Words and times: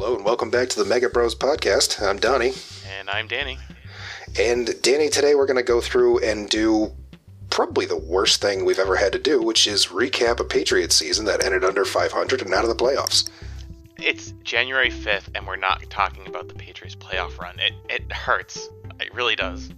Hello 0.00 0.14
and 0.14 0.24
welcome 0.24 0.48
back 0.48 0.68
to 0.68 0.78
the 0.78 0.84
Mega 0.84 1.08
Bros 1.08 1.34
podcast. 1.34 2.00
I'm 2.00 2.20
Donnie. 2.20 2.52
And 3.00 3.10
I'm 3.10 3.26
Danny. 3.26 3.58
And 4.38 4.80
Danny, 4.80 5.08
today 5.08 5.34
we're 5.34 5.44
going 5.44 5.56
to 5.56 5.62
go 5.64 5.80
through 5.80 6.20
and 6.20 6.48
do 6.48 6.92
probably 7.50 7.84
the 7.84 7.96
worst 7.96 8.40
thing 8.40 8.64
we've 8.64 8.78
ever 8.78 8.94
had 8.94 9.10
to 9.14 9.18
do, 9.18 9.42
which 9.42 9.66
is 9.66 9.86
recap 9.86 10.38
a 10.38 10.44
Patriots 10.44 10.94
season 10.94 11.24
that 11.24 11.44
ended 11.44 11.64
under 11.64 11.84
500 11.84 12.42
and 12.42 12.54
out 12.54 12.62
of 12.62 12.68
the 12.68 12.76
playoffs. 12.76 13.28
It's 13.96 14.34
January 14.44 14.92
5th, 14.92 15.30
and 15.34 15.44
we're 15.48 15.56
not 15.56 15.82
talking 15.90 16.28
about 16.28 16.46
the 16.46 16.54
Patriots 16.54 16.94
playoff 16.94 17.36
run. 17.36 17.58
It, 17.58 17.72
it 17.90 18.12
hurts. 18.12 18.68
It 19.00 19.12
really 19.12 19.34
does. 19.34 19.68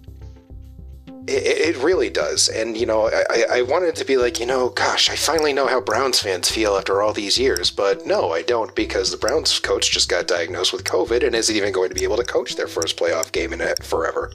It, 1.31 1.75
it 1.75 1.83
really 1.83 2.09
does. 2.09 2.49
And, 2.49 2.77
you 2.77 2.85
know, 2.85 3.09
I, 3.09 3.45
I 3.49 3.61
wanted 3.61 3.95
to 3.95 4.05
be 4.05 4.17
like, 4.17 4.39
you 4.39 4.45
know, 4.45 4.69
gosh, 4.69 5.09
I 5.09 5.15
finally 5.15 5.53
know 5.53 5.67
how 5.67 5.79
Browns 5.79 6.19
fans 6.19 6.51
feel 6.51 6.75
after 6.75 7.01
all 7.01 7.13
these 7.13 7.39
years. 7.39 7.71
But 7.71 8.05
no, 8.05 8.31
I 8.31 8.41
don't 8.41 8.75
because 8.75 9.11
the 9.11 9.17
Browns 9.17 9.59
coach 9.59 9.91
just 9.91 10.09
got 10.09 10.27
diagnosed 10.27 10.73
with 10.73 10.83
COVID 10.83 11.25
and 11.25 11.35
isn't 11.35 11.55
even 11.55 11.71
going 11.71 11.89
to 11.89 11.95
be 11.95 12.03
able 12.03 12.17
to 12.17 12.23
coach 12.23 12.55
their 12.55 12.67
first 12.67 12.97
playoff 12.97 13.31
game 13.31 13.53
in 13.53 13.61
it 13.61 13.83
forever. 13.83 14.31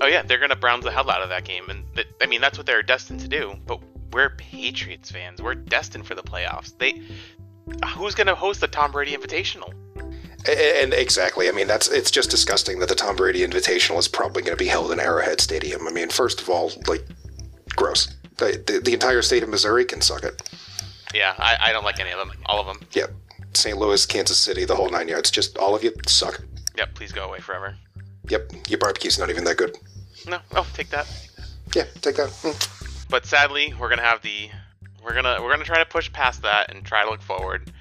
Oh, 0.00 0.06
yeah, 0.06 0.22
they're 0.22 0.38
going 0.38 0.50
to 0.50 0.56
Browns 0.56 0.84
the 0.84 0.90
hell 0.90 1.10
out 1.10 1.22
of 1.22 1.28
that 1.28 1.44
game. 1.44 1.68
And, 1.68 1.84
th- 1.94 2.08
I 2.20 2.26
mean, 2.26 2.40
that's 2.40 2.56
what 2.56 2.66
they're 2.66 2.82
destined 2.82 3.20
to 3.20 3.28
do. 3.28 3.54
But 3.66 3.80
we're 4.12 4.30
Patriots 4.30 5.10
fans. 5.10 5.42
We're 5.42 5.54
destined 5.54 6.06
for 6.06 6.14
the 6.14 6.22
playoffs. 6.22 6.76
They. 6.78 7.02
Who's 7.96 8.14
going 8.14 8.28
to 8.28 8.34
host 8.34 8.62
the 8.62 8.66
Tom 8.66 8.92
Brady 8.92 9.14
Invitational? 9.14 9.74
And 10.48 10.94
exactly, 10.94 11.48
I 11.48 11.52
mean 11.52 11.66
that's 11.66 11.88
it's 11.88 12.10
just 12.10 12.30
disgusting 12.30 12.78
that 12.78 12.88
the 12.88 12.94
Tom 12.94 13.16
Brady 13.16 13.46
Invitational 13.46 13.98
is 13.98 14.08
probably 14.08 14.42
going 14.42 14.56
to 14.56 14.62
be 14.62 14.68
held 14.68 14.90
in 14.92 14.98
Arrowhead 14.98 15.40
Stadium. 15.40 15.86
I 15.86 15.90
mean, 15.90 16.08
first 16.08 16.40
of 16.40 16.48
all, 16.48 16.72
like, 16.86 17.04
gross. 17.76 18.16
The, 18.38 18.62
the, 18.66 18.80
the 18.80 18.92
entire 18.94 19.20
state 19.20 19.42
of 19.42 19.48
Missouri 19.48 19.84
can 19.84 20.00
suck 20.00 20.22
it. 20.22 20.48
Yeah, 21.12 21.34
I, 21.38 21.56
I 21.60 21.72
don't 21.72 21.84
like 21.84 22.00
any 22.00 22.10
of 22.10 22.18
them. 22.18 22.32
All 22.46 22.60
of 22.60 22.66
them. 22.66 22.86
Yep. 22.92 23.10
St. 23.54 23.76
Louis, 23.76 24.06
Kansas 24.06 24.38
City, 24.38 24.64
the 24.64 24.76
whole 24.76 24.88
nine 24.90 25.08
yards. 25.08 25.30
Just 25.30 25.58
all 25.58 25.74
of 25.74 25.82
you 25.82 25.92
suck. 26.06 26.40
Yep. 26.76 26.94
Please 26.94 27.12
go 27.12 27.24
away 27.24 27.40
forever. 27.40 27.74
Yep. 28.28 28.52
Your 28.68 28.78
barbecue's 28.78 29.18
not 29.18 29.30
even 29.30 29.44
that 29.44 29.56
good. 29.56 29.76
No. 30.26 30.38
Oh, 30.54 30.66
take 30.74 30.90
that. 30.90 31.06
Yeah, 31.74 31.84
take 32.00 32.16
that. 32.16 32.28
Mm. 32.28 33.08
But 33.10 33.26
sadly, 33.26 33.74
we're 33.78 33.88
gonna 33.88 34.02
have 34.02 34.22
the 34.22 34.50
we're 35.02 35.14
gonna 35.14 35.38
we're 35.42 35.50
gonna 35.50 35.64
try 35.64 35.78
to 35.78 35.88
push 35.88 36.12
past 36.12 36.42
that 36.42 36.74
and 36.74 36.84
try 36.84 37.04
to 37.04 37.10
look 37.10 37.22
forward 37.22 37.72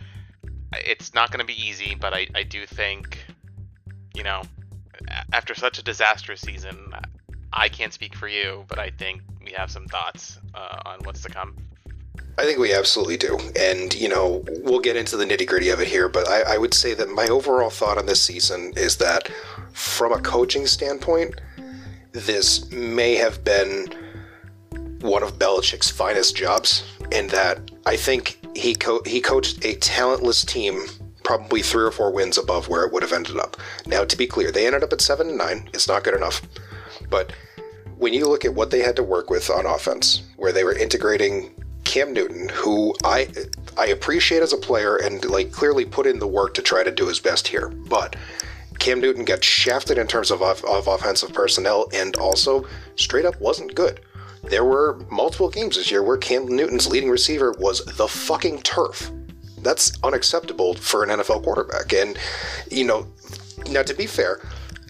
it's 0.74 1.14
not 1.14 1.32
going 1.32 1.40
to 1.40 1.46
be 1.46 1.60
easy, 1.60 1.96
but 2.00 2.14
I, 2.14 2.28
I 2.36 2.44
do 2.44 2.66
think, 2.66 3.26
you 4.14 4.24
know, 4.24 4.42
after 5.34 5.56
such 5.56 5.80
a 5.80 5.84
disastrous 5.84 6.42
season, 6.42 6.94
I 7.54 7.70
can't 7.70 7.94
speak 7.94 8.16
for 8.16 8.28
you, 8.28 8.66
but 8.68 8.80
I 8.80 8.90
think 8.90 9.22
we 9.44 9.52
have 9.54 9.72
some 9.72 9.86
thoughts 9.88 10.40
uh, 10.54 10.80
on 10.86 11.00
what's 11.04 11.22
to 11.22 11.30
come. 11.30 11.56
I 12.40 12.44
think 12.44 12.60
we 12.60 12.74
absolutely 12.74 13.18
do. 13.18 13.40
And, 13.60 13.94
you 13.96 14.10
know, 14.10 14.44
we'll 14.62 14.80
get 14.80 14.96
into 14.96 15.18
the 15.18 15.26
nitty 15.26 15.48
gritty 15.48 15.70
of 15.70 15.80
it 15.80 15.88
here, 15.88 16.08
but 16.08 16.28
I, 16.28 16.56
I 16.56 16.58
would 16.58 16.74
say 16.74 16.94
that 16.94 17.10
my 17.10 17.28
overall 17.28 17.72
thought 17.72 17.98
on 17.98 18.06
this 18.06 18.22
season 18.22 18.74
is 18.76 18.98
that 18.98 19.32
from 19.74 20.12
a 20.12 20.20
coaching 20.20 20.68
standpoint, 20.68 21.42
this 22.12 22.70
may 22.72 23.16
have 23.16 23.44
been 23.44 23.88
one 25.02 25.24
of 25.24 25.40
Belichick's 25.40 25.90
finest 25.90 26.36
jobs 26.36 26.84
in 27.12 27.28
that 27.28 27.72
I 27.86 27.96
think 27.96 28.40
he 28.58 28.76
co- 28.76 29.04
he 29.06 29.22
coached 29.22 29.64
a 29.64 29.76
talentless 29.76 30.44
team 30.44 30.86
probably 31.24 31.62
three 31.62 31.84
or 31.84 31.92
four 31.92 32.12
wins 32.12 32.38
above 32.38 32.70
where 32.70 32.86
it 32.86 32.94
would 32.94 33.04
have 33.04 33.14
ended 33.14 33.38
up. 33.38 33.58
Now, 33.86 34.06
to 34.06 34.18
be 34.18 34.28
clear, 34.28 34.52
they 34.52 34.66
ended 34.66 34.84
up 34.84 34.94
at 34.94 35.02
seven 35.02 35.30
and 35.30 35.38
nine. 35.38 35.70
It's 35.74 35.88
not 35.88 36.04
good 36.04 36.16
enough, 36.16 36.42
but 37.10 37.34
when 37.98 38.14
you 38.14 38.28
look 38.28 38.46
at 38.46 38.54
what 38.54 38.72
they 38.72 38.82
had 38.82 38.96
to 38.96 39.04
work 39.04 39.30
with 39.30 39.50
on 39.50 39.66
offense, 39.66 40.24
where 40.38 40.52
they 40.52 40.64
were 40.64 40.74
integrating 40.74 41.54
Cam 41.84 42.14
Newton, 42.14 42.50
who 42.50 42.96
I 43.04 43.28
I 43.78 43.88
appreciate 43.88 44.42
as 44.42 44.54
a 44.54 44.58
player 44.58 44.98
and 44.98 45.24
like 45.26 45.52
clearly 45.52 45.86
put 45.86 46.08
in 46.08 46.20
the 46.20 46.28
work 46.28 46.54
to 46.56 46.62
try 46.62 46.84
to 46.84 46.92
do 46.92 47.08
his 47.08 47.20
best 47.20 47.48
here, 47.48 47.70
but 47.70 48.16
Cam 48.80 49.00
Newton 49.00 49.26
got 49.26 49.44
shafted 49.44 49.98
in 49.98 50.08
terms 50.08 50.32
of, 50.32 50.42
of 50.42 50.88
offensive 50.88 51.34
personnel 51.34 51.88
and 51.94 52.16
also 52.18 52.66
straight 52.96 53.26
up 53.26 53.40
wasn't 53.42 53.76
good. 53.76 54.00
There 54.44 54.66
were 54.66 55.00
multiple 55.10 55.50
games 55.50 55.76
this 55.76 55.92
year 55.92 56.04
where 56.04 56.18
Cam 56.18 56.48
Newton's 56.48 56.88
leading 56.88 57.10
receiver 57.10 57.54
was 57.60 57.84
the 57.86 58.08
fucking 58.08 58.62
turf. 58.62 59.12
That's 59.60 59.92
unacceptable 60.04 60.76
for 60.76 61.04
an 61.04 61.10
NFL 61.10 61.44
quarterback. 61.44 61.92
And, 61.94 62.18
you 62.72 62.86
know, 62.86 63.08
now 63.70 63.84
to 63.84 63.94
be 63.94 64.06
fair, 64.06 64.42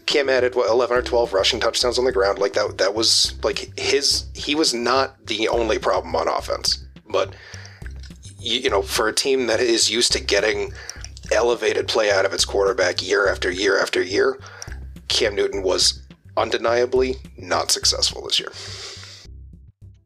Cam 0.06 0.30
added 0.30 0.56
what 0.56 0.70
11 0.70 0.98
or 0.98 1.02
12 1.02 1.34
rushing 1.34 1.60
touchdowns 1.60 2.00
on 2.00 2.06
the 2.06 2.12
ground. 2.12 2.40
Like 2.40 2.54
that 2.54 2.78
that 2.78 2.94
was 2.94 3.36
like 3.44 3.78
his 3.78 4.26
he 4.34 4.56
was 4.56 4.74
not 4.74 5.26
the 5.28 5.48
only 5.50 5.80
problem 5.80 6.16
on 6.16 6.28
offense. 6.28 6.86
But 7.10 7.36
you, 8.40 8.60
you 8.62 8.70
know, 8.70 8.82
for 8.82 9.08
a 9.08 9.14
team 9.14 9.48
that 9.48 9.60
is 9.60 9.92
used 9.92 10.14
to 10.14 10.22
getting 10.22 10.72
elevated 11.32 11.88
play 11.88 12.10
out 12.10 12.26
of 12.26 12.34
its 12.34 12.46
quarterback 12.46 13.06
year 13.06 13.28
after 13.28 13.52
year 13.52 13.80
after 13.80 14.02
year, 14.02 14.40
Cam 15.10 15.36
Newton 15.36 15.62
was 15.62 16.02
undeniably 16.38 17.16
not 17.38 17.72
successful 17.72 18.24
this 18.26 18.40
year. 18.40 18.52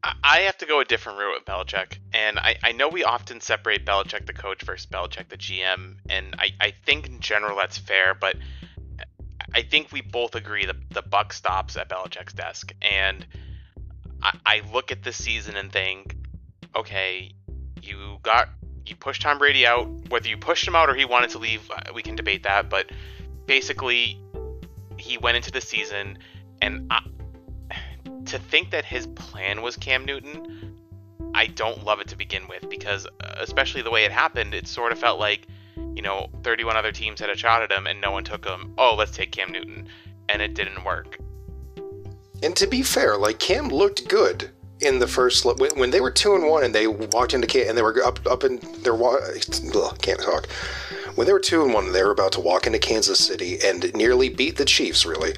I 0.04 0.40
have 0.40 0.58
to 0.58 0.66
go 0.66 0.80
a 0.80 0.84
different 0.84 1.18
route 1.18 1.34
with 1.38 1.44
Belichick. 1.44 1.98
And 2.12 2.38
I, 2.38 2.56
I 2.62 2.72
know 2.72 2.88
we 2.88 3.04
often 3.04 3.40
separate 3.40 3.86
Belichick 3.86 4.26
the 4.26 4.32
coach 4.32 4.62
versus 4.62 4.86
Belichick 4.86 5.28
the 5.28 5.36
GM. 5.36 5.96
And 6.08 6.34
I, 6.38 6.50
I 6.60 6.72
think 6.84 7.06
in 7.06 7.20
general 7.20 7.56
that's 7.56 7.78
fair, 7.78 8.14
but 8.14 8.36
I 9.54 9.62
think 9.62 9.92
we 9.92 10.00
both 10.00 10.34
agree 10.34 10.66
that 10.66 10.76
the 10.90 11.02
buck 11.02 11.32
stops 11.32 11.76
at 11.76 11.88
Belichick's 11.88 12.32
desk. 12.32 12.72
And 12.82 13.24
I, 14.22 14.38
I 14.44 14.62
look 14.72 14.90
at 14.90 15.02
this 15.04 15.16
season 15.16 15.56
and 15.56 15.70
think, 15.70 16.16
okay, 16.74 17.32
you 17.80 18.18
got 18.22 18.48
you 18.86 18.96
pushed 18.96 19.22
Tom 19.22 19.38
Brady 19.38 19.66
out. 19.66 19.86
Whether 20.08 20.28
you 20.28 20.36
pushed 20.36 20.66
him 20.66 20.74
out 20.74 20.88
or 20.88 20.94
he 20.94 21.04
wanted 21.04 21.30
to 21.30 21.38
leave, 21.38 21.70
uh, 21.70 21.92
we 21.94 22.02
can 22.02 22.16
debate 22.16 22.42
that. 22.42 22.68
But 22.68 22.90
basically, 23.46 24.20
he 24.96 25.18
went 25.18 25.36
into 25.36 25.52
the 25.52 25.60
season, 25.60 26.18
and 26.60 26.90
I, 26.90 27.02
to 28.32 28.38
think 28.38 28.70
that 28.70 28.86
his 28.86 29.06
plan 29.08 29.60
was 29.60 29.76
Cam 29.76 30.06
Newton, 30.06 30.74
I 31.34 31.46
don't 31.48 31.84
love 31.84 32.00
it 32.00 32.08
to 32.08 32.16
begin 32.16 32.48
with 32.48 32.66
because, 32.70 33.06
uh, 33.20 33.34
especially 33.40 33.82
the 33.82 33.90
way 33.90 34.04
it 34.04 34.10
happened, 34.10 34.54
it 34.54 34.66
sort 34.66 34.90
of 34.90 34.98
felt 34.98 35.20
like, 35.20 35.46
you 35.94 36.00
know, 36.00 36.30
31 36.42 36.74
other 36.74 36.92
teams 36.92 37.20
had 37.20 37.28
a 37.28 37.36
shot 37.36 37.60
at 37.60 37.70
him 37.70 37.86
and 37.86 38.00
no 38.00 38.10
one 38.10 38.24
took 38.24 38.46
him. 38.46 38.72
Oh, 38.78 38.94
let's 38.94 39.10
take 39.14 39.32
Cam 39.32 39.52
Newton. 39.52 39.86
And 40.30 40.40
it 40.40 40.54
didn't 40.54 40.82
work. 40.82 41.18
And 42.42 42.56
to 42.56 42.66
be 42.66 42.82
fair, 42.82 43.18
like 43.18 43.38
Cam 43.38 43.68
looked 43.68 44.08
good 44.08 44.48
in 44.80 44.98
the 44.98 45.06
first 45.06 45.44
when 45.76 45.90
they 45.90 46.00
were 46.00 46.10
two 46.10 46.34
and 46.34 46.48
one 46.48 46.64
and 46.64 46.74
they 46.74 46.86
walked 46.86 47.34
into 47.34 47.46
Cam 47.46 47.68
and 47.68 47.78
they 47.78 47.82
were 47.82 48.02
up 48.02 48.18
up 48.26 48.44
in 48.44 48.58
their 48.82 48.96
can't 50.00 50.20
talk 50.20 50.48
when 51.14 51.26
they 51.26 51.32
were 51.32 51.38
two 51.38 51.62
and 51.62 51.72
one 51.72 51.92
they 51.92 52.02
were 52.02 52.10
about 52.10 52.32
to 52.32 52.40
walk 52.40 52.66
into 52.66 52.80
Kansas 52.80 53.18
City 53.18 53.58
and 53.62 53.94
nearly 53.94 54.28
beat 54.28 54.56
the 54.56 54.64
Chiefs 54.64 55.06
really 55.06 55.34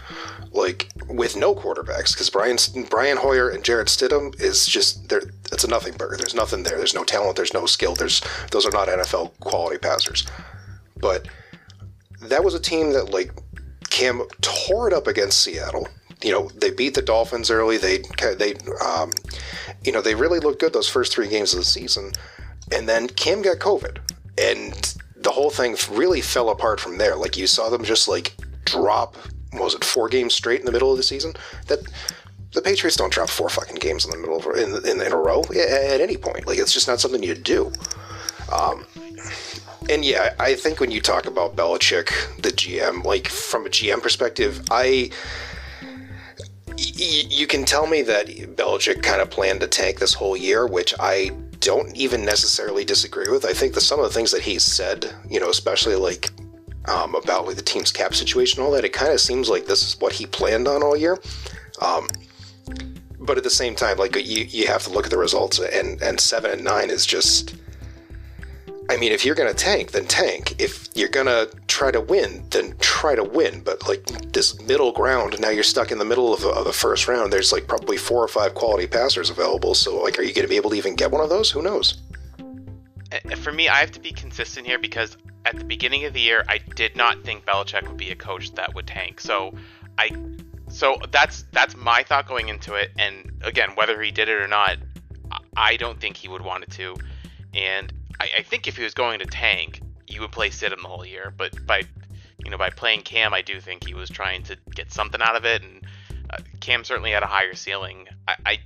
like 0.54 0.88
with 1.08 1.36
no 1.36 1.54
quarterbacks 1.54 2.14
because 2.14 2.30
Brian 2.30 2.56
Brian 2.88 3.16
Hoyer 3.16 3.50
and 3.50 3.64
Jarrett 3.64 3.88
Stidham 3.88 4.40
is 4.40 4.66
just 4.66 5.08
there. 5.08 5.22
It's 5.52 5.64
a 5.64 5.68
nothing 5.68 5.94
burger. 5.96 6.16
There's 6.16 6.34
nothing 6.34 6.62
there. 6.62 6.78
There's 6.78 6.94
no 6.94 7.04
talent. 7.04 7.36
There's 7.36 7.52
no 7.52 7.66
skill. 7.66 7.94
There's 7.94 8.22
those 8.52 8.64
are 8.64 8.70
not 8.70 8.88
NFL 8.88 9.38
quality 9.40 9.78
passers. 9.78 10.26
But 10.96 11.28
that 12.22 12.44
was 12.44 12.54
a 12.54 12.60
team 12.60 12.92
that 12.92 13.10
like 13.10 13.32
Cam 13.90 14.22
tore 14.40 14.88
it 14.88 14.94
up 14.94 15.06
against 15.06 15.40
Seattle. 15.40 15.88
You 16.22 16.30
know 16.30 16.48
they 16.54 16.70
beat 16.70 16.94
the 16.94 17.02
Dolphins 17.02 17.50
early. 17.50 17.76
They 17.76 18.02
they 18.38 18.54
um, 18.84 19.10
you 19.84 19.92
know 19.92 20.00
they 20.00 20.14
really 20.14 20.38
looked 20.38 20.60
good 20.60 20.72
those 20.72 20.88
first 20.88 21.12
three 21.12 21.28
games 21.28 21.52
of 21.52 21.58
the 21.58 21.64
season, 21.64 22.12
and 22.72 22.88
then 22.88 23.08
Cam 23.08 23.42
got 23.42 23.58
COVID, 23.58 23.98
and 24.38 24.94
the 25.16 25.30
whole 25.32 25.50
thing 25.50 25.76
really 25.90 26.20
fell 26.20 26.50
apart 26.50 26.78
from 26.78 26.98
there. 26.98 27.16
Like 27.16 27.36
you 27.36 27.48
saw 27.48 27.68
them 27.70 27.82
just 27.82 28.06
like 28.06 28.36
drop 28.64 29.16
was 29.58 29.74
it 29.74 29.84
four 29.84 30.08
games 30.08 30.34
straight 30.34 30.60
in 30.60 30.66
the 30.66 30.72
middle 30.72 30.90
of 30.90 30.96
the 30.96 31.02
season? 31.02 31.34
That 31.66 31.80
the 32.52 32.62
Patriots 32.62 32.96
don't 32.96 33.12
drop 33.12 33.28
four 33.28 33.48
fucking 33.48 33.76
games 33.76 34.04
in 34.04 34.10
the 34.10 34.16
middle 34.16 34.36
of 34.36 34.46
in, 34.56 34.74
in, 34.88 35.00
in 35.00 35.12
a 35.12 35.16
row 35.16 35.42
at 35.42 36.00
any 36.00 36.16
point. 36.16 36.46
Like 36.46 36.58
it's 36.58 36.72
just 36.72 36.88
not 36.88 37.00
something 37.00 37.22
you 37.22 37.34
do. 37.34 37.72
Um, 38.52 38.86
and 39.90 40.04
yeah, 40.04 40.34
I 40.38 40.54
think 40.54 40.80
when 40.80 40.90
you 40.90 41.00
talk 41.00 41.26
about 41.26 41.56
Belichick, 41.56 42.08
the 42.40 42.50
GM, 42.50 43.04
like 43.04 43.28
from 43.28 43.66
a 43.66 43.68
GM 43.68 44.02
perspective, 44.02 44.62
I 44.70 45.10
you 46.76 47.46
can 47.46 47.64
tell 47.64 47.86
me 47.86 48.02
that 48.02 48.26
Belichick 48.26 49.02
kind 49.02 49.20
of 49.20 49.30
planned 49.30 49.60
to 49.60 49.66
tank 49.68 49.98
this 49.98 50.14
whole 50.14 50.36
year, 50.36 50.66
which 50.66 50.94
I 50.98 51.30
don't 51.60 51.96
even 51.96 52.24
necessarily 52.24 52.84
disagree 52.84 53.30
with. 53.30 53.44
I 53.44 53.52
think 53.52 53.74
that 53.74 53.80
some 53.80 54.00
of 54.00 54.06
the 54.06 54.12
things 54.12 54.32
that 54.32 54.42
he 54.42 54.58
said, 54.58 55.14
you 55.28 55.38
know, 55.38 55.50
especially 55.50 55.94
like 55.96 56.30
um, 56.86 57.14
about 57.14 57.46
like 57.46 57.56
the 57.56 57.62
team's 57.62 57.92
cap 57.92 58.14
situation, 58.14 58.62
all 58.62 58.70
that. 58.72 58.84
It 58.84 58.92
kind 58.92 59.12
of 59.12 59.20
seems 59.20 59.48
like 59.48 59.66
this 59.66 59.82
is 59.82 60.00
what 60.00 60.12
he 60.12 60.26
planned 60.26 60.68
on 60.68 60.82
all 60.82 60.96
year. 60.96 61.18
Um, 61.80 62.08
but 63.20 63.38
at 63.38 63.44
the 63.44 63.50
same 63.50 63.74
time, 63.74 63.96
like 63.96 64.14
you, 64.16 64.44
you 64.44 64.66
have 64.66 64.82
to 64.84 64.90
look 64.90 65.04
at 65.04 65.10
the 65.10 65.18
results, 65.18 65.58
and 65.58 66.00
and 66.02 66.20
seven 66.20 66.50
and 66.50 66.64
nine 66.64 66.90
is 66.90 67.06
just. 67.06 67.56
I 68.90 68.98
mean, 68.98 69.12
if 69.12 69.24
you're 69.24 69.34
gonna 69.34 69.54
tank, 69.54 69.92
then 69.92 70.04
tank. 70.04 70.60
If 70.60 70.88
you're 70.94 71.08
gonna 71.08 71.46
try 71.68 71.90
to 71.90 72.02
win, 72.02 72.44
then 72.50 72.74
try 72.80 73.14
to 73.14 73.24
win. 73.24 73.62
But 73.64 73.88
like 73.88 74.04
this 74.32 74.60
middle 74.60 74.92
ground, 74.92 75.40
now 75.40 75.48
you're 75.48 75.62
stuck 75.62 75.90
in 75.90 75.98
the 75.98 76.04
middle 76.04 76.34
of 76.34 76.44
of 76.44 76.66
the 76.66 76.72
first 76.72 77.08
round. 77.08 77.32
There's 77.32 77.50
like 77.50 77.66
probably 77.66 77.96
four 77.96 78.22
or 78.22 78.28
five 78.28 78.54
quality 78.54 78.86
passers 78.86 79.30
available. 79.30 79.72
So 79.72 80.02
like, 80.02 80.18
are 80.18 80.22
you 80.22 80.34
gonna 80.34 80.48
be 80.48 80.56
able 80.56 80.70
to 80.70 80.76
even 80.76 80.96
get 80.96 81.10
one 81.10 81.22
of 81.22 81.30
those? 81.30 81.50
Who 81.50 81.62
knows? 81.62 82.02
For 83.36 83.52
me, 83.52 83.68
I 83.68 83.76
have 83.76 83.92
to 83.92 84.00
be 84.00 84.12
consistent 84.12 84.66
here 84.66 84.78
because 84.78 85.16
at 85.44 85.56
the 85.58 85.64
beginning 85.64 86.04
of 86.04 86.12
the 86.12 86.20
year, 86.20 86.44
I 86.48 86.58
did 86.58 86.96
not 86.96 87.22
think 87.22 87.44
Belichick 87.44 87.86
would 87.86 87.96
be 87.96 88.10
a 88.10 88.16
coach 88.16 88.52
that 88.54 88.74
would 88.74 88.86
tank. 88.86 89.20
So 89.20 89.54
I 89.98 90.10
so 90.68 90.96
that's 91.10 91.44
that's 91.52 91.76
my 91.76 92.02
thought 92.02 92.26
going 92.26 92.48
into 92.48 92.74
it. 92.74 92.90
And 92.98 93.30
again, 93.42 93.70
whether 93.74 94.00
he 94.00 94.10
did 94.10 94.28
it 94.28 94.40
or 94.40 94.48
not, 94.48 94.78
I 95.56 95.76
don't 95.76 96.00
think 96.00 96.16
he 96.16 96.28
would 96.28 96.42
want 96.42 96.64
it 96.64 96.70
to. 96.72 96.96
And 97.52 97.92
I, 98.18 98.28
I 98.38 98.42
think 98.42 98.66
if 98.66 98.76
he 98.76 98.82
was 98.82 98.94
going 98.94 99.20
to 99.20 99.26
tank, 99.26 99.80
you 100.06 100.20
would 100.22 100.32
play 100.32 100.50
Stidham 100.50 100.82
the 100.82 100.88
whole 100.88 101.04
year. 101.06 101.32
But 101.36 101.66
by 101.66 101.82
you 102.44 102.50
know 102.50 102.58
by 102.58 102.70
playing 102.70 103.02
Cam, 103.02 103.34
I 103.34 103.42
do 103.42 103.60
think 103.60 103.86
he 103.86 103.94
was 103.94 104.08
trying 104.08 104.42
to 104.44 104.56
get 104.74 104.92
something 104.92 105.20
out 105.20 105.36
of 105.36 105.44
it. 105.44 105.62
And 105.62 105.86
uh, 106.30 106.38
Cam 106.60 106.84
certainly 106.84 107.10
had 107.10 107.22
a 107.22 107.26
higher 107.26 107.54
ceiling. 107.54 108.06
I, 108.26 108.36
I 108.46 108.58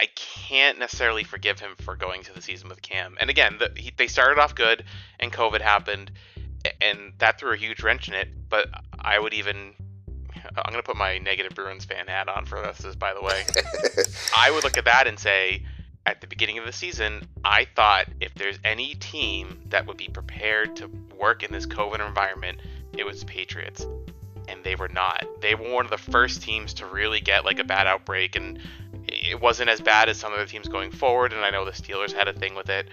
I 0.00 0.08
can't 0.14 0.78
necessarily 0.78 1.24
forgive 1.24 1.60
him 1.60 1.72
for 1.76 1.94
going 1.94 2.22
to 2.22 2.32
the 2.32 2.40
season 2.40 2.70
with 2.70 2.80
Cam. 2.80 3.18
And 3.20 3.28
again, 3.28 3.56
the, 3.58 3.70
he, 3.76 3.92
they 3.94 4.06
started 4.06 4.40
off 4.40 4.54
good, 4.54 4.84
and 5.18 5.30
COVID 5.30 5.60
happened, 5.60 6.10
and 6.80 7.12
that 7.18 7.38
threw 7.38 7.52
a 7.52 7.56
huge 7.56 7.82
wrench 7.82 8.08
in 8.08 8.14
it. 8.14 8.28
But 8.48 8.68
I 8.98 9.18
would 9.18 9.34
even, 9.34 9.74
I'm 10.56 10.72
gonna 10.72 10.82
put 10.82 10.96
my 10.96 11.18
negative 11.18 11.54
Bruins 11.54 11.84
fan 11.84 12.06
hat 12.06 12.30
on 12.30 12.46
for 12.46 12.62
this. 12.62 12.96
By 12.96 13.12
the 13.12 13.20
way, 13.20 13.44
I 14.36 14.50
would 14.50 14.64
look 14.64 14.78
at 14.78 14.86
that 14.86 15.06
and 15.06 15.18
say, 15.18 15.66
at 16.06 16.22
the 16.22 16.26
beginning 16.26 16.56
of 16.56 16.64
the 16.64 16.72
season, 16.72 17.28
I 17.44 17.66
thought 17.76 18.06
if 18.22 18.34
there's 18.34 18.58
any 18.64 18.94
team 18.94 19.60
that 19.68 19.86
would 19.86 19.98
be 19.98 20.08
prepared 20.08 20.76
to 20.76 20.90
work 21.14 21.42
in 21.42 21.52
this 21.52 21.66
COVID 21.66 22.04
environment, 22.06 22.58
it 22.96 23.04
was 23.04 23.20
the 23.20 23.26
Patriots. 23.26 23.86
And 24.48 24.64
they 24.64 24.76
were 24.76 24.88
not. 24.88 25.26
They 25.42 25.54
were 25.54 25.70
one 25.70 25.84
of 25.84 25.90
the 25.90 25.98
first 25.98 26.42
teams 26.42 26.72
to 26.74 26.86
really 26.86 27.20
get 27.20 27.44
like 27.44 27.58
a 27.58 27.64
bad 27.64 27.86
outbreak 27.86 28.34
and 28.34 28.58
it 29.30 29.40
wasn't 29.40 29.70
as 29.70 29.80
bad 29.80 30.08
as 30.08 30.18
some 30.18 30.32
of 30.32 30.38
the 30.40 30.46
teams 30.46 30.68
going 30.68 30.90
forward, 30.90 31.32
and 31.32 31.44
I 31.44 31.50
know 31.50 31.64
the 31.64 31.70
Steelers 31.70 32.12
had 32.12 32.28
a 32.28 32.32
thing 32.32 32.54
with 32.54 32.68
it. 32.68 32.88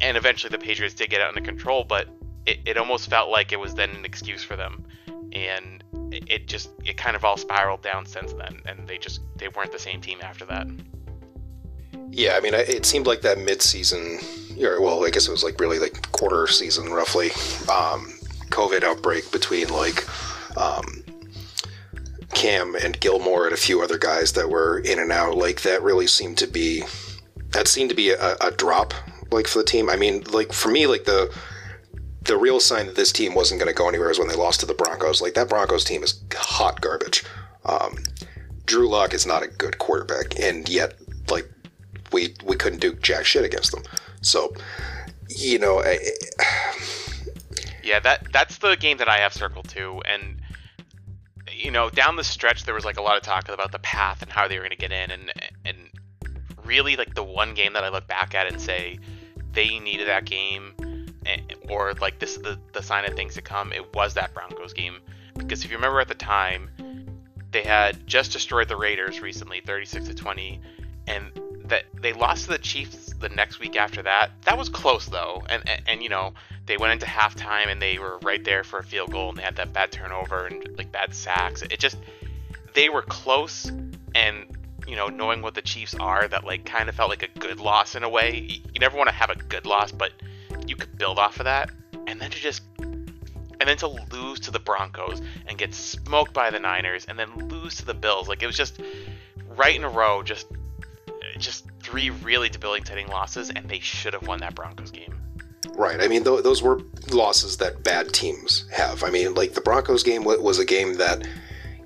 And 0.00 0.16
eventually 0.16 0.50
the 0.50 0.58
Patriots 0.58 0.94
did 0.94 1.10
get 1.10 1.20
it 1.20 1.26
under 1.26 1.42
control, 1.42 1.84
but 1.84 2.08
it, 2.46 2.60
it 2.64 2.78
almost 2.78 3.10
felt 3.10 3.30
like 3.30 3.52
it 3.52 3.60
was 3.60 3.74
then 3.74 3.90
an 3.90 4.04
excuse 4.04 4.42
for 4.42 4.56
them. 4.56 4.84
And 5.32 5.84
it 6.12 6.48
just 6.48 6.70
it 6.84 6.96
kind 6.96 7.16
of 7.16 7.24
all 7.24 7.36
spiraled 7.36 7.82
down 7.82 8.06
since 8.06 8.32
then, 8.32 8.60
and 8.66 8.88
they 8.88 8.98
just 8.98 9.20
they 9.36 9.48
weren't 9.48 9.72
the 9.72 9.78
same 9.78 10.00
team 10.00 10.18
after 10.22 10.44
that. 10.46 10.66
Yeah, 12.10 12.36
I 12.36 12.40
mean, 12.40 12.54
it 12.54 12.86
seemed 12.86 13.06
like 13.06 13.22
that 13.22 13.38
mid-season, 13.38 14.20
or 14.62 14.80
well, 14.80 15.04
I 15.04 15.10
guess 15.10 15.26
it 15.26 15.32
was 15.32 15.42
like 15.42 15.60
really 15.60 15.78
like 15.78 16.10
quarter 16.12 16.46
season 16.46 16.90
roughly, 16.90 17.30
um, 17.68 18.14
COVID 18.50 18.84
outbreak 18.84 19.30
between 19.32 19.68
like 19.68 20.06
um, 20.56 21.03
Cam 22.34 22.74
and 22.74 22.98
Gilmore 23.00 23.46
and 23.46 23.54
a 23.54 23.58
few 23.58 23.82
other 23.82 23.98
guys 23.98 24.32
that 24.32 24.50
were 24.50 24.78
in 24.80 24.98
and 24.98 25.12
out, 25.12 25.36
like 25.36 25.62
that 25.62 25.82
really 25.82 26.06
seemed 26.06 26.38
to 26.38 26.46
be 26.46 26.84
that 27.50 27.68
seemed 27.68 27.90
to 27.90 27.96
be 27.96 28.10
a, 28.10 28.36
a 28.40 28.50
drop 28.50 28.92
like 29.30 29.46
for 29.46 29.58
the 29.58 29.64
team. 29.64 29.88
I 29.88 29.96
mean, 29.96 30.24
like 30.30 30.52
for 30.52 30.70
me, 30.70 30.86
like 30.86 31.04
the 31.04 31.34
the 32.22 32.36
real 32.36 32.58
sign 32.60 32.86
that 32.86 32.96
this 32.96 33.12
team 33.12 33.34
wasn't 33.34 33.60
going 33.60 33.72
to 33.72 33.76
go 33.76 33.88
anywhere 33.88 34.10
is 34.10 34.18
when 34.18 34.28
they 34.28 34.34
lost 34.34 34.60
to 34.60 34.66
the 34.66 34.74
Broncos. 34.74 35.20
Like 35.20 35.34
that 35.34 35.48
Broncos 35.48 35.84
team 35.84 36.02
is 36.02 36.22
hot 36.34 36.80
garbage. 36.80 37.24
Um, 37.64 37.98
Drew 38.66 38.88
Lock 38.88 39.14
is 39.14 39.26
not 39.26 39.42
a 39.42 39.48
good 39.48 39.78
quarterback, 39.78 40.38
and 40.40 40.68
yet 40.68 40.94
like 41.30 41.50
we 42.12 42.34
we 42.44 42.56
couldn't 42.56 42.80
do 42.80 42.94
jack 42.94 43.24
shit 43.26 43.44
against 43.44 43.72
them. 43.72 43.82
So, 44.22 44.54
you 45.28 45.58
know, 45.58 45.82
I, 45.82 45.98
yeah, 47.82 48.00
that 48.00 48.32
that's 48.32 48.58
the 48.58 48.76
game 48.76 48.96
that 48.98 49.08
I 49.08 49.18
have 49.18 49.32
circled 49.32 49.68
too, 49.68 50.00
and 50.06 50.40
you 51.64 51.70
know, 51.70 51.88
down 51.88 52.16
the 52.16 52.24
stretch 52.24 52.64
there 52.64 52.74
was 52.74 52.84
like 52.84 52.98
a 52.98 53.02
lot 53.02 53.16
of 53.16 53.22
talk 53.22 53.48
about 53.48 53.72
the 53.72 53.78
path 53.78 54.20
and 54.20 54.30
how 54.30 54.46
they 54.46 54.56
were 54.56 54.60
going 54.60 54.70
to 54.70 54.76
get 54.76 54.92
in, 54.92 55.10
and 55.10 55.32
and 55.64 55.76
really 56.64 56.94
like 56.94 57.14
the 57.14 57.24
one 57.24 57.54
game 57.54 57.72
that 57.72 57.82
I 57.82 57.88
look 57.88 58.06
back 58.06 58.34
at 58.34 58.46
and 58.46 58.60
say 58.60 58.98
they 59.52 59.78
needed 59.78 60.08
that 60.08 60.26
game, 60.26 60.74
or 61.70 61.94
like 61.94 62.18
this 62.18 62.36
is 62.36 62.42
the 62.42 62.60
the 62.74 62.82
sign 62.82 63.06
of 63.06 63.14
things 63.14 63.34
to 63.34 63.42
come. 63.42 63.72
It 63.72 63.94
was 63.94 64.12
that 64.14 64.34
Broncos 64.34 64.74
game 64.74 64.98
because 65.38 65.64
if 65.64 65.70
you 65.70 65.78
remember 65.78 66.00
at 66.00 66.08
the 66.08 66.14
time, 66.14 66.68
they 67.50 67.62
had 67.62 68.06
just 68.06 68.32
destroyed 68.32 68.68
the 68.68 68.76
Raiders 68.76 69.20
recently, 69.20 69.60
36 69.60 70.08
to 70.08 70.14
20, 70.14 70.60
and 71.06 71.40
that 71.64 71.84
they 71.98 72.12
lost 72.12 72.44
to 72.44 72.50
the 72.50 72.58
Chiefs 72.58 73.14
the 73.18 73.30
next 73.30 73.58
week 73.58 73.74
after 73.74 74.02
that. 74.02 74.30
That 74.42 74.58
was 74.58 74.68
close 74.68 75.06
though, 75.06 75.42
and 75.48 75.66
and, 75.66 75.82
and 75.86 76.02
you 76.02 76.10
know 76.10 76.34
they 76.66 76.76
went 76.76 76.92
into 76.92 77.06
halftime 77.06 77.68
and 77.68 77.80
they 77.80 77.98
were 77.98 78.18
right 78.22 78.42
there 78.44 78.64
for 78.64 78.78
a 78.78 78.84
field 78.84 79.12
goal 79.12 79.28
and 79.28 79.38
they 79.38 79.42
had 79.42 79.56
that 79.56 79.72
bad 79.72 79.92
turnover 79.92 80.46
and 80.46 80.76
like 80.78 80.90
bad 80.90 81.14
sacks. 81.14 81.62
It 81.62 81.78
just 81.78 81.98
they 82.74 82.88
were 82.88 83.02
close 83.02 83.70
and 84.14 84.46
you 84.86 84.96
know 84.96 85.08
knowing 85.08 85.42
what 85.42 85.54
the 85.54 85.62
Chiefs 85.62 85.94
are, 85.94 86.26
that 86.28 86.44
like 86.44 86.64
kind 86.64 86.88
of 86.88 86.94
felt 86.94 87.10
like 87.10 87.22
a 87.22 87.38
good 87.38 87.60
loss 87.60 87.94
in 87.94 88.02
a 88.02 88.08
way. 88.08 88.60
You 88.72 88.80
never 88.80 88.96
want 88.96 89.08
to 89.08 89.14
have 89.14 89.30
a 89.30 89.36
good 89.36 89.66
loss, 89.66 89.92
but 89.92 90.12
you 90.66 90.76
could 90.76 90.96
build 90.96 91.18
off 91.18 91.38
of 91.38 91.44
that, 91.44 91.70
and 92.06 92.20
then 92.20 92.30
to 92.30 92.38
just 92.38 92.62
and 92.78 93.68
then 93.68 93.76
to 93.78 93.88
lose 94.12 94.40
to 94.40 94.50
the 94.50 94.58
Broncos 94.58 95.22
and 95.46 95.56
get 95.56 95.74
smoked 95.74 96.32
by 96.32 96.50
the 96.50 96.58
Niners 96.58 97.04
and 97.06 97.18
then 97.18 97.48
lose 97.48 97.76
to 97.76 97.84
the 97.84 97.94
Bills. 97.94 98.28
Like 98.28 98.42
it 98.42 98.46
was 98.46 98.56
just 98.56 98.80
right 99.56 99.74
in 99.74 99.84
a 99.84 99.88
row, 99.88 100.22
just 100.22 100.48
just 101.38 101.66
three 101.80 102.10
really 102.10 102.48
debilitating 102.48 103.08
losses, 103.08 103.50
and 103.50 103.68
they 103.68 103.80
should 103.80 104.12
have 104.14 104.26
won 104.26 104.40
that 104.40 104.54
Broncos 104.54 104.90
game. 104.90 105.23
Right. 105.74 106.00
I 106.00 106.08
mean, 106.08 106.24
th- 106.24 106.42
those 106.42 106.62
were 106.62 106.80
losses 107.10 107.56
that 107.58 107.82
bad 107.82 108.12
teams 108.12 108.64
have. 108.72 109.02
I 109.02 109.10
mean, 109.10 109.34
like 109.34 109.54
the 109.54 109.60
Broncos 109.60 110.02
game 110.02 110.24
was 110.24 110.58
a 110.58 110.64
game 110.64 110.94
that. 110.94 111.26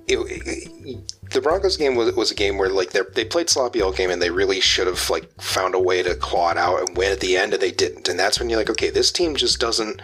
It, 0.07 0.17
it, 0.17 1.13
the 1.29 1.39
Broncos 1.39 1.77
game 1.77 1.93
was, 1.93 2.15
was 2.15 2.31
a 2.31 2.35
game 2.35 2.57
where 2.57 2.69
like 2.69 2.89
they 2.91 3.23
played 3.23 3.47
sloppy 3.47 3.79
all 3.79 3.91
game 3.91 4.09
and 4.09 4.19
they 4.19 4.31
really 4.31 4.59
should 4.59 4.87
have 4.87 5.07
like 5.11 5.29
found 5.39 5.75
a 5.75 5.79
way 5.79 6.01
to 6.01 6.15
claw 6.15 6.49
it 6.49 6.57
out 6.57 6.79
and 6.79 6.97
win 6.97 7.11
at 7.11 7.19
the 7.19 7.37
end 7.37 7.53
and 7.53 7.61
they 7.61 7.69
didn't 7.69 8.09
and 8.09 8.17
that's 8.17 8.39
when 8.39 8.49
you're 8.49 8.57
like 8.57 8.71
okay 8.71 8.89
this 8.89 9.11
team 9.11 9.35
just 9.35 9.59
doesn't 9.59 10.01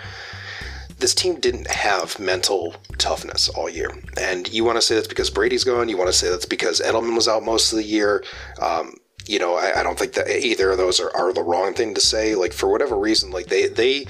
this 1.00 1.14
team 1.14 1.40
didn't 1.40 1.68
have 1.68 2.20
mental 2.20 2.76
toughness 2.98 3.50
all 3.50 3.70
year. 3.70 3.92
And 4.18 4.52
you 4.52 4.64
want 4.64 4.78
to 4.78 4.82
say 4.82 4.96
that's 4.96 5.08
because 5.08 5.30
Brady's 5.30 5.64
gone. 5.64 5.90
You 5.90 5.98
want 5.98 6.10
to 6.10 6.14
say 6.14 6.30
that's 6.30 6.46
because 6.46 6.80
Edelman 6.80 7.16
was 7.16 7.28
out 7.28 7.44
most 7.44 7.72
of 7.72 7.78
the 7.78 7.84
year. 7.84 8.24
Um, 8.62 8.96
you 9.28 9.40
know, 9.40 9.56
I, 9.56 9.80
I, 9.80 9.84
don't 9.84 9.98
think 9.98 10.14
that 10.14 10.30
either 10.30 10.72
of 10.72 10.78
those 10.78 11.00
are, 11.00 11.16
are 11.16 11.34
the 11.34 11.42
wrong 11.42 11.74
thing 11.74 11.94
to 11.96 12.02
say. 12.02 12.36
Like 12.36 12.54
for 12.54 12.70
whatever 12.70 12.96
reason, 12.98 13.32
like 13.32 13.48
they 13.48 13.68
they 13.68 14.06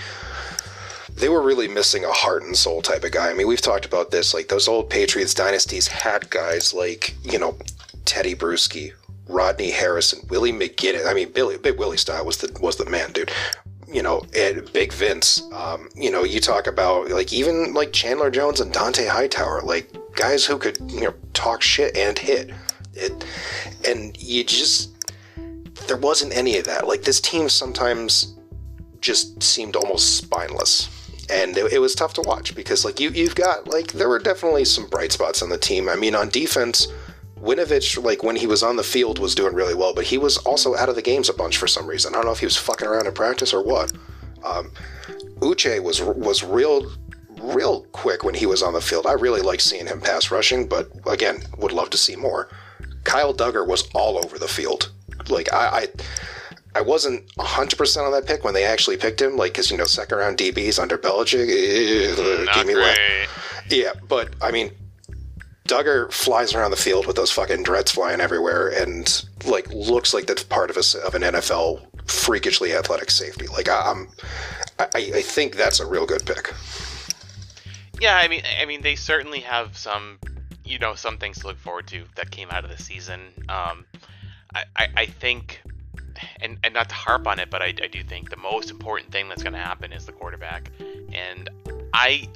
they 1.15 1.29
were 1.29 1.41
really 1.41 1.67
missing 1.67 2.03
a 2.03 2.11
heart 2.11 2.43
and 2.43 2.55
soul 2.55 2.81
type 2.81 3.03
of 3.03 3.11
guy. 3.11 3.29
I 3.29 3.33
mean, 3.33 3.47
we've 3.47 3.61
talked 3.61 3.85
about 3.85 4.11
this. 4.11 4.33
Like 4.33 4.49
those 4.49 4.67
old 4.67 4.89
Patriots 4.89 5.33
dynasties 5.33 5.87
had 5.87 6.29
guys 6.29 6.73
like 6.73 7.15
you 7.23 7.39
know 7.39 7.57
Teddy 8.03 8.35
Bruschi, 8.35 8.93
Rodney 9.27 9.71
Harrison, 9.71 10.19
Willie 10.29 10.51
McGinest. 10.51 11.07
I 11.07 11.13
mean, 11.13 11.31
Billy 11.31 11.57
Big 11.57 11.79
Willie 11.79 11.97
style 11.97 12.25
was 12.25 12.37
the 12.37 12.57
was 12.59 12.75
the 12.75 12.89
man, 12.89 13.11
dude. 13.13 13.31
You 13.87 14.01
know, 14.01 14.23
and 14.35 14.71
Big 14.73 14.91
Vince. 14.91 15.43
Um, 15.53 15.89
you 15.95 16.11
know, 16.11 16.23
you 16.23 16.41
talk 16.41 16.67
about 16.67 17.09
like 17.09 17.31
even 17.31 17.73
like 17.73 17.93
Chandler 17.93 18.31
Jones 18.31 18.59
and 18.59 18.73
Dont'a 18.73 19.07
Hightower, 19.07 19.61
like 19.61 19.89
guys 20.15 20.45
who 20.45 20.57
could 20.57 20.77
you 20.91 21.01
know 21.01 21.13
talk 21.33 21.61
shit 21.61 21.95
and 21.95 22.17
hit. 22.17 22.51
It, 22.93 23.25
and 23.85 24.17
you 24.21 24.43
just 24.43 24.94
there 25.87 25.97
wasn't 25.97 26.35
any 26.35 26.57
of 26.57 26.65
that. 26.65 26.87
Like 26.87 27.03
this 27.03 27.19
team 27.19 27.49
sometimes 27.49 28.35
just 29.01 29.41
seemed 29.41 29.75
almost 29.75 30.17
spineless. 30.17 30.89
And 31.29 31.57
it, 31.57 31.73
it, 31.73 31.79
was 31.79 31.95
tough 31.95 32.13
to 32.15 32.21
watch 32.21 32.55
because 32.55 32.85
like 32.85 32.99
you 32.99 33.09
you've 33.09 33.35
got 33.35 33.67
like 33.67 33.93
there 33.93 34.09
were 34.09 34.19
definitely 34.19 34.65
some 34.65 34.87
bright 34.87 35.11
spots 35.11 35.41
on 35.41 35.49
the 35.49 35.57
team. 35.57 35.89
I 35.89 35.95
mean 35.95 36.15
on 36.15 36.29
defense, 36.29 36.87
Winovich 37.39 38.01
like 38.01 38.23
when 38.23 38.35
he 38.35 38.47
was 38.47 38.61
on 38.61 38.75
the 38.75 38.83
field 38.83 39.19
was 39.19 39.35
doing 39.35 39.55
really 39.55 39.73
well, 39.73 39.93
but 39.93 40.05
he 40.05 40.17
was 40.17 40.37
also 40.37 40.75
out 40.75 40.89
of 40.89 40.95
the 40.95 41.01
games 41.01 41.29
a 41.29 41.33
bunch 41.33 41.57
for 41.57 41.67
some 41.67 41.87
reason. 41.87 42.13
I 42.13 42.17
don't 42.17 42.25
know 42.25 42.31
if 42.31 42.39
he 42.39 42.45
was 42.45 42.57
fucking 42.57 42.87
around 42.87 43.07
in 43.07 43.13
practice 43.13 43.53
or 43.53 43.63
what. 43.63 43.91
Um, 44.43 44.71
Uche 45.39 45.81
was 45.81 46.01
was 46.01 46.43
real 46.43 46.91
real 47.41 47.83
quick 47.91 48.23
when 48.23 48.35
he 48.35 48.45
was 48.45 48.61
on 48.61 48.73
the 48.73 48.81
field. 48.81 49.07
I 49.07 49.13
really 49.13 49.41
liked 49.41 49.63
seeing 49.63 49.87
him 49.87 50.01
pass 50.01 50.31
rushing, 50.31 50.67
but 50.67 50.89
again, 51.07 51.43
would 51.57 51.71
love 51.71 51.89
to 51.91 51.97
see 51.97 52.15
more. 52.15 52.49
Kyle 53.03 53.33
Dugger 53.33 53.67
was 53.67 53.87
all 53.93 54.17
over 54.17 54.39
the 54.39 54.47
field 54.47 54.91
like 55.29 55.51
I, 55.53 55.67
I 55.67 55.87
I 56.75 56.81
wasn't 56.81 57.25
100% 57.35 58.05
on 58.05 58.11
that 58.11 58.27
pick 58.27 58.43
when 58.43 58.53
they 58.53 58.65
actually 58.65 58.97
picked 58.97 59.21
him, 59.21 59.37
like, 59.37 59.53
because, 59.53 59.71
you 59.71 59.77
know, 59.77 59.85
second 59.85 60.17
round 60.17 60.37
DBs 60.37 60.77
under 60.77 60.97
Belichick, 60.97 61.47
eh, 61.47 62.53
give 62.53 62.67
me 62.67 62.73
great. 62.73 63.27
Yeah, 63.69 63.93
but, 64.09 64.35
I 64.41 64.51
mean, 64.51 64.71
Dugger 65.69 66.11
flies 66.11 66.53
around 66.53 66.71
the 66.71 66.77
field 66.77 67.07
with 67.07 67.15
those 67.15 67.31
fucking 67.31 67.63
dreads 67.63 67.91
flying 67.91 68.19
everywhere 68.19 68.67
and, 68.67 69.25
like, 69.45 69.69
looks 69.69 70.13
like 70.13 70.25
that's 70.25 70.43
part 70.43 70.69
of, 70.69 70.75
a, 70.75 71.05
of 71.07 71.15
an 71.15 71.21
NFL 71.21 71.79
freakishly 72.09 72.73
athletic 72.73 73.09
safety. 73.09 73.47
Like, 73.47 73.69
I, 73.69 73.91
I'm, 73.91 74.09
I, 74.77 74.87
I 74.95 75.21
think 75.21 75.55
that's 75.55 75.79
a 75.79 75.87
real 75.87 76.05
good 76.05 76.25
pick. 76.25 76.53
Yeah, 78.01 78.17
I 78.17 78.27
mean, 78.27 78.43
I 78.59 78.65
mean, 78.65 78.81
they 78.81 78.95
certainly 78.95 79.39
have 79.39 79.77
some, 79.77 80.19
you 80.65 80.77
know, 80.77 80.93
some 80.93 81.17
things 81.17 81.39
to 81.39 81.47
look 81.47 81.57
forward 81.57 81.87
to 81.87 82.03
that 82.15 82.31
came 82.31 82.49
out 82.51 82.65
of 82.65 82.69
the 82.69 82.83
season. 82.83 83.21
Um, 83.47 83.85
I, 84.75 84.87
I 84.95 85.05
think, 85.05 85.61
and, 86.41 86.57
and 86.63 86.73
not 86.73 86.89
to 86.89 86.95
harp 86.95 87.27
on 87.27 87.39
it, 87.39 87.49
but 87.49 87.61
I, 87.61 87.67
I 87.67 87.87
do 87.87 88.03
think 88.03 88.29
the 88.29 88.37
most 88.37 88.71
important 88.71 89.11
thing 89.11 89.27
that's 89.29 89.43
going 89.43 89.53
to 89.53 89.59
happen 89.59 89.91
is 89.91 90.05
the 90.05 90.11
quarterback. 90.11 90.71
And 91.11 91.49
I 91.93 92.29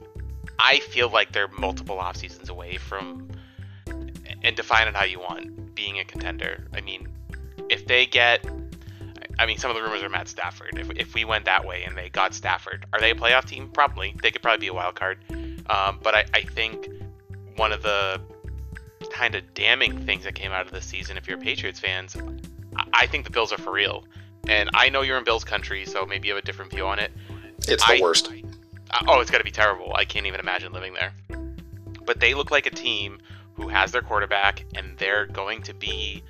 I 0.60 0.80
feel 0.80 1.10
like 1.10 1.32
they're 1.32 1.48
multiple 1.48 2.00
off 2.00 2.18
seasons 2.18 2.50
away 2.50 2.78
from, 2.78 3.30
and 4.44 4.56
define 4.56 4.88
it 4.88 4.96
how 4.96 5.06
you 5.06 5.20
want, 5.20 5.74
being 5.74 6.00
a 6.00 6.04
contender. 6.04 6.68
I 6.74 6.82
mean, 6.82 7.08
if 7.70 7.88
they 7.88 8.06
get, 8.06 8.46
I 9.38 9.46
mean, 9.46 9.58
some 9.58 9.72
of 9.72 9.78
the 9.78 9.82
rumors 9.82 10.04
are 10.04 10.10
Matt 10.10 10.28
Stafford. 10.28 10.78
If, 10.78 10.90
if 10.98 11.14
we 11.14 11.24
went 11.24 11.46
that 11.46 11.66
way 11.66 11.84
and 11.84 11.98
they 11.98 12.10
got 12.10 12.34
Stafford, 12.34 12.86
are 12.92 13.00
they 13.00 13.12
a 13.12 13.16
playoff 13.16 13.46
team? 13.46 13.70
Probably. 13.70 14.14
They 14.22 14.32
could 14.32 14.42
probably 14.42 14.60
be 14.60 14.68
a 14.68 14.74
wild 14.74 14.96
card. 14.96 15.20
Um, 15.70 16.00
but 16.04 16.14
I, 16.14 16.26
I 16.34 16.42
think 16.42 16.90
one 17.56 17.72
of 17.72 17.82
the 17.82 18.20
kind 19.20 19.36
of 19.36 19.54
damning 19.54 20.06
things 20.06 20.24
that 20.24 20.34
came 20.34 20.54
out 20.54 20.66
of 20.66 20.72
this 20.72 20.86
season, 20.86 21.18
if 21.18 21.28
you're 21.28 21.38
Patriots 21.38 21.78
fans, 21.78 22.16
I 22.94 23.06
think 23.06 23.26
the 23.26 23.30
Bills 23.30 23.52
are 23.52 23.58
for 23.58 23.74
real. 23.74 24.06
And 24.48 24.70
I 24.74 24.88
know 24.88 25.02
you're 25.02 25.18
in 25.18 25.26
Bills 25.26 25.44
country, 25.44 25.86
so 25.86 26.06
maybe 26.06 26.30
you 26.30 26.36
have 26.36 26.42
a 26.42 26.46
different 26.46 26.72
view 26.72 26.86
on 26.86 27.00
it. 27.00 27.12
It's 27.68 27.86
the 27.86 27.96
I, 27.96 28.00
worst. 28.02 28.32
I, 28.32 29.04
oh, 29.10 29.20
it's 29.20 29.30
got 29.30 29.40
to 29.40 29.44
be 29.44 29.52
terrible. 29.52 29.94
I 29.94 30.06
can't 30.06 30.26
even 30.26 30.40
imagine 30.40 30.72
living 30.72 30.94
there. 30.94 31.12
But 32.06 32.22
they 32.22 32.34
look 32.34 32.50
like 32.50 32.66
a 32.66 32.70
team 32.70 33.20
who 33.56 33.68
has 33.68 33.92
their 33.92 34.02
quarterback, 34.02 34.64
and 34.74 34.98
they're 34.98 35.26
going 35.26 35.64
to 35.64 35.74
be 35.74 36.24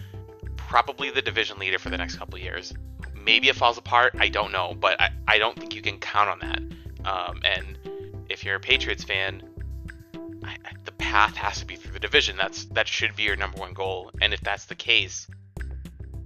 probably 0.58 1.12
the 1.12 1.22
division 1.22 1.60
leader 1.60 1.78
for 1.78 1.92
the 1.92 1.98
next 1.98 2.16
couple 2.16 2.40
years. 2.40 2.74
Maybe 3.14 3.50
it 3.50 3.56
falls 3.56 3.78
apart. 3.78 4.16
I 4.18 4.30
don't 4.30 4.52
know, 4.52 4.76
but 4.80 5.00
I, 5.00 5.12
I 5.28 5.38
don't 5.38 5.58
think 5.60 5.76
you 5.76 5.84
can 5.84 6.00
count 6.00 6.28
on 6.28 6.40
that. 6.40 7.08
Um, 7.08 7.42
and 7.46 7.78
if 8.30 8.44
you're 8.44 8.56
a 8.56 8.60
Patriots 8.60 9.04
fan, 9.04 9.44
I, 10.44 10.58
the 10.74 10.79
path 11.00 11.36
has 11.36 11.60
to 11.60 11.66
be 11.66 11.76
through 11.76 11.94
the 11.94 12.00
division. 12.00 12.38
That's 12.38 12.66
that 12.66 12.88
should 12.88 13.16
be 13.16 13.24
your 13.24 13.36
number 13.36 13.58
one 13.58 13.74
goal. 13.74 14.12
And 14.22 14.34
if 14.34 14.42
that's 14.42 14.66
the 14.66 14.76
case, 14.76 15.28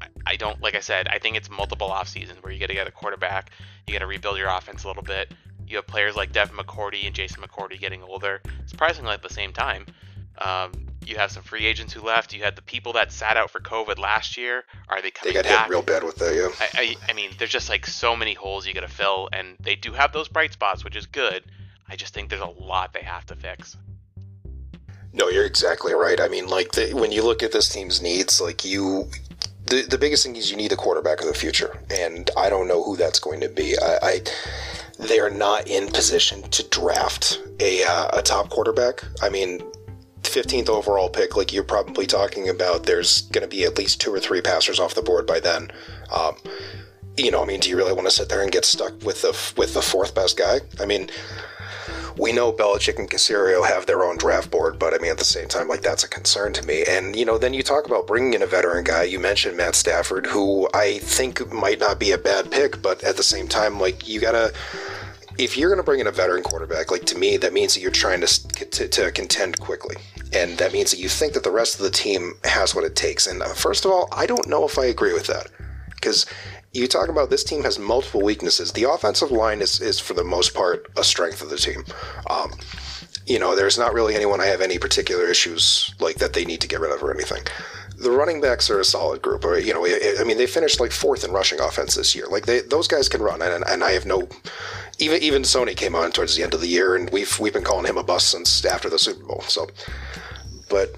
I, 0.01 0.07
I 0.25 0.35
don't 0.35 0.61
like 0.61 0.75
I 0.75 0.81
said. 0.81 1.07
I 1.07 1.19
think 1.19 1.37
it's 1.37 1.49
multiple 1.49 1.87
off 1.87 2.09
seasons 2.09 2.43
where 2.43 2.51
you 2.51 2.59
got 2.59 2.67
to 2.67 2.73
get 2.73 2.87
a 2.87 2.91
quarterback, 2.91 3.51
you 3.87 3.93
got 3.93 3.99
to 3.99 4.07
rebuild 4.07 4.37
your 4.37 4.49
offense 4.49 4.83
a 4.83 4.87
little 4.87 5.03
bit. 5.03 5.33
You 5.65 5.77
have 5.77 5.87
players 5.87 6.15
like 6.15 6.33
Devin 6.33 6.57
McCourty 6.57 7.05
and 7.05 7.15
Jason 7.15 7.41
McCourty 7.41 7.79
getting 7.79 8.03
older, 8.03 8.41
surprisingly 8.65 9.13
at 9.13 9.23
the 9.23 9.29
same 9.29 9.53
time. 9.53 9.85
Um, 10.37 10.71
you 11.05 11.17
have 11.17 11.31
some 11.31 11.43
free 11.43 11.65
agents 11.65 11.93
who 11.93 12.01
left. 12.01 12.33
You 12.33 12.43
had 12.43 12.55
the 12.55 12.61
people 12.61 12.93
that 12.93 13.11
sat 13.11 13.37
out 13.37 13.49
for 13.49 13.59
COVID 13.59 13.97
last 13.99 14.37
year. 14.37 14.63
Are 14.89 15.01
they 15.01 15.11
coming 15.11 15.33
back? 15.33 15.43
They 15.43 15.49
got 15.49 15.57
back? 15.57 15.65
hit 15.65 15.71
real 15.71 15.81
bad 15.81 16.03
with 16.03 16.15
that, 16.17 16.33
yeah. 16.35 16.49
I, 16.59 16.67
I, 16.81 17.11
I 17.11 17.13
mean, 17.13 17.31
there's 17.37 17.51
just 17.51 17.69
like 17.69 17.85
so 17.85 18.15
many 18.15 18.33
holes 18.33 18.65
you 18.67 18.73
got 18.73 18.81
to 18.81 18.87
fill, 18.87 19.29
and 19.31 19.55
they 19.59 19.75
do 19.75 19.93
have 19.93 20.11
those 20.13 20.27
bright 20.27 20.53
spots, 20.53 20.83
which 20.83 20.95
is 20.95 21.05
good. 21.05 21.43
I 21.87 21.95
just 21.95 22.13
think 22.13 22.29
there's 22.29 22.41
a 22.41 22.45
lot 22.45 22.93
they 22.93 23.01
have 23.01 23.25
to 23.27 23.35
fix. 23.35 23.77
No, 25.13 25.29
you're 25.29 25.45
exactly 25.45 25.93
right. 25.93 26.19
I 26.19 26.27
mean, 26.27 26.47
like 26.47 26.71
the, 26.71 26.93
when 26.93 27.11
you 27.11 27.23
look 27.23 27.43
at 27.43 27.51
this 27.51 27.69
team's 27.69 28.01
needs, 28.01 28.41
like 28.41 28.65
you, 28.65 29.09
the 29.67 29.83
the 29.83 29.97
biggest 29.97 30.25
thing 30.25 30.35
is 30.35 30.49
you 30.49 30.57
need 30.57 30.71
a 30.71 30.75
quarterback 30.75 31.21
of 31.21 31.27
the 31.27 31.33
future, 31.33 31.79
and 31.91 32.29
I 32.35 32.49
don't 32.49 32.67
know 32.67 32.83
who 32.83 32.97
that's 32.97 33.19
going 33.19 33.41
to 33.41 33.49
be. 33.49 33.77
I, 33.77 33.99
I 34.01 34.21
they 34.99 35.19
are 35.19 35.29
not 35.29 35.67
in 35.67 35.87
position 35.89 36.41
to 36.49 36.67
draft 36.69 37.39
a 37.59 37.83
uh, 37.83 38.09
a 38.13 38.21
top 38.23 38.49
quarterback. 38.49 39.03
I 39.21 39.29
mean, 39.29 39.61
15th 40.23 40.69
overall 40.69 41.09
pick, 41.09 41.37
like 41.37 41.53
you're 41.53 41.63
probably 41.63 42.07
talking 42.07 42.49
about, 42.49 42.83
there's 42.83 43.23
going 43.23 43.43
to 43.43 43.47
be 43.47 43.65
at 43.65 43.77
least 43.77 44.01
two 44.01 44.13
or 44.13 44.19
three 44.19 44.41
passers 44.41 44.79
off 44.79 44.95
the 44.95 45.01
board 45.01 45.27
by 45.27 45.39
then. 45.39 45.71
Um, 46.11 46.35
you 47.17 47.29
know, 47.29 47.43
I 47.43 47.45
mean, 47.45 47.59
do 47.59 47.69
you 47.69 47.77
really 47.77 47.93
want 47.93 48.07
to 48.07 48.11
sit 48.11 48.29
there 48.29 48.41
and 48.41 48.51
get 48.51 48.65
stuck 48.65 49.03
with 49.03 49.21
the 49.21 49.37
with 49.55 49.75
the 49.75 49.81
fourth 49.81 50.15
best 50.15 50.37
guy? 50.37 50.61
I 50.79 50.85
mean, 50.85 51.09
we 52.17 52.31
know 52.31 52.51
Belichick 52.51 52.99
and 52.99 53.09
Caserio 53.09 53.67
have 53.67 53.85
their 53.85 54.03
own 54.03 54.17
draft 54.17 54.51
board, 54.51 54.79
but 54.79 54.93
I 54.93 54.97
mean, 54.97 55.11
at 55.11 55.17
the 55.17 55.25
same 55.25 55.47
time, 55.47 55.67
like 55.67 55.81
that's 55.81 56.03
a 56.03 56.09
concern 56.09 56.53
to 56.53 56.65
me. 56.65 56.83
And 56.87 57.15
you 57.15 57.25
know, 57.25 57.37
then 57.37 57.53
you 57.53 57.63
talk 57.63 57.85
about 57.85 58.07
bringing 58.07 58.33
in 58.33 58.41
a 58.41 58.47
veteran 58.47 58.83
guy. 58.83 59.03
You 59.03 59.19
mentioned 59.19 59.57
Matt 59.57 59.75
Stafford, 59.75 60.25
who 60.25 60.69
I 60.73 60.99
think 60.99 61.51
might 61.51 61.79
not 61.79 61.99
be 61.99 62.11
a 62.11 62.17
bad 62.17 62.51
pick, 62.51 62.81
but 62.81 63.03
at 63.03 63.17
the 63.17 63.23
same 63.23 63.47
time, 63.47 63.79
like 63.79 64.07
you 64.07 64.19
gotta 64.19 64.53
if 65.37 65.57
you're 65.57 65.69
going 65.69 65.77
to 65.77 65.83
bring 65.83 65.99
in 65.99 66.07
a 66.07 66.11
veteran 66.11 66.43
quarterback, 66.43 66.91
like 66.91 67.05
to 67.05 67.17
me, 67.17 67.37
that 67.37 67.53
means 67.53 67.73
that 67.73 67.81
you're 67.81 67.91
trying 67.91 68.21
to, 68.21 68.47
to, 68.69 68.87
to 68.87 69.11
contend 69.11 69.59
quickly. 69.59 69.95
And 70.31 70.57
that 70.57 70.73
means 70.73 70.91
that 70.91 70.99
you 70.99 71.09
think 71.09 71.33
that 71.33 71.43
the 71.43 71.51
rest 71.51 71.75
of 71.75 71.81
the 71.81 71.91
team 71.91 72.33
has 72.43 72.75
what 72.75 72.83
it 72.83 72.95
takes. 72.95 73.27
And 73.27 73.41
uh, 73.41 73.53
first 73.53 73.85
of 73.85 73.91
all, 73.91 74.09
I 74.11 74.25
don't 74.25 74.47
know 74.47 74.65
if 74.65 74.77
I 74.77 74.85
agree 74.85 75.13
with 75.13 75.27
that. 75.27 75.47
Because 75.95 76.25
you 76.73 76.87
talk 76.87 77.09
about 77.09 77.29
this 77.29 77.43
team 77.43 77.63
has 77.63 77.79
multiple 77.79 78.21
weaknesses. 78.21 78.71
The 78.71 78.89
offensive 78.89 79.31
line 79.31 79.61
is, 79.61 79.79
is 79.79 79.99
for 79.99 80.13
the 80.13 80.23
most 80.23 80.53
part, 80.53 80.87
a 80.97 81.03
strength 81.03 81.41
of 81.41 81.49
the 81.49 81.57
team. 81.57 81.85
Um, 82.29 82.51
you 83.25 83.39
know, 83.39 83.55
there's 83.55 83.77
not 83.77 83.93
really 83.93 84.15
anyone 84.15 84.41
I 84.41 84.47
have 84.47 84.59
any 84.59 84.77
particular 84.77 85.25
issues 85.25 85.93
like 85.99 86.17
that 86.17 86.33
they 86.33 86.45
need 86.45 86.61
to 86.61 86.67
get 86.67 86.79
rid 86.79 86.91
of 86.91 87.03
or 87.03 87.13
anything 87.13 87.43
the 88.03 88.11
running 88.11 88.41
backs 88.41 88.69
are 88.69 88.79
a 88.79 88.85
solid 88.85 89.21
group. 89.21 89.45
Or 89.45 89.57
you 89.57 89.73
know, 89.73 89.85
I 89.85 90.23
mean, 90.23 90.37
they 90.37 90.47
finished 90.47 90.79
like 90.79 90.91
fourth 90.91 91.23
in 91.23 91.31
rushing 91.31 91.59
offense 91.59 91.95
this 91.95 92.13
year. 92.15 92.27
Like 92.27 92.45
they, 92.45 92.61
those 92.61 92.87
guys 92.87 93.09
can 93.09 93.21
run, 93.21 93.41
and, 93.41 93.63
and 93.67 93.83
I 93.83 93.91
have 93.91 94.05
no. 94.05 94.27
Even 94.99 95.21
even 95.21 95.41
Sony 95.41 95.75
came 95.75 95.95
on 95.95 96.11
towards 96.11 96.35
the 96.35 96.43
end 96.43 96.53
of 96.53 96.61
the 96.61 96.67
year, 96.67 96.95
and 96.95 97.09
we've 97.09 97.39
we've 97.39 97.53
been 97.53 97.63
calling 97.63 97.85
him 97.85 97.97
a 97.97 98.03
bust 98.03 98.29
since 98.29 98.63
after 98.65 98.89
the 98.89 98.99
Super 98.99 99.25
Bowl. 99.25 99.41
So, 99.41 99.67
but 100.69 100.91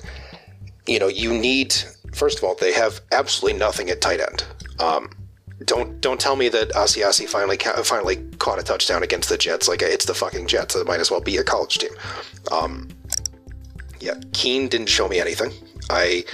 you 0.87 0.99
know, 0.99 1.07
you 1.07 1.33
need 1.33 1.73
first 2.13 2.39
of 2.39 2.43
all, 2.43 2.55
they 2.55 2.73
have 2.73 3.01
absolutely 3.11 3.57
nothing 3.59 3.89
at 3.89 4.01
tight 4.01 4.19
end. 4.19 4.43
Um, 4.79 5.09
don't 5.63 6.01
don't 6.01 6.19
tell 6.19 6.35
me 6.35 6.49
that 6.49 6.69
Asiasi 6.71 7.27
finally 7.27 7.57
ca- 7.57 7.81
finally 7.83 8.17
caught 8.39 8.59
a 8.59 8.63
touchdown 8.63 9.03
against 9.03 9.29
the 9.29 9.37
Jets. 9.37 9.67
Like 9.67 9.81
it's 9.81 10.05
the 10.05 10.13
fucking 10.13 10.47
Jets. 10.47 10.75
It 10.75 10.85
might 10.85 10.99
as 10.99 11.09
well 11.09 11.21
be 11.21 11.37
a 11.37 11.43
college 11.43 11.77
team. 11.77 11.91
Um, 12.51 12.89
yeah, 13.99 14.15
Keene 14.33 14.67
didn't 14.67 14.89
show 14.89 15.07
me 15.07 15.19
anything. 15.19 15.51
I 15.89 16.25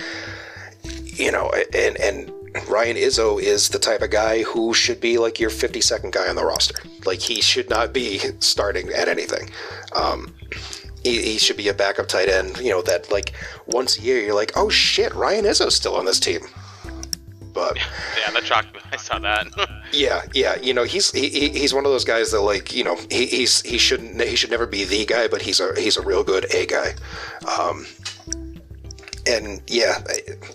you 0.84 1.32
know, 1.32 1.52
and 1.74 2.00
and 2.00 2.32
Ryan 2.68 2.98
Izzo 2.98 3.42
is 3.42 3.70
the 3.70 3.80
type 3.80 4.02
of 4.02 4.10
guy 4.10 4.44
who 4.44 4.74
should 4.74 5.00
be 5.00 5.18
like 5.18 5.40
your 5.40 5.50
52nd 5.50 6.12
guy 6.12 6.28
on 6.28 6.36
the 6.36 6.44
roster. 6.44 6.82
Like 7.06 7.20
he 7.20 7.42
should 7.42 7.70
not 7.70 7.94
be 7.94 8.20
starting 8.40 8.90
at 8.90 9.08
anything. 9.08 9.50
Um, 9.96 10.34
he, 11.04 11.22
he, 11.22 11.38
should 11.38 11.58
be 11.58 11.68
a 11.70 11.74
backup 11.74 12.08
tight 12.08 12.30
end. 12.30 12.58
You 12.58 12.72
know 12.72 12.82
that 12.84 13.12
like 13.12 13.34
once 13.68 13.98
a 13.98 14.02
year 14.02 14.20
you're 14.20 14.36
like, 14.36 14.52
oh 14.56 14.70
shit, 14.70 15.14
Ryan 15.14 15.46
Izzo's 15.46 15.76
still 15.76 15.96
on 15.96 16.06
this 16.06 16.20
team. 16.20 16.42
But 17.54 17.76
yeah, 18.20 18.32
that 18.32 18.46
shocked 18.46 18.74
me. 18.74 18.82
I 18.92 18.98
saw 18.98 19.20
that. 19.20 19.48
yeah, 19.94 20.24
yeah. 20.34 20.56
You 20.62 20.74
know, 20.74 20.84
he's 20.84 21.12
he, 21.12 21.50
he's 21.50 21.74
one 21.74 21.86
of 21.86 21.92
those 21.92 22.06
guys 22.06 22.32
that 22.32 22.42
like 22.42 22.74
you 22.74 22.84
know 22.84 22.98
he, 23.10 23.26
he's 23.26 23.62
he 23.62 23.78
shouldn't 23.78 24.22
he 24.22 24.36
should 24.36 24.52
never 24.52 24.66
be 24.66 24.84
the 24.84 25.06
guy, 25.06 25.28
but 25.28 25.42
he's 25.42 25.60
a 25.60 25.80
he's 25.80 25.98
a 25.98 26.02
real 26.02 26.24
good 26.24 26.54
A 26.54 26.66
guy. 26.66 26.94
Um, 27.58 27.86
and 29.28 29.62
yeah, 29.68 30.04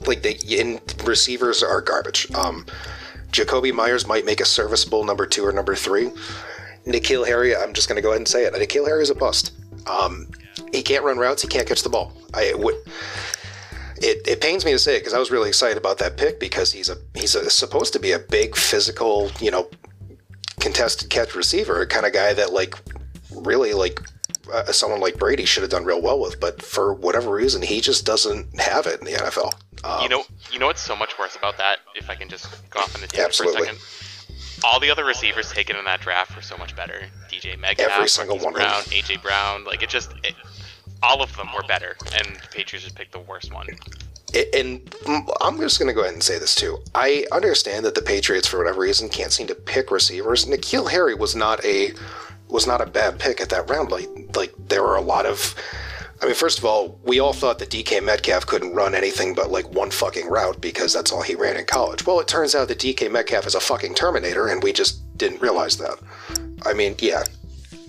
like 0.07 0.23
the 0.23 0.37
in 0.49 0.81
receivers 1.05 1.63
are 1.63 1.81
garbage. 1.81 2.31
Um, 2.35 2.67
Jakobi 3.31 3.73
Meyers 3.73 4.07
might 4.07 4.25
make 4.25 4.41
a 4.41 4.45
serviceable 4.45 5.05
number 5.05 5.27
two 5.27 5.45
or 5.45 5.53
number 5.53 5.75
three. 5.75 6.11
N'Keal 6.87 7.27
Harry, 7.27 7.55
I'm 7.55 7.73
just 7.73 7.89
going 7.89 7.97
to 7.97 8.03
go 8.03 8.11
ahead 8.11 8.21
and 8.21 8.29
say 8.29 8.45
it. 8.45 8.55
N'Keal 8.55 8.87
Harry 8.87 9.03
is 9.03 9.11
a 9.11 9.15
bust. 9.15 9.53
Um, 9.87 10.29
he 10.73 10.83
can't 10.83 11.05
run 11.05 11.19
routes. 11.19 11.43
He 11.43 11.49
can't 11.49 11.67
catch 11.67 11.83
the 11.83 11.89
ball. 11.89 12.13
I 12.33 12.55
would. 12.55 12.77
It, 13.99 14.27
it 14.29 14.41
pains 14.41 14.65
me 14.65 14.73
to 14.73 14.79
say 14.79 14.97
it 14.97 15.01
because 15.01 15.15
I 15.15 15.19
was 15.19 15.31
really 15.31 15.49
excited 15.49 15.79
about 15.79 15.99
that 15.99 16.17
pick 16.17 16.39
because 16.39 16.73
he's 16.73 16.89
a 16.89 16.97
he's 17.15 17.35
a, 17.35 17.49
supposed 17.49 17.93
to 17.95 17.99
be 17.99 18.13
a 18.13 18.19
big 18.19 18.57
physical 18.57 19.31
you 19.41 19.51
know 19.51 19.69
contested 20.61 21.11
catch 21.11 21.35
receiver 21.35 21.87
kind 21.87 22.05
of 22.05 22.13
guy 22.13 22.35
that 22.35 22.53
like 22.53 22.75
really 23.31 23.73
like 23.73 24.01
uh, 24.53 24.71
someone 24.73 25.01
like 25.01 25.19
Brady 25.19 25.45
should 25.45 25.63
have 25.63 25.71
done 25.71 25.85
real 25.85 26.01
well 26.01 26.21
with, 26.21 26.41
but 26.41 26.63
for 26.63 26.95
whatever 26.95 27.33
reason, 27.33 27.63
he 27.63 27.81
just 27.81 28.07
doesn't 28.07 28.61
have 28.61 28.87
it 28.87 29.01
in 29.01 29.07
the 29.07 29.13
NFL. 29.13 29.53
Um, 29.85 30.03
you 30.03 30.09
know, 30.09 30.25
you 30.53 30.59
know 30.59 30.67
what's 30.67 30.81
so 30.81 30.97
much 30.97 31.19
worse 31.19 31.37
about 31.37 31.57
that? 31.59 31.81
If 31.95 32.09
I 32.11 32.15
can 32.15 32.29
just 32.29 32.49
go 32.71 32.81
off 32.81 32.95
on 32.97 33.03
a 33.03 33.07
tangent 33.07 33.35
for 33.35 33.45
a 33.45 33.65
second. 33.65 33.79
All 34.65 34.81
the 34.81 34.91
other 34.91 35.05
receivers 35.05 35.51
taken 35.53 35.77
in 35.77 35.85
that 35.85 36.01
draft 36.01 36.35
were 36.35 36.43
so 36.43 36.57
much 36.57 36.75
better. 36.75 37.03
DK 37.31 37.59
Metcalf, 37.59 37.91
every 37.93 38.09
single 38.09 38.39
one 38.39 38.55
Brown, 38.55 38.83
AJ 38.85 39.23
Brown, 39.23 39.65
like 39.65 39.83
it 39.83 39.91
just, 39.91 40.13
it, 40.25 40.35
all 41.03 41.23
of 41.23 41.35
them 41.37 41.49
were 41.55 41.63
better, 41.67 41.97
and 42.15 42.37
the 42.37 42.49
Patriots 42.51 42.85
just 42.85 42.97
picked 42.97 43.13
the 43.13 43.21
worst 43.21 43.53
one. 43.53 43.69
and 44.55 44.95
I'm 45.41 45.59
just 45.59 45.79
going 45.79 45.89
to 45.89 45.95
go 45.95 46.03
ahead 46.03 46.15
and 46.15 46.23
say 46.23 46.39
this 46.39 46.55
too. 46.55 46.79
I 46.95 47.27
understand 47.33 47.85
that 47.85 47.95
the 47.95 48.03
Patriots, 48.03 48.49
for 48.49 48.59
whatever 48.59 48.81
reason, 48.81 49.09
can't 49.09 49.33
seem 49.33 49.47
to 49.49 49.55
pick 49.55 49.91
receivers. 49.91 50.47
N'Keal 50.47 50.91
Harry 50.91 51.15
was 51.15 51.35
not 51.35 51.65
a 51.65 51.93
was 52.49 52.67
not 52.67 52.81
a 52.81 52.87
bad 52.87 53.19
pick 53.19 53.41
at 53.41 53.49
that 53.51 53.69
round. 53.69 53.91
Like 53.91 54.09
like 54.35 54.55
there 54.69 54.83
were 54.83 54.97
a 54.97 55.01
lot 55.01 55.27
of 55.27 55.55
I 56.21 56.25
mean, 56.25 56.35
first 56.35 56.59
of 56.59 56.65
all, 56.65 56.99
we 57.05 57.21
all 57.21 57.35
thought 57.35 57.59
that 57.59 57.69
DK 57.69 58.03
Metcalf 58.03 58.47
couldn't 58.47 58.75
run 58.75 58.95
anything 58.95 59.35
but 59.35 59.51
like 59.51 59.71
one 59.71 59.91
fucking 59.91 60.29
route 60.29 60.61
because 60.61 60.93
that's 60.93 61.13
all 61.13 61.23
he 61.23 61.35
ran 61.35 61.57
in 61.57 61.67
college. 61.67 62.07
Well, 62.07 62.21
it 62.21 62.29
turns 62.29 62.55
out 62.55 62.69
that 62.69 62.79
DK 62.79 63.11
Metcalf 63.11 63.47
is 63.47 63.55
a 63.55 63.61
fucking 63.61 63.95
Terminator, 63.95 64.49
and 64.49 64.63
we 64.63 64.73
just 64.73 65.17
didn't 65.19 65.43
realize 65.43 65.77
that. 65.77 65.99
I 66.65 66.73
mean, 66.73 66.95
yeah, 66.99 67.25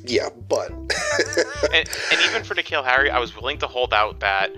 yeah, 0.07 0.29
but. 0.47 0.71
and, 0.71 1.89
and, 2.11 2.21
even 2.25 2.43
for 2.43 2.55
N'Keal 2.55 2.83
Harry, 2.83 3.09
I 3.09 3.19
was 3.19 3.35
willing 3.35 3.57
to 3.59 3.67
hold 3.67 3.93
out 3.93 4.19
that, 4.21 4.51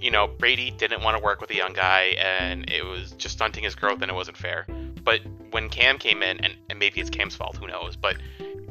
you 0.00 0.10
know, 0.10 0.26
Brady 0.26 0.70
didn't 0.70 1.02
want 1.02 1.16
to 1.16 1.22
work 1.22 1.40
with 1.40 1.50
a 1.50 1.54
young 1.54 1.72
guy, 1.72 2.14
and 2.18 2.68
it 2.70 2.84
was 2.84 3.12
just 3.12 3.34
stunting 3.34 3.64
his 3.64 3.74
growth, 3.74 4.02
and 4.02 4.10
it 4.10 4.14
wasn't 4.14 4.36
fair. 4.36 4.66
But 5.04 5.20
when 5.50 5.68
Cam 5.68 5.98
came 5.98 6.22
in, 6.22 6.44
and, 6.44 6.54
and 6.70 6.78
maybe 6.78 7.00
it's 7.00 7.10
Cam's 7.10 7.34
fault, 7.34 7.56
who 7.56 7.66
knows, 7.66 7.96
but 7.96 8.16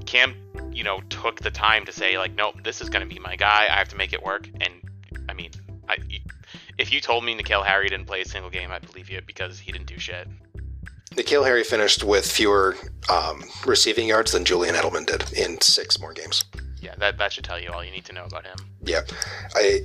Cam, 0.05 0.35
you 0.71 0.83
know, 0.83 1.01
took 1.09 1.39
the 1.39 1.51
time 1.51 1.85
to 1.85 1.91
say 1.91 2.17
like, 2.17 2.35
nope, 2.35 2.63
this 2.63 2.81
is 2.81 2.89
going 2.89 3.07
to 3.07 3.13
be 3.13 3.19
my 3.19 3.35
guy. 3.35 3.67
I 3.69 3.77
have 3.77 3.89
to 3.89 3.95
make 3.95 4.13
it 4.13 4.23
work. 4.23 4.49
And 4.59 4.73
I 5.29 5.33
mean, 5.33 5.51
I, 5.87 5.97
if 6.77 6.91
you 6.91 7.01
told 7.01 7.23
me 7.23 7.35
N'Keal 7.35 7.65
Harry 7.65 7.87
didn't 7.89 8.07
play 8.07 8.21
a 8.21 8.25
single 8.25 8.49
game, 8.49 8.71
I'd 8.71 8.85
believe 8.85 9.09
you 9.09 9.21
because 9.25 9.59
he 9.59 9.71
didn't 9.71 9.87
do 9.87 9.99
shit. 9.99 10.27
N'Keal 11.11 11.45
Harry 11.45 11.63
finished 11.63 12.03
with 12.03 12.29
fewer 12.29 12.75
um, 13.09 13.43
receiving 13.65 14.07
yards 14.07 14.31
than 14.31 14.45
Julian 14.45 14.75
Edelman 14.75 15.05
did 15.05 15.31
in 15.33 15.59
six 15.59 15.99
more 15.99 16.13
games. 16.13 16.45
Yeah, 16.81 16.95
that 16.97 17.17
that 17.17 17.33
should 17.33 17.43
tell 17.43 17.59
you 17.59 17.69
all 17.69 17.83
you 17.83 17.91
need 17.91 18.05
to 18.05 18.13
know 18.13 18.25
about 18.25 18.45
him. 18.45 18.57
Yeah, 18.83 19.01
I 19.53 19.81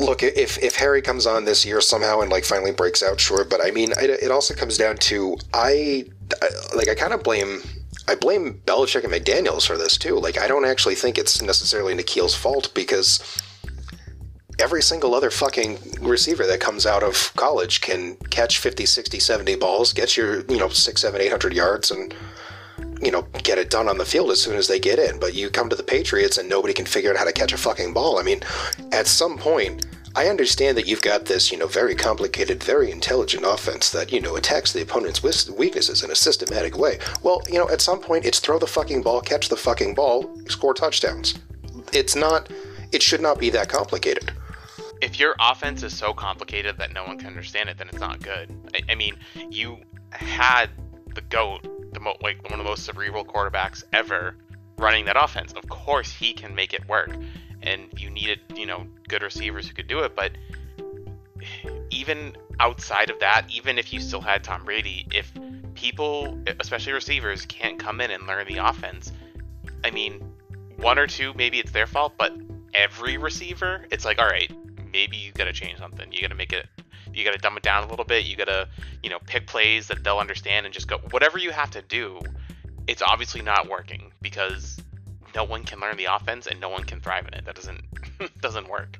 look, 0.00 0.22
if 0.22 0.58
if 0.58 0.76
Harry 0.76 1.02
comes 1.02 1.26
on 1.26 1.44
this 1.44 1.64
year 1.64 1.80
somehow 1.80 2.20
and 2.20 2.30
like 2.30 2.44
finally 2.44 2.72
breaks 2.72 3.02
out, 3.02 3.20
sure. 3.20 3.44
But 3.44 3.60
I 3.64 3.70
mean, 3.70 3.92
it, 3.92 4.10
it 4.10 4.30
also 4.30 4.54
comes 4.54 4.76
down 4.76 4.96
to 4.96 5.36
I, 5.54 6.06
I 6.40 6.48
like 6.74 6.88
I 6.88 6.94
kind 6.94 7.12
of 7.12 7.22
blame. 7.22 7.60
I 8.08 8.16
blame 8.16 8.60
Belichick 8.66 9.04
and 9.04 9.12
McDaniels 9.12 9.64
for 9.64 9.78
this 9.78 9.96
too. 9.96 10.18
Like, 10.18 10.36
I 10.36 10.48
don't 10.48 10.64
actually 10.64 10.96
think 10.96 11.18
it's 11.18 11.40
necessarily 11.40 11.94
N'Keal's 11.94 12.34
fault 12.34 12.72
because 12.74 13.22
every 14.62 14.80
single 14.80 15.12
other 15.12 15.28
fucking 15.28 15.76
receiver 16.00 16.46
that 16.46 16.60
comes 16.60 16.86
out 16.86 17.02
of 17.02 17.34
college 17.34 17.80
can 17.80 18.14
catch 18.30 18.60
50, 18.60 18.86
60, 18.86 19.18
70 19.18 19.56
balls, 19.56 19.92
get 19.92 20.16
your, 20.16 20.44
you 20.44 20.56
know, 20.56 20.68
six, 20.68 21.00
seven, 21.00 21.20
eight 21.20 21.30
hundred 21.30 21.52
yards 21.52 21.90
and, 21.90 22.14
you 23.02 23.10
know, 23.10 23.22
get 23.42 23.58
it 23.58 23.70
done 23.70 23.88
on 23.88 23.98
the 23.98 24.04
field 24.04 24.30
as 24.30 24.40
soon 24.40 24.56
as 24.56 24.68
they 24.68 24.78
get 24.78 25.00
in. 25.00 25.18
But 25.18 25.34
you 25.34 25.50
come 25.50 25.68
to 25.68 25.74
the 25.74 25.82
Patriots 25.82 26.38
and 26.38 26.48
nobody 26.48 26.72
can 26.72 26.86
figure 26.86 27.10
out 27.10 27.16
how 27.16 27.24
to 27.24 27.32
catch 27.32 27.52
a 27.52 27.58
fucking 27.58 27.92
ball. 27.92 28.20
I 28.20 28.22
mean, 28.22 28.40
at 28.92 29.08
some 29.08 29.36
point, 29.36 29.84
I 30.14 30.28
understand 30.28 30.78
that 30.78 30.86
you've 30.86 31.02
got 31.02 31.24
this, 31.24 31.50
you 31.50 31.58
know, 31.58 31.66
very 31.66 31.96
complicated, 31.96 32.62
very 32.62 32.92
intelligent 32.92 33.44
offense 33.44 33.90
that, 33.90 34.12
you 34.12 34.20
know, 34.20 34.36
attacks 34.36 34.72
the 34.72 34.82
opponent's 34.82 35.24
weaknesses 35.50 36.04
in 36.04 36.10
a 36.12 36.14
systematic 36.14 36.78
way. 36.78 37.00
Well, 37.24 37.42
you 37.48 37.58
know, 37.58 37.68
at 37.68 37.80
some 37.80 37.98
point, 37.98 38.26
it's 38.26 38.38
throw 38.38 38.60
the 38.60 38.68
fucking 38.68 39.02
ball, 39.02 39.22
catch 39.22 39.48
the 39.48 39.56
fucking 39.56 39.96
ball, 39.96 40.30
score 40.46 40.74
touchdowns. 40.74 41.34
It's 41.92 42.14
not, 42.14 42.48
it 42.92 43.02
should 43.02 43.20
not 43.20 43.40
be 43.40 43.50
that 43.50 43.68
complicated. 43.68 44.32
If 45.02 45.18
your 45.18 45.34
offense 45.40 45.82
is 45.82 45.96
so 45.96 46.14
complicated 46.14 46.78
that 46.78 46.92
no 46.92 47.04
one 47.04 47.18
can 47.18 47.26
understand 47.26 47.68
it, 47.68 47.76
then 47.76 47.88
it's 47.88 47.98
not 47.98 48.22
good. 48.22 48.56
I, 48.72 48.92
I 48.92 48.94
mean, 48.94 49.16
you 49.50 49.78
had 50.10 50.70
the 51.14 51.22
GOAT, 51.22 51.92
the 51.92 51.98
mo- 51.98 52.16
like 52.22 52.40
one 52.44 52.52
of 52.52 52.58
the 52.58 52.64
most 52.64 52.84
cerebral 52.84 53.24
quarterbacks 53.24 53.82
ever 53.92 54.36
running 54.78 55.04
that 55.06 55.16
offense. 55.22 55.52
Of 55.54 55.68
course, 55.68 56.12
he 56.12 56.32
can 56.32 56.54
make 56.54 56.72
it 56.72 56.88
work 56.88 57.10
and 57.62 57.88
you 57.98 58.10
needed, 58.10 58.40
you 58.54 58.64
know, 58.64 58.86
good 59.08 59.22
receivers 59.22 59.66
who 59.66 59.74
could 59.74 59.88
do 59.88 60.00
it. 60.00 60.14
But 60.14 60.32
even 61.90 62.36
outside 62.60 63.10
of 63.10 63.18
that, 63.18 63.46
even 63.50 63.78
if 63.78 63.92
you 63.92 64.00
still 64.00 64.20
had 64.20 64.44
Tom 64.44 64.64
Brady, 64.64 65.06
if 65.12 65.32
people, 65.74 66.38
especially 66.60 66.92
receivers, 66.92 67.44
can't 67.46 67.76
come 67.76 68.00
in 68.00 68.12
and 68.12 68.24
learn 68.28 68.46
the 68.46 68.58
offense, 68.58 69.10
I 69.82 69.90
mean, 69.90 70.24
one 70.76 70.96
or 70.96 71.08
two, 71.08 71.34
maybe 71.34 71.58
it's 71.58 71.72
their 71.72 71.88
fault, 71.88 72.14
but 72.16 72.32
every 72.72 73.16
receiver, 73.16 73.86
it's 73.90 74.04
like, 74.04 74.20
all 74.20 74.28
right, 74.28 74.50
maybe 74.92 75.16
you 75.16 75.32
got 75.32 75.44
to 75.44 75.52
change 75.52 75.78
something. 75.78 76.12
You 76.12 76.20
got 76.20 76.28
to 76.28 76.34
make 76.34 76.52
it, 76.52 76.66
you 77.12 77.24
got 77.24 77.32
to 77.32 77.38
dumb 77.38 77.56
it 77.56 77.62
down 77.62 77.84
a 77.84 77.88
little 77.88 78.04
bit. 78.04 78.24
You 78.24 78.36
got 78.36 78.46
to, 78.46 78.68
you 79.02 79.10
know, 79.10 79.18
pick 79.26 79.46
plays 79.46 79.88
that 79.88 80.04
they'll 80.04 80.18
understand 80.18 80.66
and 80.66 80.74
just 80.74 80.88
go, 80.88 80.98
whatever 81.10 81.38
you 81.38 81.50
have 81.50 81.70
to 81.72 81.82
do. 81.82 82.20
It's 82.86 83.02
obviously 83.02 83.42
not 83.42 83.68
working 83.68 84.12
because 84.20 84.78
no 85.34 85.44
one 85.44 85.64
can 85.64 85.80
learn 85.80 85.96
the 85.96 86.06
offense 86.06 86.46
and 86.46 86.60
no 86.60 86.68
one 86.68 86.84
can 86.84 87.00
thrive 87.00 87.26
in 87.28 87.34
it. 87.34 87.44
That 87.44 87.54
doesn't 87.54 87.82
doesn't 88.40 88.68
work. 88.68 88.98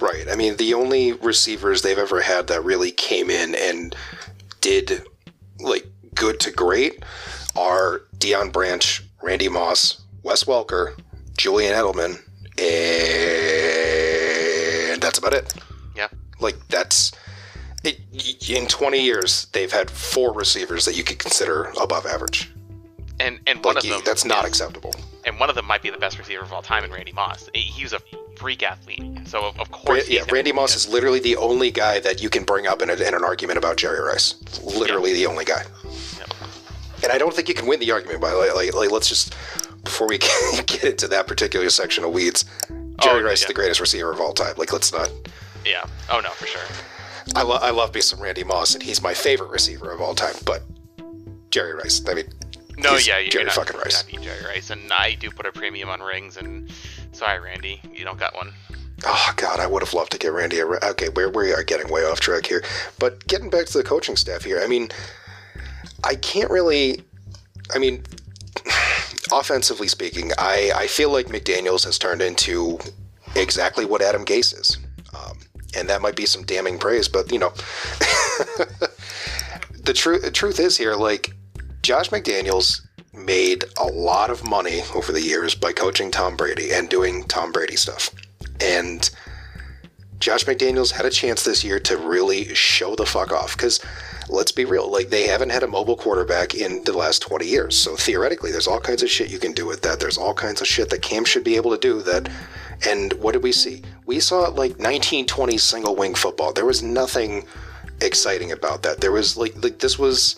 Right. 0.00 0.28
I 0.28 0.36
mean, 0.36 0.56
the 0.56 0.74
only 0.74 1.12
receivers 1.12 1.82
they've 1.82 1.98
ever 1.98 2.20
had 2.20 2.48
that 2.48 2.64
really 2.64 2.90
came 2.90 3.30
in 3.30 3.54
and 3.54 3.94
did 4.60 5.02
like 5.60 5.86
good 6.14 6.40
to 6.40 6.50
great 6.50 7.04
are 7.56 8.02
Deion 8.18 8.52
Branch, 8.52 9.02
Randy 9.22 9.48
Moss, 9.48 10.00
Wes 10.22 10.44
Welker, 10.44 10.98
Julian 11.36 11.74
Edelman, 11.74 12.20
and 12.58 13.41
that's 15.02 15.18
about 15.18 15.34
it. 15.34 15.52
Yeah. 15.96 16.08
Like 16.40 16.56
that's 16.68 17.12
it, 17.84 18.00
in 18.48 18.66
20 18.66 19.02
years 19.02 19.46
they've 19.52 19.72
had 19.72 19.90
four 19.90 20.32
receivers 20.32 20.84
that 20.84 20.96
you 20.96 21.04
could 21.04 21.18
consider 21.18 21.72
above 21.80 22.06
average. 22.06 22.52
And 23.20 23.40
and 23.46 23.64
one 23.64 23.76
of 23.76 23.82
them 23.82 24.00
that's 24.04 24.24
not 24.24 24.44
is, 24.44 24.50
acceptable 24.50 24.94
and 25.24 25.38
one 25.38 25.48
of 25.48 25.54
them 25.54 25.66
might 25.66 25.82
be 25.82 25.90
the 25.90 25.98
best 25.98 26.18
receiver 26.18 26.42
of 26.42 26.52
all 26.52 26.62
time 26.62 26.84
in 26.84 26.90
Randy 26.90 27.12
Moss. 27.12 27.48
He 27.54 27.82
was 27.82 27.92
a 27.92 28.00
freak 28.36 28.62
athlete, 28.62 29.02
so 29.26 29.44
of, 29.44 29.60
of 29.60 29.70
course. 29.70 30.08
yeah, 30.08 30.24
Randy 30.30 30.52
Moss 30.52 30.74
is 30.74 30.88
literally 30.88 31.20
the 31.20 31.36
only 31.36 31.70
guy 31.70 32.00
that 32.00 32.22
you 32.22 32.28
can 32.28 32.44
bring 32.44 32.66
up 32.66 32.82
in, 32.82 32.90
a, 32.90 32.94
in 32.94 33.14
an 33.14 33.24
argument 33.24 33.58
about 33.58 33.76
Jerry 33.76 34.00
Rice. 34.00 34.34
Literally 34.62 35.10
yep. 35.10 35.18
the 35.18 35.26
only 35.26 35.44
guy. 35.44 35.62
And 37.02 37.10
I 37.10 37.18
don't 37.18 37.34
think 37.34 37.48
you 37.48 37.54
can 37.54 37.66
win 37.66 37.80
the 37.80 37.90
argument 37.90 38.20
by 38.20 38.32
like, 38.32 38.54
like, 38.54 38.74
like 38.74 38.90
let's 38.90 39.08
just 39.08 39.34
before 39.84 40.08
we 40.08 40.18
get 40.66 40.84
into 40.84 41.08
that 41.08 41.26
particular 41.26 41.68
section 41.70 42.04
of 42.04 42.12
weeds. 42.12 42.44
Jerry 43.02 43.22
oh, 43.22 43.26
Rice 43.26 43.40
yeah. 43.40 43.44
is 43.44 43.48
the 43.48 43.54
greatest 43.54 43.80
receiver 43.80 44.12
of 44.12 44.20
all 44.20 44.32
time. 44.32 44.54
Like 44.56 44.72
let's 44.72 44.92
not. 44.92 45.10
Yeah. 45.64 45.84
Oh 46.10 46.20
no, 46.20 46.30
for 46.30 46.46
sure. 46.46 46.62
I, 47.36 47.42
lo- 47.42 47.58
I 47.60 47.70
love 47.70 47.94
me 47.94 48.00
some 48.00 48.20
Randy 48.20 48.44
Moss, 48.44 48.74
and 48.74 48.82
he's 48.82 49.00
my 49.00 49.14
favorite 49.14 49.50
receiver 49.50 49.90
of 49.90 50.00
all 50.00 50.14
time. 50.14 50.34
But 50.44 50.62
Jerry 51.50 51.74
Rice, 51.74 52.02
I 52.08 52.14
mean, 52.14 52.26
no, 52.78 52.96
yeah, 52.96 53.18
you're 53.18 53.30
Jerry 53.30 53.44
not, 53.44 53.54
fucking 53.54 53.78
Rice. 53.78 54.02
Jerry 54.02 54.44
Rice, 54.44 54.70
and 54.70 54.92
I 54.92 55.14
do 55.14 55.30
put 55.30 55.46
a 55.46 55.52
premium 55.52 55.88
on 55.88 56.00
rings. 56.00 56.36
And 56.36 56.70
sorry, 57.12 57.40
Randy, 57.40 57.80
you 57.92 58.04
don't 58.04 58.18
got 58.18 58.34
one. 58.34 58.52
Oh 59.04 59.32
God, 59.36 59.60
I 59.60 59.66
would 59.66 59.82
have 59.82 59.94
loved 59.94 60.12
to 60.12 60.18
get 60.18 60.32
Randy. 60.32 60.60
A, 60.60 60.66
okay, 60.66 61.08
we 61.10 61.26
we 61.26 61.52
are 61.52 61.62
getting 61.62 61.88
way 61.88 62.04
off 62.04 62.20
track 62.20 62.46
here, 62.46 62.62
but 62.98 63.26
getting 63.26 63.50
back 63.50 63.66
to 63.66 63.78
the 63.78 63.84
coaching 63.84 64.16
staff 64.16 64.42
here. 64.44 64.60
I 64.60 64.66
mean, 64.66 64.88
I 66.04 66.14
can't 66.16 66.50
really. 66.50 67.02
I 67.74 67.78
mean, 67.78 68.02
offensively 69.30 69.88
speaking, 69.88 70.32
I 70.38 70.72
I 70.74 70.86
feel 70.86 71.10
like 71.10 71.26
McDaniels 71.26 71.84
has 71.84 71.98
turned 71.98 72.22
into 72.22 72.78
exactly 73.36 73.84
what 73.84 74.02
Adam 74.02 74.24
Gase 74.24 74.58
is, 74.58 74.78
um, 75.14 75.38
and 75.76 75.88
that 75.88 76.02
might 76.02 76.16
be 76.16 76.26
some 76.26 76.42
damning 76.44 76.78
praise, 76.78 77.08
but 77.08 77.30
you 77.30 77.38
know, 77.38 77.50
the 79.84 79.92
truth 79.94 80.32
truth 80.32 80.58
is 80.58 80.76
here, 80.76 80.94
like 80.94 81.34
Josh 81.82 82.10
McDaniels 82.10 82.80
made 83.12 83.64
a 83.78 83.86
lot 83.86 84.30
of 84.30 84.44
money 84.44 84.82
over 84.94 85.12
the 85.12 85.20
years 85.20 85.54
by 85.54 85.72
coaching 85.72 86.10
Tom 86.10 86.36
Brady 86.36 86.72
and 86.72 86.88
doing 86.88 87.24
Tom 87.24 87.52
Brady 87.52 87.76
stuff. 87.76 88.10
And 88.60 89.08
Josh 90.22 90.44
McDaniels 90.44 90.92
had 90.92 91.04
a 91.04 91.10
chance 91.10 91.42
this 91.42 91.64
year 91.64 91.80
to 91.80 91.96
really 91.96 92.54
show 92.54 92.94
the 92.94 93.04
fuck 93.04 93.32
off 93.32 93.56
because 93.56 93.80
let's 94.28 94.52
be 94.52 94.64
real, 94.64 94.88
like 94.88 95.10
they 95.10 95.26
haven't 95.26 95.50
had 95.50 95.64
a 95.64 95.66
mobile 95.66 95.96
quarterback 95.96 96.54
in 96.54 96.84
the 96.84 96.96
last 96.96 97.22
20 97.22 97.44
years. 97.44 97.76
So 97.76 97.96
theoretically, 97.96 98.52
there's 98.52 98.68
all 98.68 98.78
kinds 98.78 99.02
of 99.02 99.10
shit 99.10 99.32
you 99.32 99.40
can 99.40 99.50
do 99.50 99.66
with 99.66 99.82
that. 99.82 99.98
There's 99.98 100.18
all 100.18 100.32
kinds 100.32 100.60
of 100.60 100.68
shit 100.68 100.90
that 100.90 101.02
Cam 101.02 101.24
should 101.24 101.42
be 101.42 101.56
able 101.56 101.72
to 101.72 101.76
do 101.76 102.02
that. 102.02 102.28
And 102.86 103.12
what 103.14 103.32
did 103.32 103.42
we 103.42 103.50
see? 103.50 103.82
We 104.06 104.20
saw 104.20 104.42
like 104.42 104.78
1920 104.78 105.58
single 105.58 105.96
wing 105.96 106.14
football. 106.14 106.52
There 106.52 106.66
was 106.66 106.84
nothing 106.84 107.44
exciting 108.00 108.52
about 108.52 108.84
that. 108.84 109.00
There 109.00 109.10
was 109.10 109.36
like, 109.36 109.60
like 109.60 109.80
this 109.80 109.98
was 109.98 110.36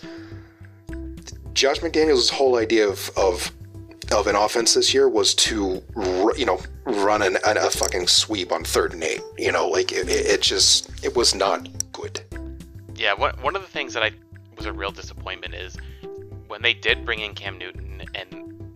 Josh 1.53 1.81
McDaniels' 1.81 2.31
whole 2.31 2.57
idea 2.57 2.89
of, 2.89 3.11
of 3.19 3.53
of 4.13 4.27
an 4.27 4.37
offense 4.37 4.75
this 4.75 4.93
year 4.95 5.09
was 5.09 5.35
to 5.35 5.83
you 6.37 6.47
know 6.47 6.61
run 6.85 7.23
an, 7.23 7.39
a 7.45 7.71
fucking 7.71 8.07
sweep 8.07 8.53
on 8.53 8.65
third 8.65 8.93
and 8.93 9.03
eight. 9.03 9.23
You 9.39 9.53
know, 9.53 9.69
like 9.69 9.93
it, 9.93 10.09
it 10.09 10.43
just 10.43 10.91
it 11.05 11.15
was 11.17 11.35
not 11.35 11.69
good. 11.93 12.21
Yeah, 12.95 13.15
one 13.15 13.35
one 13.41 13.57
of 13.57 13.63
the 13.63 13.69
things 13.69 13.95
that 13.95 14.03
I 14.03 14.11
was 14.57 14.67
a 14.67 14.73
real 14.73 14.91
disappointment 14.91 15.55
is 15.55 15.77
when 16.47 16.63
they 16.63 16.75
did 16.75 17.05
bring 17.05 17.21
in 17.21 17.35
Cam 17.35 17.59
Newton, 17.59 18.03
and 18.15 18.75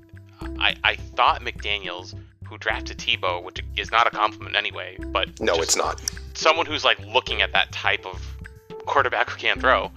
I 0.60 0.74
I 0.84 0.96
thought 0.96 1.40
McDaniels, 1.42 2.14
who 2.44 2.58
drafted 2.58 2.98
Tebow, 2.98 3.42
which 3.42 3.60
is 3.76 3.90
not 3.90 4.06
a 4.06 4.10
compliment 4.10 4.56
anyway, 4.56 4.96
but 5.08 5.40
no, 5.40 5.56
it's 5.56 5.76
not. 5.76 6.00
Someone 6.34 6.66
who's 6.66 6.84
like 6.84 6.98
looking 7.06 7.42
at 7.42 7.52
that 7.52 7.72
type 7.72 8.06
of 8.06 8.20
quarterback 8.86 9.30
who 9.30 9.38
can 9.38 9.60
throw. 9.60 9.90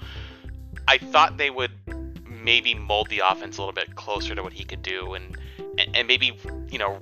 I 0.87 0.97
thought 0.97 1.37
they 1.37 1.49
would 1.49 1.71
maybe 2.43 2.73
mold 2.73 3.09
the 3.09 3.19
offense 3.19 3.57
a 3.57 3.61
little 3.61 3.73
bit 3.73 3.95
closer 3.95 4.35
to 4.35 4.43
what 4.43 4.53
he 4.53 4.63
could 4.63 4.81
do 4.81 5.13
and 5.13 5.37
and 5.93 6.07
maybe 6.07 6.37
you 6.69 6.77
know 6.77 6.97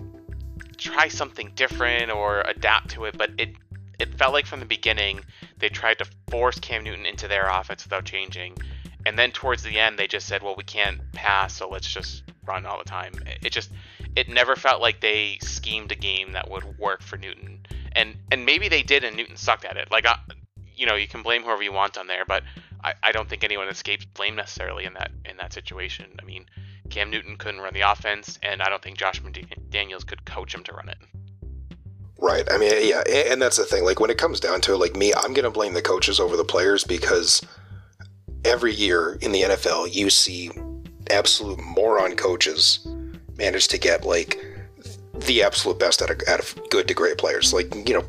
try 0.80 1.08
something 1.08 1.52
different 1.56 2.10
or 2.10 2.42
adapt 2.42 2.90
to 2.92 3.06
it. 3.06 3.18
But 3.18 3.32
it 3.38 3.56
it 4.00 4.16
felt 4.16 4.34
like 4.34 4.46
from 4.46 4.60
the 4.60 4.66
beginning 4.66 5.22
they 5.58 5.70
tried 5.70 6.00
to 6.00 6.06
force 6.32 6.60
Cam 6.60 6.84
Newton 6.84 7.06
into 7.06 7.28
their 7.28 7.48
offense 7.48 7.84
without 7.84 8.06
changing. 8.06 8.58
And 9.06 9.18
then 9.18 9.32
towards 9.32 9.64
the 9.64 9.80
end 9.80 10.00
they 10.00 10.08
just 10.08 10.28
said 10.28 10.42
well 10.42 10.56
we 10.56 10.64
can't 10.64 11.00
pass 11.12 11.56
so 11.58 11.70
let's 11.70 11.92
just 11.92 12.24
run 12.46 12.66
all 12.66 12.78
the 12.78 12.90
time. 12.90 13.14
It 13.42 13.52
just 13.52 13.72
it 14.16 14.30
never 14.30 14.56
felt 14.56 14.82
like 14.82 15.02
they 15.02 15.38
schemed 15.42 15.92
a 15.92 15.96
game 15.96 16.32
that 16.32 16.50
would 16.50 16.78
work 16.80 17.02
for 17.02 17.18
Newton. 17.18 17.66
And 17.94 18.16
and 18.32 18.46
maybe 18.46 18.70
they 18.70 18.84
did 18.84 19.04
and 19.04 19.16
Newton 19.16 19.38
sucked 19.38 19.66
at 19.66 19.78
it. 19.78 19.92
Like 19.92 20.06
I, 20.06 20.18
you 20.76 20.86
know 20.86 20.96
you 20.96 21.08
can 21.08 21.22
blame 21.22 21.44
whoever 21.44 21.62
you 21.62 21.74
want 21.74 21.98
on 21.98 22.08
there 22.08 22.24
but 22.26 22.44
I, 22.84 22.94
I 23.04 23.12
don't 23.12 23.30
think 23.30 23.44
anyone 23.44 23.68
escapes 23.68 24.06
blame 24.06 24.36
necessarily 24.36 24.86
in 24.86 24.94
that 24.94 25.12
in 25.26 25.38
that 25.38 25.54
situation. 25.54 26.06
I 26.22 26.26
mean, 26.26 26.46
Cam 26.90 27.10
Newton 27.10 27.38
couldn't 27.38 27.62
run 27.62 27.74
the 27.74 27.82
offense, 27.82 28.40
and 28.42 28.62
I 28.62 28.70
don't 28.70 28.82
think 28.82 28.98
Josh 28.98 29.22
Daniels 29.70 30.04
could 30.04 30.26
coach 30.26 30.54
him 30.54 30.64
to 30.64 30.74
run 30.74 30.90
it. 30.90 30.98
Right. 32.18 32.50
I 32.52 32.58
mean, 32.58 32.72
yeah, 32.82 33.04
and 33.32 33.42
that's 33.42 33.58
the 33.58 33.64
thing. 33.64 33.86
Like 33.86 34.00
when 34.00 34.10
it 34.10 34.18
comes 34.18 34.40
down 34.40 34.62
to 34.62 34.74
it, 34.74 34.78
like 34.78 34.96
me, 34.96 35.14
I'm 35.16 35.34
gonna 35.34 35.52
blame 35.52 35.74
the 35.74 35.82
coaches 35.82 36.20
over 36.20 36.36
the 36.36 36.44
players 36.44 36.84
because 36.84 37.42
every 38.44 38.74
year 38.74 39.18
in 39.22 39.32
the 39.32 39.44
NFL, 39.44 39.94
you 39.94 40.10
see 40.10 40.52
absolute 41.10 41.60
moron 41.64 42.16
coaches 42.16 42.86
manage 43.38 43.68
to 43.70 43.78
get 43.78 44.06
like 44.06 44.38
the 45.14 45.44
absolute 45.44 45.80
best 45.80 46.02
out 46.02 46.10
of, 46.10 46.22
out 46.28 46.40
of 46.40 46.56
good 46.70 46.88
to 46.88 46.94
great 46.94 47.18
players. 47.18 47.54
Like 47.54 47.74
you 47.88 47.96
know, 47.96 48.06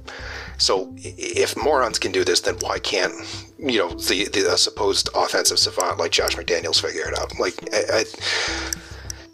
so 0.61 0.95
if 0.99 1.57
morons 1.57 1.99
can 1.99 2.13
do 2.13 2.23
this, 2.23 2.41
then 2.41 2.57
why 2.61 2.79
can't 2.79 3.13
you 3.59 3.79
know 3.79 3.91
the 3.95 4.27
the 4.27 4.51
uh, 4.53 4.57
supposed 4.57 5.09
offensive 5.15 5.59
savant 5.59 5.99
like 5.99 6.13
Josh 6.13 6.37
McDaniels 6.37 6.81
figure 6.81 7.09
it 7.09 7.19
out? 7.19 7.39
Like 7.39 7.55
I, 7.73 8.01
I, 8.01 8.05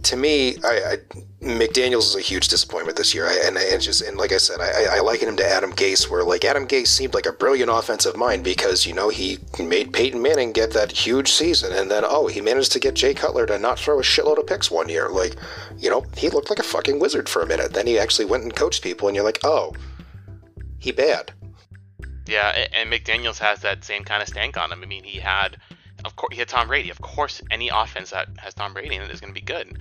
to 0.05 0.17
me, 0.17 0.57
I, 0.63 0.93
I, 0.93 0.97
McDaniels 1.43 2.11
is 2.11 2.15
a 2.15 2.21
huge 2.21 2.47
disappointment 2.47 2.97
this 2.97 3.13
year. 3.13 3.27
I, 3.27 3.41
and, 3.45 3.57
and 3.57 3.83
just 3.83 4.03
and 4.03 4.17
like 4.17 4.31
I 4.31 4.37
said, 4.37 4.61
I, 4.61 4.99
I 4.99 5.01
liken 5.01 5.29
him 5.29 5.37
to 5.39 5.45
Adam 5.45 5.73
Gase, 5.73 6.09
where 6.09 6.23
like 6.23 6.45
Adam 6.45 6.65
Gase 6.65 6.87
seemed 6.87 7.13
like 7.13 7.27
a 7.27 7.33
brilliant 7.33 7.73
offensive 7.73 8.17
mind 8.17 8.45
because 8.45 8.87
you 8.87 8.95
know 8.95 9.09
he 9.09 9.39
made 9.59 9.93
Peyton 9.93 10.23
Manning 10.23 10.53
get 10.53 10.73
that 10.75 10.93
huge 10.93 11.33
season, 11.33 11.73
and 11.73 11.91
then 11.91 12.05
oh 12.07 12.29
he 12.29 12.41
managed 12.41 12.71
to 12.73 12.79
get 12.79 12.95
Jay 12.95 13.15
Cutler 13.15 13.47
to 13.47 13.59
not 13.59 13.81
throw 13.81 13.99
a 13.99 14.03
shitload 14.03 14.39
of 14.39 14.47
picks 14.47 14.71
one 14.71 14.89
year. 14.89 15.09
Like, 15.09 15.35
you 15.77 15.91
know, 15.91 16.07
he 16.17 16.31
looked 16.31 16.51
like 16.51 16.61
a 16.61 16.65
fucking 16.65 17.01
wizard 17.01 17.29
for 17.29 17.43
a 17.43 17.47
minute. 17.47 17.73
Then 17.73 17.89
he 17.89 17.99
actually 17.99 18.27
went 18.27 18.45
and 18.45 18.55
coached 18.55 18.85
people, 18.85 19.09
and 19.09 19.17
you're 19.17 19.25
like, 19.25 19.41
oh, 19.43 19.75
he 20.79 20.93
bad. 20.93 21.33
Yeah, 22.27 22.67
and 22.73 22.91
McDaniels 22.91 23.39
has 23.39 23.61
that 23.61 23.85
same 23.85 24.05
kind 24.05 24.23
of 24.23 24.29
stank 24.29 24.57
on 24.57 24.73
him. 24.73 24.83
I 24.83 24.87
mean, 24.87 25.05
he 25.05 25.19
had, 25.19 25.59
of 26.05 26.17
course, 26.17 26.33
he 26.33 26.39
had 26.41 26.49
Tom 26.49 26.67
Brady. 26.69 26.91
Of 26.91 27.01
course, 27.01 27.41
any 27.51 27.69
offense 27.69 28.11
that 28.11 28.29
has 28.39 28.55
Tom 28.55 28.75
Brady 28.75 28.97
in 28.97 29.03
it 29.03 29.11
is 29.11 29.21
going 29.21 29.33
to 29.33 29.41
be 29.41 29.45
good. 29.45 29.79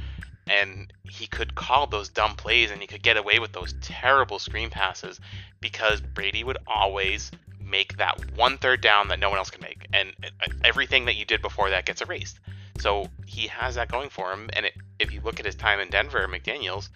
And 0.48 0.94
he 1.04 1.26
could 1.26 1.56
call 1.56 1.88
those 1.88 2.10
dumb 2.10 2.36
plays 2.36 2.70
and 2.70 2.80
he 2.80 2.86
could 2.86 3.02
get 3.02 3.18
away 3.18 3.40
with 3.40 3.52
those 3.52 3.74
terrible 3.82 4.38
screen 4.38 4.70
passes 4.70 5.20
because 5.60 6.02
Brady 6.02 6.44
would 6.44 6.58
always 6.68 7.32
make 7.60 7.98
that 7.98 8.20
one 8.36 8.60
third 8.60 8.82
down 8.82 9.08
that 9.08 9.20
no 9.20 9.30
one 9.30 9.40
else 9.40 9.50
can 9.50 9.62
make. 9.62 9.88
And 9.92 10.14
uh, 10.24 10.48
everything 10.64 11.06
that 11.06 11.16
you 11.16 11.26
did 11.26 11.42
before 11.42 11.72
that 11.72 11.86
gets 11.86 12.02
erased. 12.04 12.40
So 12.80 13.10
he 13.26 13.48
has 13.48 13.74
that 13.74 13.90
going 13.92 14.10
for 14.10 14.32
him. 14.32 14.52
And 14.54 14.68
it, 14.68 14.74
if 15.00 15.12
you 15.12 15.22
look 15.22 15.40
at 15.40 15.48
his 15.48 15.56
time 15.56 15.80
in 15.80 15.90
Denver, 15.90 16.28
McDaniels, 16.28 16.90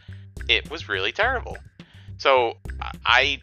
it 0.47 0.69
was 0.69 0.87
really 0.87 1.11
terrible. 1.11 1.57
So 2.17 2.57
I 3.05 3.41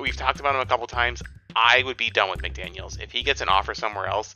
we've 0.00 0.16
talked 0.16 0.40
about 0.40 0.54
him 0.54 0.60
a 0.60 0.66
couple 0.66 0.86
times. 0.86 1.22
I 1.54 1.82
would 1.84 1.96
be 1.96 2.10
done 2.10 2.30
with 2.30 2.40
McDaniels. 2.40 3.00
If 3.00 3.12
he 3.12 3.22
gets 3.22 3.40
an 3.40 3.48
offer 3.48 3.74
somewhere 3.74 4.06
else, 4.06 4.34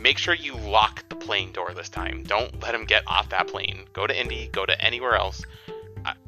make 0.00 0.18
sure 0.18 0.34
you 0.34 0.56
lock 0.56 1.06
the 1.08 1.16
plane 1.16 1.52
door 1.52 1.72
this 1.74 1.88
time. 1.88 2.22
Don't 2.24 2.62
let 2.62 2.74
him 2.74 2.84
get 2.84 3.02
off 3.06 3.28
that 3.30 3.48
plane. 3.48 3.86
Go 3.92 4.06
to 4.06 4.18
Indy, 4.18 4.48
go 4.52 4.64
to 4.64 4.80
anywhere 4.82 5.16
else. 5.16 5.42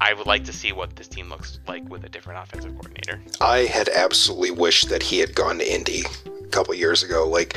I, 0.01 0.13
would 0.13 0.27
like 0.27 0.45
to 0.45 0.53
see 0.53 0.73
what 0.73 0.97
this 0.97 1.07
team 1.07 1.29
looks 1.29 1.61
like 1.69 1.89
with 1.89 2.05
a 2.05 2.09
different 2.09 2.43
offensive 2.43 2.73
coordinator. 2.73 3.21
I 3.41 3.59
had 3.59 3.89
absolutely 3.89 4.51
wished 4.51 4.89
that 4.89 5.05
he 5.05 5.21
had 5.21 5.37
gone 5.37 5.59
to 5.59 5.73
Indy 5.73 6.03
a 6.27 6.49
couple 6.49 6.75
years 6.75 7.05
ago. 7.05 7.29
Like, 7.29 7.57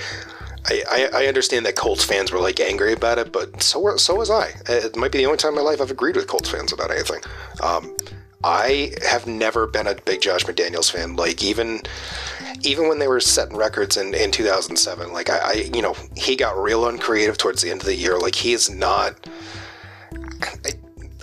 I, 0.67 1.10
I, 1.12 1.26
understand 1.26 1.65
that 1.65 1.76
Colts 1.76 2.04
fans 2.04 2.32
were 2.32 2.39
like 2.39 2.60
angry 2.60 2.93
about 2.93 3.17
it, 3.17 3.32
but 3.32 3.63
so 3.63 3.97
so 3.97 4.15
was 4.15 4.30
I. 4.30 4.54
It 4.67 4.95
might 4.95 5.12
be 5.12 5.17
the 5.17 5.26
only 5.26 5.38
time 5.38 5.54
in 5.54 5.56
my 5.56 5.62
life 5.62 5.82
I've 5.82 5.89
agreed 5.89 6.15
with 6.15 6.28
Colts 6.28 6.50
fans 6.50 6.71
about 6.71 6.91
anything. 6.91 7.21
Um, 7.63 7.95
I 8.43 8.93
have 9.08 9.27
never 9.27 9.67
been 9.67 9.88
a 9.88 9.95
big 9.95 10.21
Josh 10.21 10.45
McDaniels 10.45 10.91
fan. 10.91 11.15
Like 11.15 11.43
even 11.43 11.82
even 12.63 12.88
when 12.88 12.99
they 12.99 13.08
were 13.08 13.19
setting 13.19 13.58
records 13.58 13.97
in, 13.97 14.13
in 14.13 14.32
2007, 14.32 15.13
like 15.13 15.30
I, 15.30 15.38
I 15.38 15.54
you 15.73 15.82
know 15.82 15.95
he 16.15 16.36
got 16.36 16.62
real 16.62 16.88
uncreative 16.88 17.38
towards 17.38 17.62
the 17.62 17.71
end 17.71 17.82
of 17.82 17.86
the 17.86 17.95
year. 17.95 18.17
Like 18.17 18.36
he 18.36 18.54
is 18.54 18.69
not. 18.69 19.30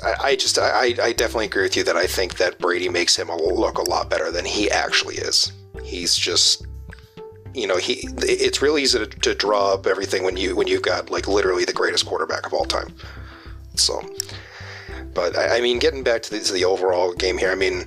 I, 0.03 0.15
I 0.21 0.37
just 0.37 0.59
I, 0.59 0.95
I 1.03 1.13
definitely 1.13 1.47
agree 1.47 1.63
with 1.63 1.77
you 1.77 1.83
that 1.85 1.97
I 1.97 2.07
think 2.07 2.37
that 2.37 2.59
Brady 2.59 2.89
makes 2.89 3.17
him 3.17 3.29
look 3.29 3.79
a 3.79 3.91
lot 3.91 4.09
better 4.09 4.31
than 4.31 4.45
he 4.45 4.71
actually 4.71 5.17
is. 5.17 5.53
He's 5.83 6.17
just 6.17 6.67
you 7.55 7.67
know 7.67 7.79
he 7.79 8.09
it's 8.19 8.63
really 8.63 8.83
easy 8.83 8.99
to, 8.99 9.07
to 9.07 9.35
draw 9.35 9.75
up 9.75 9.87
everything 9.87 10.23
when 10.23 10.37
you 10.37 10.55
when 10.55 10.69
you've 10.69 10.83
got 10.83 11.11
like 11.11 11.27
literally 11.27 11.65
the 11.65 11.73
greatest 11.73 12.07
quarterback 12.07 12.47
of 12.47 12.55
all 12.55 12.65
time. 12.65 12.95
So 13.75 14.01
but 15.19 15.37
I, 15.37 15.59
I 15.59 15.61
mean, 15.61 15.81
getting 15.81 16.05
back 16.05 16.23
to 16.23 16.31
the, 16.31 16.39
to 16.39 16.53
the, 16.53 16.65
overall 16.65 17.13
game 17.13 17.39
here, 17.39 17.51
I 17.51 17.57
mean, 17.57 17.87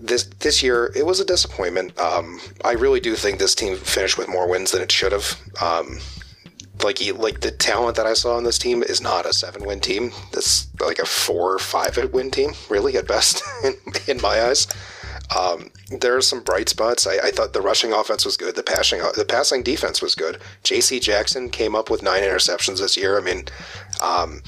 this 0.00 0.24
this 0.40 0.62
year 0.64 0.92
it 0.96 1.06
was 1.06 1.20
a 1.20 1.24
disappointment. 1.24 1.98
Um, 1.98 2.40
I 2.64 2.72
really 2.72 2.98
do 2.98 3.14
think 3.14 3.38
this 3.38 3.54
team 3.54 3.76
finished 3.76 4.18
with 4.18 4.28
more 4.28 4.48
wins 4.48 4.72
than 4.72 4.82
it 4.82 4.90
should 4.90 5.12
have. 5.12 5.40
Um, 5.62 6.00
like 6.82 7.00
like 7.16 7.40
the 7.40 7.52
talent 7.52 7.96
that 7.96 8.06
I 8.06 8.14
saw 8.14 8.36
on 8.36 8.44
this 8.44 8.58
team 8.58 8.82
is 8.82 9.00
not 9.00 9.26
a 9.26 9.32
seven 9.32 9.64
win 9.64 9.80
team. 9.80 10.10
That's 10.32 10.66
like 10.80 10.98
a 10.98 11.06
four 11.06 11.54
or 11.54 11.58
five 11.60 11.96
win 12.12 12.32
team, 12.32 12.52
really 12.68 12.96
at 12.96 13.06
best 13.06 13.42
in, 13.64 13.74
in 14.08 14.20
my 14.20 14.42
eyes. 14.42 14.66
Um, 15.36 15.70
there 15.90 16.16
are 16.16 16.22
some 16.22 16.42
bright 16.42 16.68
spots. 16.68 17.06
I, 17.06 17.18
I, 17.18 17.30
thought 17.30 17.52
the 17.52 17.60
rushing 17.60 17.92
offense 17.92 18.24
was 18.24 18.38
good. 18.38 18.56
The 18.56 18.62
passing 18.62 19.00
the 19.14 19.26
passing 19.26 19.62
defense 19.62 20.00
was 20.00 20.14
good. 20.14 20.40
J.C. 20.62 21.00
Jackson 21.00 21.50
came 21.50 21.74
up 21.74 21.90
with 21.90 22.02
nine 22.02 22.22
interceptions 22.22 22.78
this 22.80 22.96
year. 22.96 23.18
I 23.18 23.22
mean, 23.22 23.44
um, 24.00 24.42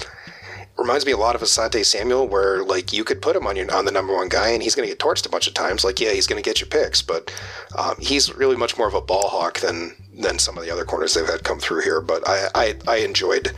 reminds 0.77 1.05
me 1.05 1.11
a 1.11 1.17
lot 1.17 1.35
of 1.35 1.41
Asante 1.41 1.85
Samuel, 1.85 2.27
where 2.27 2.63
like 2.63 2.93
you 2.93 3.03
could 3.03 3.21
put 3.21 3.35
him 3.35 3.47
on 3.47 3.55
your 3.55 3.71
on 3.73 3.85
the 3.85 3.91
number 3.91 4.13
one 4.13 4.29
guy, 4.29 4.49
and 4.49 4.63
he's 4.63 4.75
going 4.75 4.87
to 4.87 4.91
get 4.91 4.99
torched 4.99 5.25
a 5.25 5.29
bunch 5.29 5.47
of 5.47 5.53
times. 5.53 5.83
Like, 5.83 5.99
yeah, 5.99 6.11
he's 6.11 6.27
going 6.27 6.41
to 6.41 6.47
get 6.47 6.59
your 6.59 6.67
picks, 6.67 7.01
but 7.01 7.33
um, 7.77 7.95
he's 7.99 8.33
really 8.35 8.55
much 8.55 8.77
more 8.77 8.87
of 8.87 8.93
a 8.93 9.01
ball 9.01 9.29
hawk 9.29 9.59
than 9.59 9.95
than 10.13 10.39
some 10.39 10.57
of 10.57 10.63
the 10.63 10.71
other 10.71 10.85
corners 10.85 11.13
they've 11.13 11.25
had 11.25 11.43
come 11.43 11.59
through 11.59 11.81
here. 11.81 12.01
But 12.01 12.27
I 12.27 12.49
I, 12.55 12.75
I 12.87 12.95
enjoyed 12.97 13.53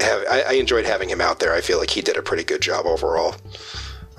have, 0.00 0.24
I, 0.30 0.42
I, 0.42 0.52
enjoyed 0.52 0.84
having 0.84 1.08
him 1.08 1.20
out 1.20 1.38
there. 1.40 1.54
I 1.54 1.60
feel 1.60 1.78
like 1.78 1.90
he 1.90 2.02
did 2.02 2.16
a 2.16 2.22
pretty 2.22 2.44
good 2.44 2.60
job 2.60 2.84
overall. 2.86 3.34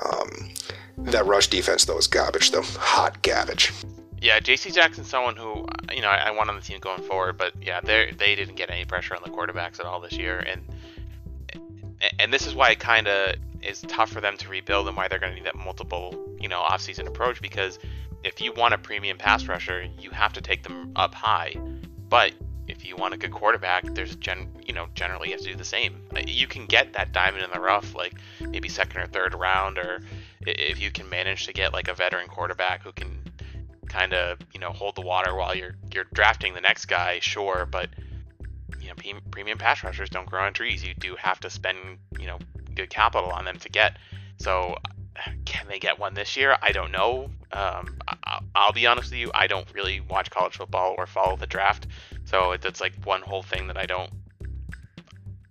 Um, 0.04 0.50
that 0.98 1.26
rush 1.26 1.48
defense 1.48 1.86
though 1.86 1.98
is 1.98 2.08
garbage, 2.08 2.52
though 2.52 2.63
hot 2.63 3.22
garbage. 3.22 3.72
Yeah, 4.20 4.40
J.C. 4.40 4.72
Jackson's 4.72 5.08
someone 5.08 5.36
who 5.36 5.66
you 5.94 6.02
know 6.02 6.10
I, 6.10 6.28
I 6.28 6.32
want 6.32 6.50
on 6.50 6.56
the 6.56 6.62
team 6.62 6.80
going 6.80 7.04
forward, 7.04 7.38
but 7.38 7.54
yeah, 7.62 7.80
they 7.82 8.13
they 8.18 8.36
didn't 8.36 8.56
get 8.56 8.70
any 8.70 8.86
pressure 8.86 9.16
on 9.16 9.22
the 9.24 9.30
quarterbacks 9.30 9.80
at 9.80 9.86
all 9.86 10.00
this 10.00 10.13
year, 10.13 10.40
and 10.40 10.63
and 12.20 12.34
this 12.34 12.48
is 12.48 12.56
why 12.56 12.72
it 12.72 12.80
kind 12.80 13.08
of 13.08 13.36
is 13.62 13.82
tough 13.82 14.10
for 14.10 14.22
them 14.22 14.38
to 14.38 14.50
rebuild 14.50 14.88
and 14.88 14.96
why 14.96 15.08
they're 15.08 15.20
going 15.20 15.32
to 15.32 15.36
need 15.36 15.46
that 15.46 15.56
multiple, 15.56 16.16
you 16.40 16.48
know, 16.48 16.60
offseason 16.62 17.08
approach 17.08 17.42
because 17.42 17.80
if 18.24 18.42
you 18.42 18.54
want 18.54 18.74
a 18.74 18.78
premium 18.78 19.18
pass 19.18 19.48
rusher, 19.48 19.88
you 20.00 20.10
have 20.12 20.34
to 20.34 20.42
take 20.42 20.64
them 20.64 20.92
up 20.96 21.14
high. 21.14 21.56
But 22.10 22.34
if 22.68 22.86
you 22.86 22.96
want 22.96 23.14
a 23.14 23.18
good 23.18 23.32
quarterback, 23.32 23.86
there's 23.94 24.16
gen, 24.16 24.50
you 24.66 24.74
know, 24.74 24.88
generally 24.94 25.30
you 25.30 25.34
have 25.34 25.42
to 25.42 25.52
do 25.52 25.56
the 25.56 25.64
same. 25.64 26.02
Uh, 26.16 26.22
you 26.26 26.48
can 26.48 26.66
get 26.66 26.94
that 26.94 27.14
diamond 27.14 27.44
in 27.44 27.52
the 27.52 27.60
rough, 27.60 27.96
like 27.96 28.14
maybe 28.42 28.68
second 28.70 29.02
or 29.02 29.08
third 29.08 29.34
round, 29.34 29.78
or 29.78 30.02
if 30.42 30.80
you 30.82 30.92
can 30.92 31.10
manage 31.10 31.46
to 31.46 31.54
get 31.54 31.74
like 31.74 31.88
a 31.88 31.94
veteran 31.94 32.28
quarterback 32.28 32.84
who 32.84 32.92
can 32.92 33.22
kind 33.88 34.14
of, 34.14 34.38
you 34.54 34.60
know, 34.60 34.72
hold 34.72 34.96
the 34.96 35.02
water 35.02 35.34
while 35.36 35.56
you're 35.56 35.76
you're 35.94 36.06
drafting 36.14 36.54
the 36.54 36.62
next 36.62 36.86
guy, 36.86 37.20
sure, 37.20 37.68
but 37.70 37.90
you 38.80 38.90
know, 38.90 39.20
premium 39.32 39.58
pass 39.58 39.84
rushers 39.84 40.10
don't 40.10 40.28
grow 40.28 40.44
on 40.44 40.54
trees. 40.54 40.84
You 40.84 40.94
do 40.94 41.16
have 41.16 41.40
to 41.42 41.50
spend, 41.50 41.78
you 42.20 42.28
know, 42.28 42.40
good 42.76 42.90
capital 42.90 43.30
on 43.32 43.46
them 43.46 43.58
to 43.60 43.70
get. 43.70 43.98
So, 44.38 44.78
can 45.46 45.68
they 45.68 45.80
get 45.80 46.00
one 46.00 46.14
this 46.14 46.38
year? 46.38 46.58
I 46.62 46.72
don't 46.72 46.92
know. 46.92 47.30
Um, 47.52 47.98
I, 48.08 48.66
will 48.66 48.74
be 48.74 48.88
honest 48.88 49.12
with 49.12 49.20
you, 49.20 49.32
I 49.34 49.48
don't 49.48 49.68
really 49.74 50.02
watch 50.02 50.30
college 50.30 50.58
football 50.58 50.96
or 50.98 51.08
follow 51.08 51.38
the 51.38 51.48
draft, 51.48 51.88
so 52.26 52.52
it's 52.52 52.82
like 52.82 52.94
one 53.06 53.22
whole 53.22 53.42
thing 53.42 53.68
that 53.68 53.78
I 53.78 53.86
don't. 53.86 54.12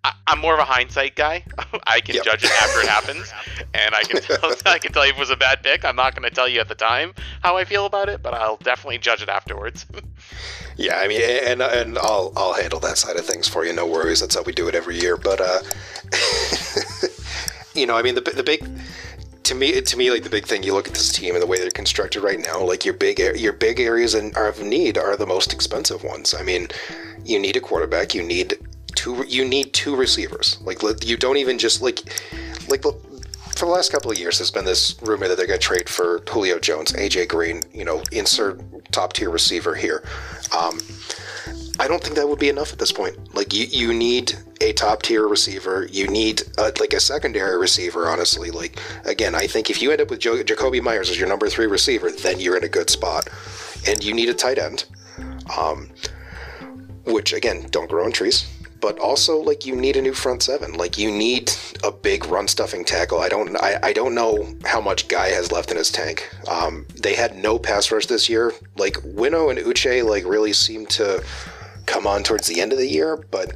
I, 0.06 0.32
am 0.32 0.38
more 0.38 0.54
of 0.54 0.60
a 0.60 0.64
hindsight 0.64 1.16
guy. 1.16 1.42
I 1.86 2.00
can 2.00 2.14
yep. 2.14 2.24
judge 2.24 2.44
it 2.44 2.50
after 2.62 2.80
it 2.80 2.88
happens, 2.88 3.32
and 3.74 3.94
I 3.94 4.02
can 4.02 4.22
tell, 4.22 4.54
I 4.66 4.78
can 4.78 4.92
tell 4.92 5.04
you 5.04 5.10
if 5.10 5.16
it 5.16 5.20
was 5.20 5.30
a 5.30 5.36
bad 5.36 5.62
pick. 5.62 5.84
I'm 5.84 5.96
not 5.96 6.14
going 6.14 6.28
to 6.28 6.34
tell 6.34 6.48
you 6.48 6.60
at 6.60 6.68
the 6.68 6.74
time 6.74 7.12
how 7.42 7.56
I 7.56 7.64
feel 7.64 7.86
about 7.86 8.08
it, 8.08 8.22
but 8.22 8.34
I'll 8.34 8.58
definitely 8.58 8.98
judge 8.98 9.22
it 9.22 9.28
afterwards. 9.28 9.86
Yeah, 10.78 10.98
I 10.98 11.08
mean, 11.08 11.22
and 11.22 11.62
and 11.62 11.96
I'll 11.96 12.34
I'll 12.36 12.52
handle 12.52 12.78
that 12.80 12.98
side 12.98 13.16
of 13.16 13.24
things 13.24 13.48
for 13.48 13.64
you. 13.64 13.72
No 13.72 13.86
worries. 13.86 14.20
That's 14.20 14.34
how 14.34 14.42
we 14.42 14.52
do 14.52 14.68
it 14.68 14.74
every 14.74 15.00
year. 15.00 15.16
But 15.16 15.40
uh, 15.40 15.60
you 17.74 17.86
know, 17.86 17.96
I 17.96 18.02
mean, 18.02 18.14
the 18.14 18.20
the 18.20 18.42
big 18.42 18.62
to 19.44 19.54
me 19.54 19.80
to 19.80 19.96
me 19.96 20.10
like 20.10 20.22
the 20.22 20.28
big 20.28 20.44
thing. 20.44 20.62
You 20.62 20.74
look 20.74 20.86
at 20.86 20.92
this 20.92 21.10
team 21.12 21.32
and 21.32 21.42
the 21.42 21.46
way 21.46 21.58
they're 21.60 21.70
constructed 21.70 22.22
right 22.22 22.38
now. 22.38 22.62
Like 22.62 22.84
your 22.84 22.92
big 22.92 23.18
your 23.18 23.54
big 23.54 23.80
areas 23.80 24.14
of 24.14 24.60
need 24.60 24.98
are 24.98 25.16
the 25.16 25.26
most 25.26 25.54
expensive 25.54 26.04
ones. 26.04 26.34
I 26.34 26.42
mean, 26.42 26.68
you 27.24 27.38
need 27.38 27.56
a 27.56 27.60
quarterback. 27.60 28.14
You 28.14 28.22
need 28.22 28.58
two. 28.96 29.24
You 29.28 29.44
need 29.44 29.72
two 29.72 29.94
receivers. 29.94 30.58
Like 30.62 30.82
you 31.04 31.16
don't 31.16 31.36
even 31.36 31.58
just 31.58 31.80
like 31.82 32.00
like 32.68 32.82
for 33.56 33.64
the 33.64 33.72
last 33.72 33.90
couple 33.90 34.10
of 34.10 34.18
years, 34.18 34.38
there's 34.38 34.50
been 34.50 34.66
this 34.66 35.00
rumor 35.02 35.28
that 35.28 35.36
they're 35.36 35.46
going 35.46 35.58
to 35.58 35.66
trade 35.66 35.88
for 35.88 36.22
Julio 36.28 36.58
Jones, 36.58 36.92
AJ 36.92 37.28
Green. 37.28 37.62
You 37.72 37.84
know, 37.84 38.02
insert 38.12 38.60
top 38.92 39.14
tier 39.14 39.30
receiver 39.30 39.74
here. 39.74 40.04
Um, 40.56 40.78
I 41.78 41.88
don't 41.88 42.02
think 42.02 42.16
that 42.16 42.28
would 42.28 42.38
be 42.38 42.48
enough 42.48 42.72
at 42.72 42.78
this 42.78 42.92
point. 42.92 43.34
Like 43.34 43.52
you, 43.52 43.66
you 43.66 43.94
need 43.94 44.34
a 44.60 44.72
top 44.72 45.02
tier 45.02 45.26
receiver. 45.28 45.86
You 45.90 46.06
need 46.06 46.42
a, 46.58 46.72
like 46.80 46.92
a 46.92 47.00
secondary 47.00 47.58
receiver. 47.58 48.08
Honestly, 48.08 48.50
like 48.50 48.78
again, 49.04 49.34
I 49.34 49.46
think 49.46 49.70
if 49.70 49.80
you 49.80 49.90
end 49.90 50.00
up 50.00 50.10
with 50.10 50.20
jo- 50.20 50.42
Jakobi 50.42 50.82
Meyers 50.82 51.10
as 51.10 51.18
your 51.18 51.28
number 51.28 51.48
three 51.48 51.66
receiver, 51.66 52.10
then 52.10 52.40
you're 52.40 52.56
in 52.56 52.64
a 52.64 52.68
good 52.68 52.90
spot. 52.90 53.28
And 53.88 54.02
you 54.02 54.12
need 54.12 54.28
a 54.28 54.34
tight 54.34 54.58
end, 54.58 54.84
um, 55.56 55.90
which 57.04 57.32
again, 57.32 57.66
don't 57.70 57.88
grow 57.88 58.04
on 58.04 58.12
trees 58.12 58.46
but 58.80 58.98
also 58.98 59.38
like 59.38 59.64
you 59.66 59.74
need 59.76 59.96
a 59.96 60.02
new 60.02 60.14
front 60.14 60.42
seven. 60.42 60.74
Like 60.74 60.98
you 60.98 61.10
need 61.10 61.52
a 61.84 61.90
big 61.90 62.26
run 62.26 62.48
stuffing 62.48 62.84
tackle. 62.84 63.20
I 63.20 63.28
don't 63.28 63.56
I, 63.56 63.78
I 63.82 63.92
don't 63.92 64.14
know 64.14 64.54
how 64.64 64.80
much 64.80 65.08
Guy 65.08 65.28
has 65.28 65.52
left 65.52 65.70
in 65.70 65.76
his 65.76 65.90
tank. 65.90 66.28
Um, 66.48 66.86
they 67.02 67.14
had 67.14 67.36
no 67.36 67.58
pass 67.58 67.90
rush 67.90 68.06
this 68.06 68.28
year. 68.28 68.52
Like 68.76 68.94
Wino 68.94 69.50
and 69.50 69.58
Uche 69.58 70.04
like 70.04 70.24
really 70.24 70.52
seemed 70.52 70.90
to 70.90 71.24
come 71.86 72.06
on 72.06 72.22
towards 72.22 72.46
the 72.46 72.60
end 72.60 72.72
of 72.72 72.78
the 72.78 72.88
year, 72.88 73.16
but 73.30 73.54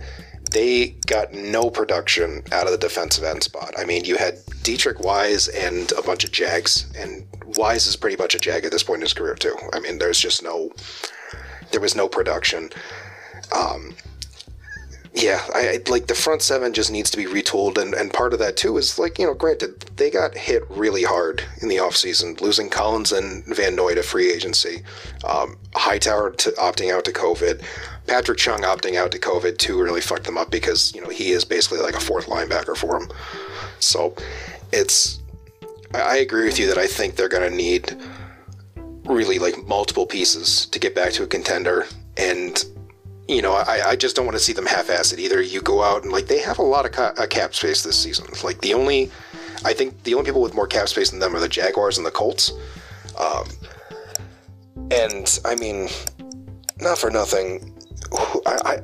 they 0.50 0.96
got 1.06 1.32
no 1.32 1.70
production 1.70 2.42
out 2.52 2.66
of 2.66 2.72
the 2.72 2.78
defensive 2.78 3.24
end 3.24 3.42
spot. 3.42 3.72
I 3.78 3.84
mean, 3.84 4.04
you 4.04 4.16
had 4.16 4.36
Deatrich 4.62 5.00
Wise 5.00 5.48
and 5.48 5.92
a 5.92 6.02
bunch 6.02 6.24
of 6.24 6.32
Jags, 6.32 6.90
and 6.96 7.26
Wise 7.56 7.86
is 7.86 7.96
pretty 7.96 8.16
much 8.16 8.34
a 8.34 8.38
Jag 8.38 8.64
at 8.64 8.72
this 8.72 8.82
point 8.82 8.98
in 8.98 9.02
his 9.02 9.14
career 9.14 9.34
too. 9.34 9.56
I 9.72 9.80
mean, 9.80 9.98
there's 9.98 10.18
just 10.18 10.42
no, 10.42 10.70
there 11.70 11.80
was 11.80 11.94
no 11.94 12.08
production. 12.08 12.70
Um, 13.54 13.94
yeah, 15.12 15.44
I 15.52 15.82
like 15.88 16.06
the 16.06 16.14
front 16.14 16.40
seven 16.40 16.72
just 16.72 16.92
needs 16.92 17.10
to 17.10 17.16
be 17.16 17.24
retooled, 17.24 17.78
and, 17.78 17.94
and 17.94 18.12
part 18.12 18.32
of 18.32 18.38
that 18.38 18.56
too 18.56 18.76
is 18.76 18.96
like 18.96 19.18
you 19.18 19.26
know, 19.26 19.34
granted 19.34 19.80
they 19.96 20.08
got 20.08 20.36
hit 20.36 20.62
really 20.70 21.02
hard 21.02 21.42
in 21.60 21.68
the 21.68 21.78
offseason, 21.78 22.40
losing 22.40 22.70
Collins 22.70 23.10
and 23.10 23.44
Van 23.46 23.74
Noy 23.74 23.94
to 23.94 24.04
free 24.04 24.30
agency, 24.30 24.82
um, 25.24 25.56
Hightower 25.74 26.30
to 26.30 26.50
opting 26.52 26.94
out 26.94 27.04
to 27.06 27.12
COVID, 27.12 27.60
Patrick 28.06 28.38
Chung 28.38 28.62
opting 28.62 28.94
out 28.94 29.10
to 29.10 29.18
COVID 29.18 29.58
too 29.58 29.80
really 29.82 30.00
fucked 30.00 30.24
them 30.24 30.38
up 30.38 30.50
because 30.50 30.94
you 30.94 31.00
know 31.00 31.08
he 31.08 31.32
is 31.32 31.44
basically 31.44 31.80
like 31.80 31.96
a 31.96 32.00
fourth 32.00 32.26
linebacker 32.26 32.76
for 32.76 32.98
them. 32.98 33.08
So 33.80 34.14
it's 34.72 35.20
I 35.92 36.18
agree 36.18 36.44
with 36.44 36.58
you 36.60 36.68
that 36.68 36.78
I 36.78 36.86
think 36.86 37.16
they're 37.16 37.28
gonna 37.28 37.50
need 37.50 37.96
really 39.06 39.40
like 39.40 39.66
multiple 39.66 40.06
pieces 40.06 40.66
to 40.66 40.78
get 40.78 40.94
back 40.94 41.12
to 41.14 41.24
a 41.24 41.26
contender 41.26 41.86
and 42.16 42.64
you 43.30 43.42
know, 43.42 43.52
I, 43.52 43.90
I 43.90 43.96
just 43.96 44.16
don't 44.16 44.26
want 44.26 44.36
to 44.36 44.42
see 44.42 44.52
them 44.52 44.66
half-assed. 44.66 45.16
Either 45.16 45.40
you 45.40 45.60
go 45.60 45.84
out 45.84 46.02
and 46.02 46.10
like 46.10 46.26
they 46.26 46.40
have 46.40 46.58
a 46.58 46.62
lot 46.62 46.84
of 46.84 46.90
ca- 46.90 47.14
uh, 47.16 47.26
cap 47.28 47.54
space 47.54 47.82
this 47.84 47.96
season. 47.96 48.26
Like 48.42 48.60
the 48.60 48.74
only, 48.74 49.10
I 49.64 49.72
think 49.72 50.02
the 50.02 50.14
only 50.14 50.26
people 50.26 50.42
with 50.42 50.52
more 50.54 50.66
cap 50.66 50.88
space 50.88 51.10
than 51.10 51.20
them 51.20 51.36
are 51.36 51.40
the 51.40 51.48
Jaguars 51.48 51.96
and 51.96 52.04
the 52.04 52.10
Colts. 52.10 52.52
Um, 53.16 53.48
and 54.90 55.38
I 55.44 55.54
mean, 55.54 55.88
not 56.80 56.98
for 56.98 57.08
nothing, 57.08 57.72
I, 58.46 58.58
I 58.64 58.82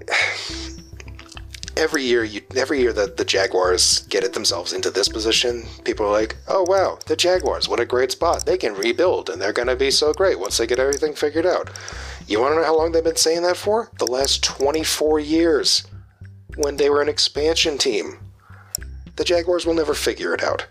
every 1.77 2.05
year 2.05 2.23
you 2.23 2.41
every 2.55 2.81
year 2.81 2.93
that 2.93 3.17
the 3.17 3.25
Jaguars 3.25 4.01
get 4.09 4.23
it 4.23 4.33
themselves 4.33 4.73
into 4.73 4.91
this 4.93 5.09
position, 5.09 5.65
people 5.85 6.07
are 6.07 6.13
like, 6.13 6.37
"Oh 6.47 6.65
wow, 6.69 6.99
the 7.07 7.17
Jaguars, 7.17 7.69
what 7.69 7.81
a 7.81 7.85
great 7.85 8.13
spot. 8.13 8.47
They 8.47 8.59
can 8.59 8.75
rebuild 8.75 9.29
and 9.29 9.43
they're 9.43 9.53
going 9.53 9.69
to 9.69 9.77
be 9.77 9.91
so 9.91 10.13
great 10.13 10.39
once 10.39 10.57
they 10.57 10.69
get 10.69 10.79
everything 10.79 11.15
figured 11.15 11.47
out." 11.47 11.69
You 12.29 12.41
want 12.41 12.53
to 12.53 12.57
know 12.57 12.65
how 12.65 12.77
long 12.77 12.91
they've 12.91 13.05
been 13.05 13.17
saying 13.17 13.43
that 13.43 13.57
for? 13.57 13.89
The 13.99 14.07
last 14.07 14.43
24 14.43 15.21
years 15.21 15.87
when 16.57 16.77
they 16.77 16.91
were 16.91 17.01
an 17.01 17.09
expansion 17.09 17.79
team. 17.79 18.19
The 19.15 19.25
Jaguars 19.25 19.65
will 19.65 19.75
never 19.75 19.95
figure 19.95 20.35
it 20.35 20.43
out. 20.43 20.67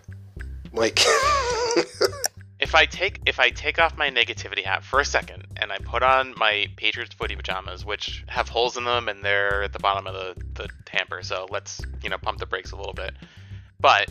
Like 0.72 0.98
if 2.60 2.74
I 2.74 2.84
take 2.84 3.20
if 3.24 3.40
I 3.40 3.48
take 3.50 3.78
off 3.78 3.96
my 3.96 4.10
negativity 4.10 4.64
hat 4.64 4.84
for 4.84 5.00
a 5.00 5.04
second 5.04 5.46
and 5.56 5.72
I 5.72 5.78
put 5.78 6.02
on 6.02 6.34
my 6.36 6.66
Patriots 6.76 7.14
footy 7.14 7.34
pajamas, 7.34 7.84
which 7.84 8.24
have 8.28 8.48
holes 8.48 8.76
in 8.76 8.84
them 8.84 9.08
and 9.08 9.24
they're 9.24 9.62
at 9.62 9.72
the 9.72 9.78
bottom 9.78 10.06
of 10.06 10.14
the, 10.14 10.44
the 10.54 10.68
hamper, 10.90 11.22
so 11.22 11.46
let's 11.50 11.80
you 12.02 12.10
know 12.10 12.18
pump 12.18 12.38
the 12.38 12.46
brakes 12.46 12.72
a 12.72 12.76
little 12.76 12.92
bit. 12.92 13.12
But 13.80 14.10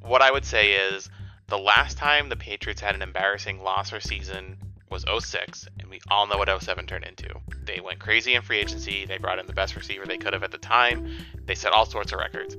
what 0.00 0.22
I 0.22 0.30
would 0.30 0.44
say 0.44 0.72
is 0.72 1.10
the 1.48 1.58
last 1.58 1.98
time 1.98 2.28
the 2.28 2.36
Patriots 2.36 2.80
had 2.80 2.94
an 2.94 3.02
embarrassing 3.02 3.62
loss 3.62 3.92
or 3.92 4.00
season 4.00 4.56
was 4.90 5.04
06, 5.24 5.68
and 5.80 5.90
we 5.90 6.00
all 6.10 6.26
know 6.26 6.38
what 6.38 6.62
07 6.62 6.86
turned 6.86 7.04
into. 7.04 7.28
They 7.64 7.80
went 7.80 7.98
crazy 7.98 8.34
in 8.34 8.42
free 8.42 8.58
agency. 8.58 9.04
They 9.04 9.18
brought 9.18 9.38
in 9.38 9.46
the 9.46 9.52
best 9.52 9.76
receiver 9.76 10.06
they 10.06 10.18
could 10.18 10.32
have 10.32 10.42
at 10.42 10.52
the 10.52 10.58
time. 10.58 11.08
They 11.44 11.54
set 11.54 11.72
all 11.72 11.86
sorts 11.86 12.12
of 12.12 12.18
records. 12.18 12.56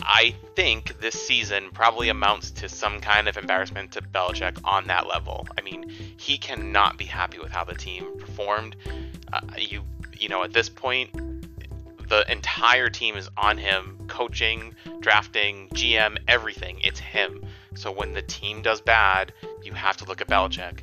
I 0.00 0.34
think 0.56 1.00
this 1.00 1.14
season 1.14 1.70
probably 1.72 2.08
amounts 2.08 2.50
to 2.52 2.68
some 2.68 3.00
kind 3.00 3.28
of 3.28 3.36
embarrassment 3.36 3.92
to 3.92 4.00
Belichick 4.00 4.58
on 4.64 4.86
that 4.86 5.06
level. 5.06 5.46
I 5.56 5.62
mean, 5.62 5.88
he 6.16 6.38
cannot 6.38 6.96
be 6.96 7.04
happy 7.04 7.38
with 7.38 7.52
how 7.52 7.64
the 7.64 7.74
team 7.74 8.18
performed. 8.18 8.76
Uh, 9.32 9.40
you, 9.58 9.84
you 10.18 10.28
know, 10.28 10.42
at 10.42 10.52
this 10.52 10.68
point, 10.68 11.10
the 12.08 12.30
entire 12.32 12.88
team 12.88 13.16
is 13.16 13.28
on 13.36 13.58
him, 13.58 13.98
coaching, 14.08 14.74
drafting, 15.00 15.68
GM, 15.74 16.16
everything. 16.26 16.80
It's 16.82 17.00
him. 17.00 17.44
So 17.74 17.92
when 17.92 18.14
the 18.14 18.22
team 18.22 18.62
does 18.62 18.80
bad, 18.80 19.34
you 19.62 19.74
have 19.74 19.98
to 19.98 20.04
look 20.06 20.22
at 20.22 20.28
Belichick 20.28 20.80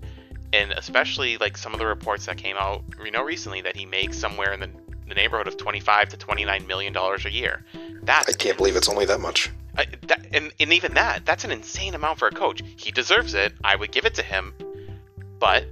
and 0.55 0.71
especially 0.71 1.37
like 1.37 1.57
some 1.57 1.73
of 1.73 1.79
the 1.79 1.85
reports 1.85 2.25
that 2.27 2.37
came 2.37 2.55
out, 2.55 2.81
you 3.03 3.11
know, 3.11 3.23
recently 3.23 3.61
that 3.61 3.75
he 3.75 3.85
makes 3.85 4.17
somewhere 4.17 4.53
in 4.53 4.61
the, 4.61 4.69
the 5.07 5.13
neighborhood 5.13 5.47
of 5.47 5.57
25 5.57 6.09
to 6.09 6.17
29 6.17 6.65
million 6.65 6.93
dollars 6.93 7.25
a 7.25 7.31
year. 7.31 7.65
That's 8.03 8.29
I 8.29 8.33
can't 8.33 8.55
believe 8.55 8.77
it's 8.77 8.87
only 8.87 9.05
that 9.05 9.19
much. 9.19 9.51
I, 9.77 9.87
that, 10.03 10.25
and, 10.31 10.53
and 10.57 10.71
even 10.71 10.93
that, 10.93 11.25
that's 11.25 11.43
an 11.43 11.51
insane 11.51 11.93
amount 11.93 12.19
for 12.19 12.29
a 12.29 12.31
coach. 12.31 12.61
He 12.77 12.91
deserves 12.91 13.33
it. 13.33 13.53
I 13.65 13.75
would 13.75 13.91
give 13.91 14.05
it 14.05 14.13
to 14.15 14.23
him. 14.23 14.53
But, 15.37 15.65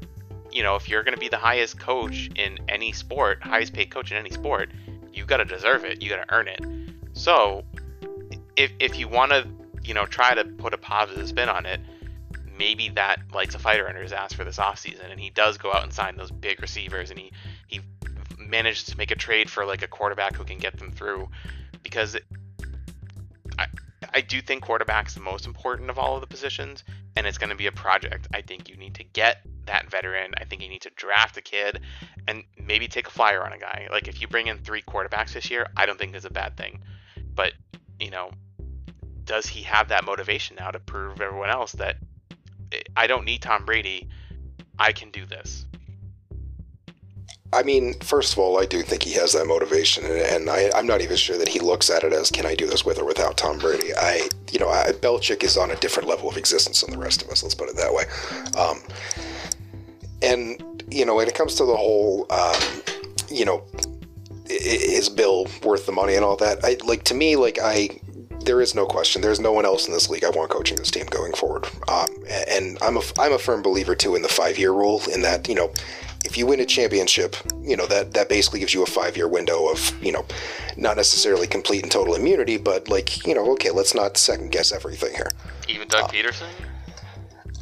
you 0.51 0.63
know, 0.63 0.75
if 0.75 0.89
you're 0.89 1.03
going 1.03 1.13
to 1.13 1.19
be 1.19 1.29
the 1.29 1.37
highest 1.37 1.79
coach 1.79 2.29
in 2.35 2.57
any 2.67 2.91
sport, 2.91 3.41
highest 3.41 3.71
paid 3.71 3.89
coach 3.89 4.11
in 4.11 4.17
any 4.17 4.31
sport, 4.31 4.69
you 5.13 5.25
got 5.25 5.37
to 5.37 5.45
deserve 5.45 5.85
it. 5.85 6.01
You 6.01 6.09
got 6.09 6.27
to 6.27 6.33
earn 6.33 6.49
it. 6.49 6.59
So, 7.13 7.63
if, 8.57 8.71
if 8.79 8.99
you 8.99 9.07
want 9.07 9.31
to, 9.31 9.47
you 9.85 9.93
know, 9.93 10.05
try 10.05 10.33
to 10.33 10.43
put 10.43 10.73
a 10.73 10.77
positive 10.77 11.25
spin 11.29 11.47
on 11.47 11.65
it, 11.65 11.79
maybe 12.57 12.89
that 12.89 13.19
lights 13.33 13.55
a 13.55 13.59
fighter 13.59 13.87
under 13.87 14.01
his 14.01 14.13
ass 14.13 14.33
for 14.33 14.43
this 14.43 14.57
offseason 14.57 15.11
and 15.11 15.19
he 15.19 15.29
does 15.29 15.57
go 15.57 15.71
out 15.71 15.83
and 15.83 15.93
sign 15.93 16.15
those 16.15 16.31
big 16.31 16.61
receivers 16.61 17.09
and 17.09 17.19
he 17.19 17.31
he 17.67 17.81
manages 18.37 18.83
to 18.83 18.97
make 18.97 19.11
a 19.11 19.15
trade 19.15 19.49
for 19.49 19.65
like 19.65 19.81
a 19.81 19.87
quarterback 19.87 20.35
who 20.35 20.43
can 20.43 20.57
get 20.57 20.77
them 20.77 20.91
through 20.91 21.27
because 21.81 22.15
it, 22.15 22.23
I 23.57 23.67
I 24.13 24.21
do 24.21 24.41
think 24.41 24.63
quarterback's 24.63 25.13
the 25.13 25.21
most 25.21 25.45
important 25.45 25.89
of 25.89 25.97
all 25.97 26.15
of 26.15 26.21
the 26.21 26.27
positions 26.27 26.83
and 27.15 27.27
it's 27.27 27.37
going 27.37 27.49
to 27.49 27.55
be 27.55 27.67
a 27.67 27.71
project. 27.71 28.27
I 28.33 28.41
think 28.41 28.69
you 28.69 28.75
need 28.75 28.95
to 28.95 29.03
get 29.03 29.41
that 29.65 29.89
veteran. 29.89 30.31
I 30.37 30.45
think 30.45 30.61
you 30.61 30.69
need 30.69 30.81
to 30.81 30.89
draft 30.91 31.37
a 31.37 31.41
kid 31.41 31.79
and 32.27 32.43
maybe 32.57 32.87
take 32.87 33.07
a 33.07 33.11
flyer 33.11 33.43
on 33.43 33.53
a 33.53 33.57
guy. 33.57 33.87
Like 33.91 34.07
if 34.07 34.21
you 34.21 34.27
bring 34.27 34.47
in 34.47 34.57
three 34.59 34.81
quarterbacks 34.81 35.33
this 35.33 35.49
year, 35.49 35.67
I 35.77 35.85
don't 35.85 35.97
think 35.97 36.15
is 36.15 36.25
a 36.25 36.29
bad 36.29 36.57
thing. 36.57 36.79
But, 37.35 37.53
you 37.99 38.09
know, 38.09 38.31
does 39.25 39.45
he 39.45 39.63
have 39.63 39.89
that 39.89 40.05
motivation 40.05 40.57
now 40.59 40.71
to 40.71 40.79
prove 40.79 41.21
everyone 41.21 41.49
else 41.49 41.71
that 41.73 41.97
I 42.95 43.07
don't 43.07 43.25
need 43.25 43.41
Tom 43.41 43.65
Brady. 43.65 44.07
I 44.79 44.91
can 44.91 45.11
do 45.11 45.25
this. 45.25 45.65
I 47.53 47.61
mean, 47.61 47.93
first 47.99 48.33
of 48.33 48.39
all, 48.39 48.59
I 48.59 48.65
do 48.65 48.81
think 48.81 49.03
he 49.03 49.13
has 49.13 49.33
that 49.33 49.45
motivation, 49.45 50.05
and 50.05 50.49
I, 50.49 50.71
am 50.73 50.87
not 50.87 51.01
even 51.01 51.15
sure 51.15 51.37
that 51.37 51.47
he 51.47 51.59
looks 51.59 51.91
at 51.91 52.03
it 52.03 52.11
as, 52.11 52.31
"Can 52.31 52.47
I 52.47 52.55
do 52.55 52.65
this 52.65 52.83
with 52.83 52.97
or 52.97 53.05
without 53.05 53.37
Tom 53.37 53.59
Brady?" 53.59 53.93
I, 53.95 54.27
you 54.51 54.59
know, 54.59 54.69
I, 54.69 54.91
Belichick 54.91 55.43
is 55.43 55.55
on 55.55 55.69
a 55.69 55.75
different 55.75 56.09
level 56.09 56.27
of 56.27 56.35
existence 56.35 56.81
than 56.81 56.91
the 56.91 56.97
rest 56.97 57.21
of 57.21 57.29
us. 57.29 57.43
Let's 57.43 57.53
put 57.53 57.69
it 57.69 57.75
that 57.75 57.93
way. 57.93 58.05
Um, 58.57 58.81
and 60.23 60.83
you 60.89 61.05
know, 61.05 61.15
when 61.15 61.27
it 61.27 61.35
comes 61.35 61.55
to 61.55 61.65
the 61.65 61.75
whole, 61.75 62.25
um, 62.31 62.61
you 63.29 63.45
know, 63.45 63.63
is 64.49 65.09
Bill 65.09 65.47
worth 65.63 65.85
the 65.85 65.91
money 65.91 66.15
and 66.15 66.25
all 66.25 66.37
that? 66.37 66.63
I 66.63 66.77
like 66.83 67.03
to 67.05 67.13
me, 67.13 67.35
like 67.35 67.59
I 67.61 67.99
there 68.45 68.61
is 68.61 68.75
no 68.75 68.85
question. 68.85 69.21
There's 69.21 69.39
no 69.39 69.51
one 69.51 69.65
else 69.65 69.87
in 69.87 69.93
this 69.93 70.09
league 70.09 70.23
I 70.23 70.29
want 70.29 70.49
coaching 70.49 70.77
this 70.77 70.91
team 70.91 71.05
going 71.07 71.33
forward. 71.33 71.65
Um, 71.87 72.07
and 72.49 72.77
I'm 72.81 72.97
a 72.97 73.01
I'm 73.19 73.33
a 73.33 73.39
firm 73.39 73.61
believer 73.61 73.95
too 73.95 74.15
in 74.15 74.21
the 74.21 74.27
five 74.27 74.57
year 74.57 74.71
rule. 74.71 75.01
In 75.13 75.21
that 75.21 75.47
you 75.47 75.55
know, 75.55 75.71
if 76.25 76.37
you 76.37 76.45
win 76.45 76.59
a 76.59 76.65
championship, 76.65 77.35
you 77.61 77.75
know 77.75 77.85
that 77.87 78.13
that 78.13 78.29
basically 78.29 78.59
gives 78.59 78.73
you 78.73 78.83
a 78.83 78.87
five 78.87 79.17
year 79.17 79.27
window 79.27 79.69
of 79.69 80.03
you 80.03 80.11
know, 80.11 80.25
not 80.77 80.97
necessarily 80.97 81.47
complete 81.47 81.83
and 81.83 81.91
total 81.91 82.15
immunity, 82.15 82.57
but 82.57 82.89
like 82.89 83.25
you 83.25 83.33
know, 83.33 83.51
okay, 83.53 83.71
let's 83.71 83.93
not 83.93 84.17
second 84.17 84.51
guess 84.51 84.71
everything 84.71 85.13
here. 85.13 85.29
Even 85.67 85.87
Doug 85.87 86.03
uh, 86.03 86.07
Pederson. 86.07 86.49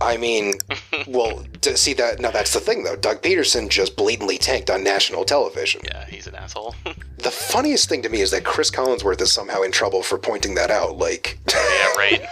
I 0.01 0.17
mean, 0.17 0.55
well, 1.07 1.43
to 1.61 1.77
see 1.77 1.93
that 1.93 2.19
now 2.19 2.31
that's 2.31 2.53
the 2.53 2.59
thing 2.59 2.83
though. 2.83 2.95
Doug 2.95 3.21
Pederson 3.21 3.69
just 3.69 3.95
blatantly 3.95 4.37
tanked 4.37 4.69
on 4.69 4.83
national 4.83 5.25
television. 5.25 5.81
Yeah, 5.83 6.05
he's 6.05 6.27
an 6.27 6.35
asshole. 6.35 6.75
the 7.17 7.31
funniest 7.31 7.89
thing 7.89 8.01
to 8.01 8.09
me 8.09 8.21
is 8.21 8.31
that 8.31 8.43
Chris 8.43 8.71
Collinsworth 8.71 9.21
is 9.21 9.31
somehow 9.31 9.61
in 9.61 9.71
trouble 9.71 10.03
for 10.03 10.17
pointing 10.17 10.55
that 10.55 10.71
out. 10.71 10.97
Like, 10.97 11.39
yeah, 11.49 11.93
right. 11.97 12.27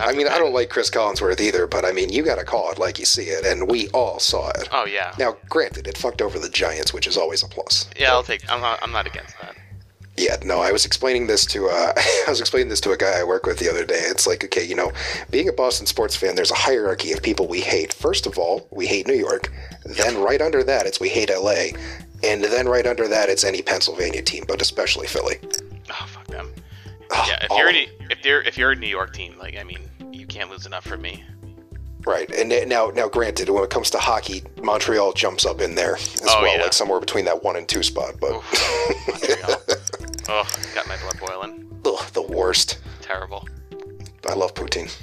I 0.00 0.12
mean, 0.12 0.28
I 0.28 0.38
don't 0.38 0.52
like 0.52 0.70
Chris 0.70 0.90
Collinsworth 0.90 1.40
either, 1.40 1.66
but 1.66 1.84
I 1.84 1.92
mean, 1.92 2.10
you 2.10 2.22
got 2.22 2.36
to 2.36 2.44
call 2.44 2.70
it 2.70 2.78
like 2.78 2.98
you 2.98 3.04
see 3.04 3.24
it, 3.24 3.44
and 3.44 3.68
we 3.68 3.88
all 3.88 4.18
saw 4.18 4.50
it. 4.50 4.68
Oh 4.72 4.86
yeah. 4.86 5.14
Now, 5.18 5.36
granted, 5.48 5.86
it 5.86 5.96
fucked 5.96 6.22
over 6.22 6.38
the 6.38 6.48
Giants, 6.48 6.92
which 6.92 7.06
is 7.06 7.16
always 7.16 7.42
a 7.42 7.48
plus. 7.48 7.88
Yeah, 7.98 8.12
I'll 8.12 8.22
take. 8.22 8.50
I'm 8.50 8.60
not. 8.60 8.78
I'm 8.82 8.92
not 8.92 9.06
against 9.06 9.34
that. 9.40 9.56
Yeah, 10.18 10.36
no, 10.44 10.60
I 10.60 10.72
was 10.72 10.84
explaining 10.84 11.28
this 11.28 11.46
to 11.46 11.68
uh, 11.68 11.92
I 11.96 12.24
was 12.30 12.40
explaining 12.40 12.68
this 12.68 12.80
to 12.82 12.90
a 12.90 12.96
guy 12.96 13.20
I 13.20 13.24
work 13.24 13.46
with 13.46 13.58
the 13.58 13.70
other 13.70 13.84
day. 13.84 14.00
It's 14.00 14.26
like, 14.26 14.44
okay, 14.44 14.64
you 14.64 14.74
know, 14.74 14.92
being 15.30 15.48
a 15.48 15.52
Boston 15.52 15.86
sports 15.86 16.16
fan, 16.16 16.34
there's 16.34 16.50
a 16.50 16.56
hierarchy 16.56 17.12
of 17.12 17.22
people 17.22 17.46
we 17.46 17.60
hate. 17.60 17.92
First 17.92 18.26
of 18.26 18.36
all, 18.36 18.66
we 18.72 18.86
hate 18.86 19.06
New 19.06 19.14
York. 19.14 19.52
Then 19.84 20.20
right 20.20 20.42
under 20.42 20.64
that, 20.64 20.86
it's 20.86 20.98
we 20.98 21.08
hate 21.08 21.30
LA, 21.30 21.68
and 22.24 22.42
then 22.42 22.68
right 22.68 22.86
under 22.86 23.06
that, 23.06 23.28
it's 23.28 23.44
any 23.44 23.62
Pennsylvania 23.62 24.22
team, 24.22 24.44
but 24.48 24.60
especially 24.60 25.06
Philly. 25.06 25.36
Oh 25.90 26.06
fuck 26.08 26.26
them. 26.26 26.52
Oh, 27.10 27.24
yeah, 27.26 27.38
if 27.42 27.50
you're 27.50 27.70
a, 27.70 28.12
if 28.12 28.24
you're 28.24 28.40
if 28.42 28.58
you're 28.58 28.72
a 28.72 28.76
New 28.76 28.88
York 28.88 29.14
team, 29.14 29.38
like 29.38 29.56
I 29.56 29.62
mean, 29.62 29.88
you 30.12 30.26
can't 30.26 30.50
lose 30.50 30.66
enough 30.66 30.84
for 30.84 30.96
me. 30.96 31.22
Right, 32.06 32.30
and 32.30 32.48
now, 32.68 32.90
now, 32.94 33.08
granted, 33.08 33.50
when 33.50 33.64
it 33.64 33.70
comes 33.70 33.90
to 33.90 33.98
hockey, 33.98 34.42
Montreal 34.62 35.12
jumps 35.12 35.44
up 35.44 35.60
in 35.60 35.74
there 35.74 35.96
as 35.96 36.22
oh, 36.26 36.42
well, 36.42 36.56
yeah. 36.56 36.62
like 36.62 36.72
somewhere 36.72 37.00
between 37.00 37.24
that 37.26 37.42
one 37.42 37.56
and 37.56 37.68
two 37.68 37.82
spot. 37.82 38.14
But 38.20 38.30
Oh, 40.28 40.46
got 40.74 40.86
my 40.86 40.96
blood 40.98 41.18
boiling. 41.18 41.80
Ugh, 41.86 42.12
the 42.12 42.22
worst. 42.22 42.80
Terrible. 43.00 43.48
I 44.28 44.34
love 44.34 44.52
poutine. 44.54 44.94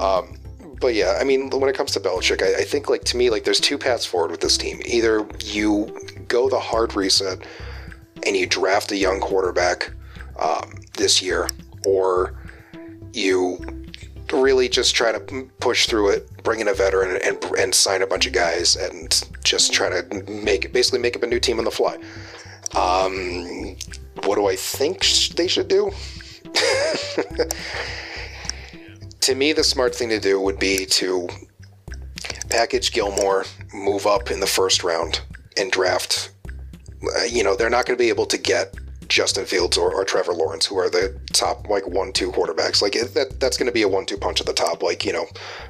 Um, 0.00 0.36
but 0.80 0.94
yeah, 0.94 1.18
I 1.20 1.24
mean, 1.24 1.50
when 1.50 1.68
it 1.68 1.76
comes 1.76 1.92
to 1.92 2.00
Belichick, 2.00 2.42
I, 2.42 2.62
I, 2.62 2.64
think 2.64 2.88
like 2.88 3.04
to 3.04 3.16
me, 3.16 3.30
like 3.30 3.44
there's 3.44 3.60
two 3.60 3.78
paths 3.78 4.04
forward 4.04 4.30
with 4.30 4.40
this 4.40 4.56
team. 4.56 4.80
Either 4.84 5.26
you 5.44 5.96
go 6.26 6.48
the 6.48 6.58
hard 6.58 6.94
reset 6.96 7.38
and 8.26 8.36
you 8.36 8.46
draft 8.46 8.90
a 8.90 8.96
young 8.96 9.20
quarterback 9.20 9.92
um, 10.38 10.80
this 10.96 11.22
year, 11.22 11.48
or 11.86 12.34
you 13.12 13.58
really 14.32 14.68
just 14.68 14.94
try 14.94 15.12
to 15.12 15.20
push 15.60 15.86
through 15.86 16.10
it, 16.10 16.42
bring 16.42 16.60
in 16.60 16.68
a 16.68 16.74
veteran, 16.74 17.20
and 17.22 17.44
and 17.58 17.74
sign 17.74 18.02
a 18.02 18.06
bunch 18.06 18.26
of 18.26 18.32
guys, 18.32 18.76
and 18.76 19.22
just 19.44 19.72
try 19.72 19.88
to 19.88 20.22
make 20.30 20.72
basically 20.72 20.98
make 20.98 21.14
up 21.14 21.22
a 21.22 21.26
new 21.26 21.40
team 21.40 21.58
on 21.58 21.64
the 21.64 21.70
fly. 21.70 21.98
Um, 22.74 23.76
what 24.24 24.36
do 24.36 24.46
I 24.46 24.56
think 24.56 25.02
sh- 25.02 25.30
they 25.30 25.48
should 25.48 25.68
do? 25.68 25.90
to 29.20 29.34
me, 29.34 29.52
the 29.52 29.64
smart 29.64 29.94
thing 29.94 30.08
to 30.10 30.20
do 30.20 30.40
would 30.40 30.58
be 30.58 30.86
to 30.86 31.28
package 32.48 32.92
Gilmore, 32.92 33.44
move 33.72 34.06
up 34.06 34.30
in 34.30 34.40
the 34.40 34.46
first 34.46 34.84
round, 34.84 35.20
and 35.56 35.70
draft. 35.70 36.32
Uh, 37.16 37.24
you 37.24 37.42
know, 37.42 37.56
they're 37.56 37.70
not 37.70 37.86
going 37.86 37.96
to 37.96 38.02
be 38.02 38.08
able 38.08 38.26
to 38.26 38.36
get 38.36 38.74
Justin 39.08 39.44
Fields 39.44 39.76
or, 39.76 39.92
or, 39.92 40.04
Trevor 40.04 40.32
Lawrence, 40.32 40.66
who 40.66 40.78
are 40.78 40.88
the 40.88 41.18
top 41.32 41.68
like 41.68 41.86
one 41.86 42.12
two 42.12 42.30
quarterbacks. 42.30 42.80
Like 42.80 42.92
that, 42.92 43.40
that's 43.40 43.56
going 43.56 43.66
to 43.66 43.72
be 43.72 43.82
a 43.82 43.88
one 43.88 44.06
two 44.06 44.16
punch 44.16 44.40
at 44.40 44.46
the 44.46 44.52
top. 44.52 44.82
Like 44.82 45.04
you 45.04 45.12
know, 45.12 45.26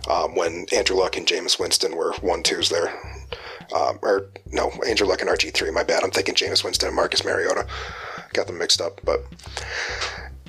um, 0.09 0.35
when 0.35 0.67
Andrew 0.73 0.97
Luck 0.97 1.17
and 1.17 1.27
Jameis 1.27 1.59
Winston 1.59 1.97
were 1.97 2.13
one 2.21 2.43
twos 2.43 2.69
there. 2.69 2.93
Um, 3.75 3.99
or 4.03 4.31
no, 4.47 4.71
Andrew 4.87 5.07
Luck 5.07 5.21
and 5.21 5.31
RG 5.31 5.55
three. 5.55 5.71
My 5.71 5.85
bad. 5.85 6.03
I'm 6.03 6.11
thinking 6.11 6.35
Jameis 6.35 6.65
Winston 6.65 6.89
and 6.89 6.97
Marcus 6.97 7.25
Mariota. 7.25 7.67
Got 8.33 8.47
them 8.47 8.59
mixed 8.59 8.81
up, 8.81 9.01
but 9.05 9.25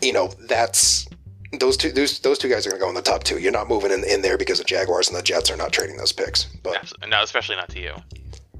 you 0.02 0.14
know 0.14 0.28
that's 0.48 1.08
those 1.60 1.78
two 1.78 1.92
those, 1.92 2.20
those 2.20 2.38
two 2.38 2.50
guys 2.50 2.66
are 2.66 2.70
going 2.70 2.80
to 2.80 2.86
go 2.86 2.90
in 2.90 2.96
the 2.96 3.02
top 3.02 3.24
two. 3.24 3.40
You're 3.40 3.52
not 3.52 3.68
moving 3.68 3.92
in, 3.92 4.04
in 4.04 4.22
there 4.22 4.38
because 4.38 4.58
the 4.58 4.64
Jaguars 4.64 5.10
and 5.10 5.18
the 5.18 5.22
Jets 5.22 5.52
are 5.52 5.58
not 5.58 5.72
trading 5.72 5.98
those 5.98 6.12
picks. 6.12 6.46
But 6.64 6.92
no, 7.08 7.24
especially 7.24 7.56
not 7.56 7.70
to 7.70 7.80
you. 7.80 7.94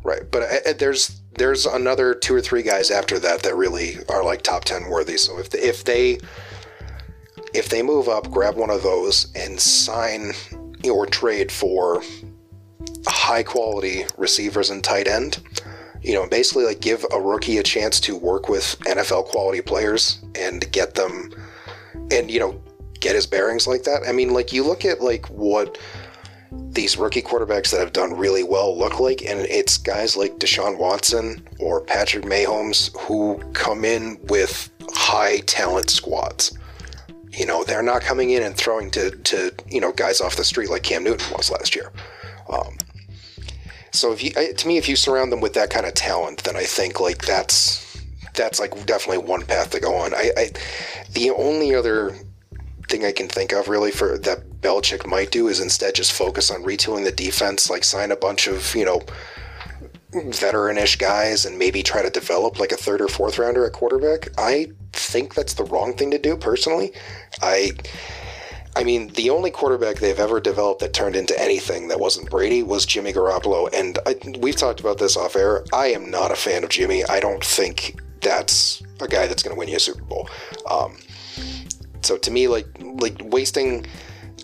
Right, 0.04 0.24
but 0.32 0.44
uh, 0.44 0.70
uh, 0.70 0.74
there's 0.74 1.22
there's 1.38 1.66
another 1.66 2.16
two 2.16 2.34
or 2.34 2.42
three 2.42 2.64
guys 2.64 2.90
after 2.90 3.20
that 3.20 3.44
that 3.44 3.56
really 3.56 3.98
are 4.10 4.24
like 4.24 4.42
top 4.42 4.66
ten 4.66 4.90
worthy. 4.90 5.18
So 5.18 5.40
if 5.40 5.52
they, 5.52 5.60
if 5.60 5.84
they 5.84 6.20
if 7.54 7.70
they 7.70 7.84
move 7.84 8.10
up, 8.10 8.32
grab 8.32 8.56
one 8.56 8.70
of 8.70 8.84
those 8.84 9.32
and 9.36 9.60
sign 9.60 10.34
or 10.90 11.06
trade 11.06 11.52
for 11.52 12.02
high 13.08 13.44
quality 13.44 14.06
receivers 14.18 14.70
and 14.70 14.84
tight 14.84 15.08
end, 15.08 15.40
you 16.02 16.14
know, 16.14 16.28
basically 16.28 16.66
like 16.66 16.82
give 16.82 17.06
a 17.12 17.20
rookie 17.20 17.58
a 17.58 17.64
chance 17.64 18.00
to 18.02 18.16
work 18.16 18.50
with 18.50 18.78
NFL 18.82 19.26
quality 19.26 19.62
players 19.62 20.20
and 20.36 20.70
get 20.72 20.96
them 20.96 21.32
and 22.12 22.30
you 22.30 22.40
know 22.40 22.62
get 23.00 23.16
his 23.16 23.28
bearings 23.28 23.68
like 23.68 23.84
that. 23.84 24.04
I 24.08 24.12
mean, 24.12 24.34
like 24.34 24.54
you 24.54 24.64
look 24.64 24.86
at 24.86 25.02
like 25.02 25.26
what 25.30 25.78
these 26.52 26.98
rookie 26.98 27.22
quarterbacks 27.22 27.72
that 27.72 27.80
have 27.80 27.94
done 27.94 28.14
really 28.16 28.44
well 28.44 28.78
look 28.78 29.00
like, 29.00 29.24
and 29.24 29.40
it's 29.42 29.78
guys 29.78 30.16
like 30.16 30.38
Deshaun 30.38 30.78
Watson 30.78 31.46
or 31.60 31.82
Patrick 31.82 32.26
Mahomes 32.26 32.96
who 33.00 33.38
come 33.54 33.86
in 33.86 34.20
with 34.28 34.70
high 34.94 35.40
talent 35.40 35.90
squads. 35.90 36.58
You 37.32 37.46
know, 37.46 37.64
they're 37.64 37.82
not 37.82 38.02
coming 38.02 38.32
in 38.32 38.44
and 38.44 38.56
throwing 38.56 38.92
to, 38.92 39.12
to 39.12 39.52
you 39.70 39.82
know 39.82 39.92
guys 39.92 40.22
off 40.22 40.36
the 40.36 40.44
street 40.44 40.70
like 40.70 40.84
Cam 40.84 41.04
Newton 41.04 41.36
was 41.36 41.52
last 41.52 41.76
year. 41.76 41.92
Um, 42.52 42.78
so 43.92 44.12
if 44.12 44.24
you, 44.24 44.32
to 44.32 44.68
me, 44.68 44.78
if 44.78 44.88
you 44.88 44.96
surround 44.96 45.32
them 45.32 45.42
with 45.42 45.54
that 45.54 45.70
kind 45.70 45.86
of 45.86 45.94
talent, 45.94 46.44
then 46.44 46.56
I 46.56 46.64
think 46.64 47.00
like 47.00 47.26
that's 47.26 47.88
that's 48.34 48.60
like 48.60 48.86
definitely 48.86 49.26
one 49.26 49.46
path 49.46 49.72
to 49.72 49.80
go 49.80 49.96
on. 49.96 50.14
I, 50.14 50.32
I 50.38 50.52
the 51.12 51.32
only 51.32 51.76
other 51.76 52.16
thing 52.88 53.06
I 53.06 53.12
can 53.12 53.28
think 53.28 53.54
of 53.54 53.68
really 53.68 53.92
for 53.92 54.18
that 54.20 54.62
Belichick 54.62 55.06
might 55.08 55.32
do 55.32 55.48
is 55.48 55.60
instead 55.60 55.96
just 55.96 56.12
focus 56.12 56.52
on 56.52 56.64
retooling 56.64 57.04
the 57.04 57.12
defense, 57.12 57.70
like 57.70 57.84
sign 57.84 58.12
a 58.12 58.16
bunch 58.16 58.48
of, 58.48 58.76
you 58.76 58.86
know, 58.86 59.02
veteranish 60.12 61.00
guys 61.00 61.46
and 61.46 61.58
maybe 61.58 61.82
try 61.82 62.02
to 62.02 62.10
develop 62.10 62.60
like 62.60 62.72
a 62.72 62.78
third 62.78 63.02
or 63.02 63.08
fourth 63.08 63.40
rounder 63.40 63.66
at 63.66 63.74
quarterback. 63.74 64.28
I 64.38 64.72
think 64.94 65.34
that's 65.34 65.54
the 65.54 65.64
wrong 65.64 65.96
thing 65.96 66.12
to 66.12 66.20
do 66.20 66.36
personally. 66.36 66.92
I 67.42 67.72
I 68.82 68.84
mean, 68.84 69.10
the 69.10 69.30
only 69.30 69.52
quarterback 69.52 69.98
they've 69.98 70.20
ever 70.20 70.40
developed 70.40 70.80
that 70.80 70.92
turned 70.92 71.16
into 71.16 71.40
anything 71.40 71.88
that 71.90 72.00
wasn't 72.00 72.32
Brady 72.32 72.64
was 72.64 72.84
Jimmy 72.84 73.14
Garoppolo, 73.14 73.70
and 73.72 74.00
I, 74.08 74.16
we've 74.40 74.56
talked 74.56 74.80
about 74.80 74.98
this 74.98 75.16
off 75.16 75.36
air. 75.36 75.64
I 75.72 75.92
am 75.92 76.10
not 76.10 76.32
a 76.32 76.36
fan 76.36 76.64
of 76.64 76.72
Jimmy. 76.72 77.06
I 77.06 77.20
don't 77.20 77.46
think 77.46 78.02
that's 78.22 78.82
a 79.00 79.08
guy 79.08 79.28
that's 79.28 79.44
going 79.44 79.56
to 79.56 79.60
win 79.60 79.70
you 79.70 79.76
a 79.76 79.80
Super 79.80 80.02
Bowl. 80.02 80.28
Um, 80.68 80.98
so 82.02 82.18
to 82.18 82.32
me, 82.32 82.48
like 82.48 82.66
like 82.80 83.22
wasting 83.24 83.86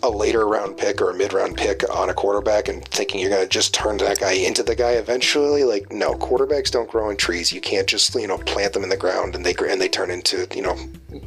a 0.02 0.10
later 0.10 0.46
round 0.46 0.76
pick 0.76 1.00
or 1.00 1.10
a 1.10 1.14
mid 1.14 1.32
round 1.32 1.56
pick 1.56 1.82
on 1.90 2.10
a 2.10 2.14
quarterback 2.14 2.68
and 2.68 2.84
thinking 2.86 3.20
you're 3.20 3.30
going 3.30 3.42
to 3.42 3.48
just 3.48 3.74
turn 3.74 3.96
that 3.98 4.20
guy 4.20 4.32
into 4.32 4.62
the 4.62 4.74
guy 4.74 4.92
eventually, 4.92 5.64
like 5.64 5.92
no, 5.92 6.14
quarterbacks 6.14 6.70
don't 6.70 6.90
grow 6.90 7.10
in 7.10 7.16
trees. 7.16 7.52
You 7.52 7.60
can't 7.60 7.86
just 7.86 8.14
you 8.14 8.26
know 8.26 8.38
plant 8.38 8.72
them 8.72 8.82
in 8.82 8.88
the 8.88 8.96
ground 8.96 9.34
and 9.34 9.44
they 9.44 9.54
and 9.68 9.80
they 9.80 9.88
turn 9.88 10.10
into 10.10 10.46
you 10.54 10.62
know 10.62 10.76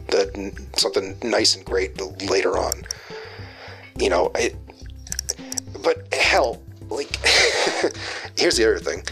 the 0.07 0.69
something 0.75 1.17
nice 1.23 1.55
and 1.55 1.65
great 1.65 1.99
later 2.29 2.57
on. 2.57 2.84
You 3.97 4.10
know 4.10 4.31
it, 4.36 4.55
but 5.84 6.13
hell, 6.13 6.62
like 6.89 7.15
here's 8.38 8.57
the 8.57 8.65
other 8.65 8.79
thing. 8.79 9.03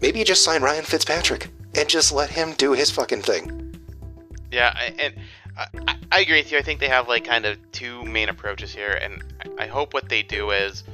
Maybe 0.00 0.18
you 0.18 0.24
just 0.24 0.44
sign 0.44 0.62
Ryan 0.62 0.84
Fitzpatrick 0.84 1.50
and 1.74 1.88
just 1.88 2.12
let 2.12 2.30
him 2.30 2.52
do 2.54 2.72
his 2.72 2.90
fucking 2.90 3.22
thing. 3.22 3.74
Yeah, 4.50 4.74
and 4.98 5.14
I, 5.56 5.96
I, 6.12 6.20
agree 6.20 6.38
with 6.38 6.52
you. 6.52 6.58
I 6.58 6.62
think 6.62 6.80
they 6.80 6.88
have 6.88 7.08
like 7.08 7.24
kind 7.24 7.46
of 7.46 7.58
two 7.72 8.04
main 8.04 8.28
approaches 8.28 8.74
here, 8.74 8.92
and 8.92 9.22
I 9.58 9.66
hope 9.66 9.94
what 9.94 10.08
they 10.08 10.22
do 10.22 10.50
is 10.50 10.84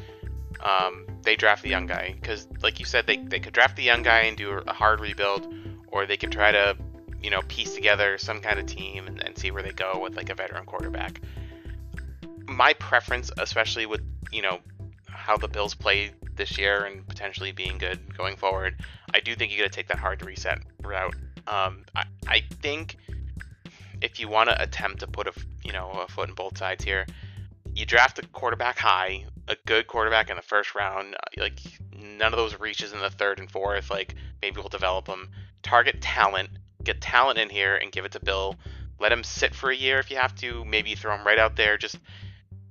um, 0.61 1.07
they 1.23 1.37
draft 1.37 1.63
the 1.63 1.69
young 1.69 1.87
guy 1.87 2.15
because, 2.21 2.47
like 2.63 2.79
you 2.79 2.87
said, 2.87 3.07
they, 3.07 3.17
they 3.17 3.41
could 3.41 3.53
draft 3.53 3.77
the 3.77 3.83
young 3.83 4.03
guy 4.03 4.21
and 4.21 4.37
do 4.37 4.63
a 4.67 4.73
hard 4.73 5.01
rebuild, 5.01 5.53
or 5.89 6.07
they 6.07 6.17
could 6.17 6.33
try 6.33 6.53
to 6.53 6.77
you 7.23 7.31
know 7.31 7.41
piece 7.49 7.75
together 7.75 8.19
some 8.19 8.41
kind 8.41 8.59
of 8.59 8.67
team 8.67 9.07
and, 9.07 9.23
and 9.23 9.37
see 9.39 9.51
where 9.51 9.63
they 9.63 9.73
go 9.73 10.01
with 10.01 10.17
like 10.17 10.31
a 10.31 10.35
veteran 10.35 10.65
quarterback. 10.65 11.21
My 12.47 12.73
preference, 12.75 13.31
especially 13.39 13.87
with 13.87 14.03
you 14.31 14.43
know 14.43 14.61
how 15.07 15.37
the 15.37 15.49
Bills 15.49 15.75
play 15.75 16.13
this 16.35 16.57
year 16.57 16.85
and 16.85 17.07
potentially 17.07 17.53
being 17.53 17.79
good 17.79 18.17
going 18.17 18.37
forward, 18.37 18.77
I 19.13 19.21
do 19.21 19.35
think 19.35 19.53
you 19.53 19.59
got 19.59 19.65
to 19.65 19.71
take 19.71 19.89
that 19.89 19.99
hard 19.99 20.21
to 20.21 20.25
reset 20.25 20.61
route. 20.83 21.15
Um, 21.47 21.85
I, 21.95 22.05
I 22.27 22.43
think 22.61 22.97
if 24.03 24.21
you 24.21 24.29
want 24.29 24.51
to 24.51 24.63
attempt 24.63 25.01
to 25.01 25.07
put 25.07 25.27
a 25.27 25.33
you 25.65 25.73
know 25.73 25.91
a 25.91 26.09
foot 26.09 26.29
in 26.29 26.35
both 26.35 26.59
sides 26.59 26.85
here, 26.85 27.07
you 27.75 27.87
draft 27.87 28.19
a 28.19 28.27
quarterback 28.29 28.79
high, 28.79 29.25
a 29.49 29.57
good 29.67 29.87
quarterback 29.87 30.31
in 30.31 30.37
the 30.37 30.43
first 30.43 30.75
round. 30.75 31.15
Uh, 31.15 31.43
like 31.43 31.61
none 31.97 32.33
of 32.33 32.39
those 32.39 32.59
reaches 32.59 32.93
in 32.93 33.01
the 33.01 33.11
third 33.11 33.39
and 33.39 33.51
fourth. 33.51 33.91
Like 33.91 34.15
maybe 34.41 34.61
we'll 34.61 34.69
develop 34.69 35.07
them. 35.07 35.31
Target 35.63 36.01
talent, 36.01 36.51
get 36.83 37.01
talent 37.01 37.39
in 37.39 37.49
here, 37.49 37.77
and 37.77 37.93
give 37.93 38.05
it 38.05 38.13
to 38.13 38.21
Bill. 38.21 38.57
Let 38.99 39.13
him 39.13 39.25
sit 39.25 39.55
for 39.55 39.71
a 39.71 39.77
year 39.77 39.99
if 39.99 40.11
you 40.11 40.17
have 40.17 40.35
to. 40.37 40.65
Maybe 40.65 40.95
throw 40.95 41.15
him 41.15 41.27
right 41.27 41.39
out 41.39 41.57
there. 41.57 41.79
Just 41.79 41.99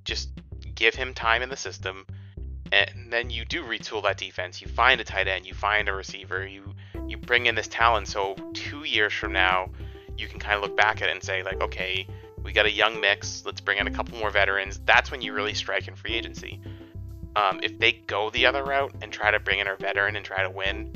just 0.04 0.30
give 0.76 0.96
him 0.96 1.13
time 1.13 1.41
in 1.41 1.50
the 1.50 1.58
system 1.58 2.06
and 2.72 3.12
then 3.12 3.30
you 3.30 3.44
do 3.46 3.63
retool 3.63 4.02
that 4.04 4.17
defense. 4.17 4.62
You 4.62 4.67
find 4.67 5.02
a 5.02 5.04
tight 5.04 5.28
end, 5.28 5.46
you 5.46 5.54
find 5.54 5.89
a 5.89 5.94
receiver, 5.94 6.48
you 6.48 6.74
you 7.08 7.17
bring 7.17 7.46
in 7.46 7.56
this 7.56 7.67
talent. 7.67 8.08
So 8.08 8.36
two 8.54 8.84
years 8.86 9.13
from 9.13 9.34
now, 9.34 9.70
you 10.22 10.28
can 10.28 10.40
kind 10.40 10.56
of 10.56 10.62
look 10.62 10.78
back 10.78 11.02
at 11.02 11.10
it 11.10 11.14
and 11.14 11.24
say 11.24 11.44
like, 11.44 11.62
okay, 11.62 12.08
we 12.44 12.54
got 12.54 12.66
a 12.66 12.72
young 12.72 13.02
mix. 13.02 13.44
Let's 13.46 13.60
bring 13.60 13.80
in 13.80 13.88
a 13.88 13.92
couple 13.92 14.18
more 14.18 14.30
veterans. 14.30 14.80
That's 14.86 15.12
when 15.12 15.22
you 15.22 15.34
really 15.34 15.54
strike 15.54 15.88
in 15.88 15.96
free 15.96 16.14
agency. 16.14 16.62
Um, 17.36 17.60
if 17.64 17.78
they 17.80 17.94
go 17.94 18.30
the 18.30 18.46
other 18.46 18.64
route 18.64 18.94
and 19.02 19.12
try 19.12 19.32
to 19.32 19.40
bring 19.40 19.60
in 19.60 19.68
a 19.68 19.76
veteran 19.76 20.16
and 20.16 20.26
try 20.26 20.44
to 20.44 20.50
win, 20.50 20.94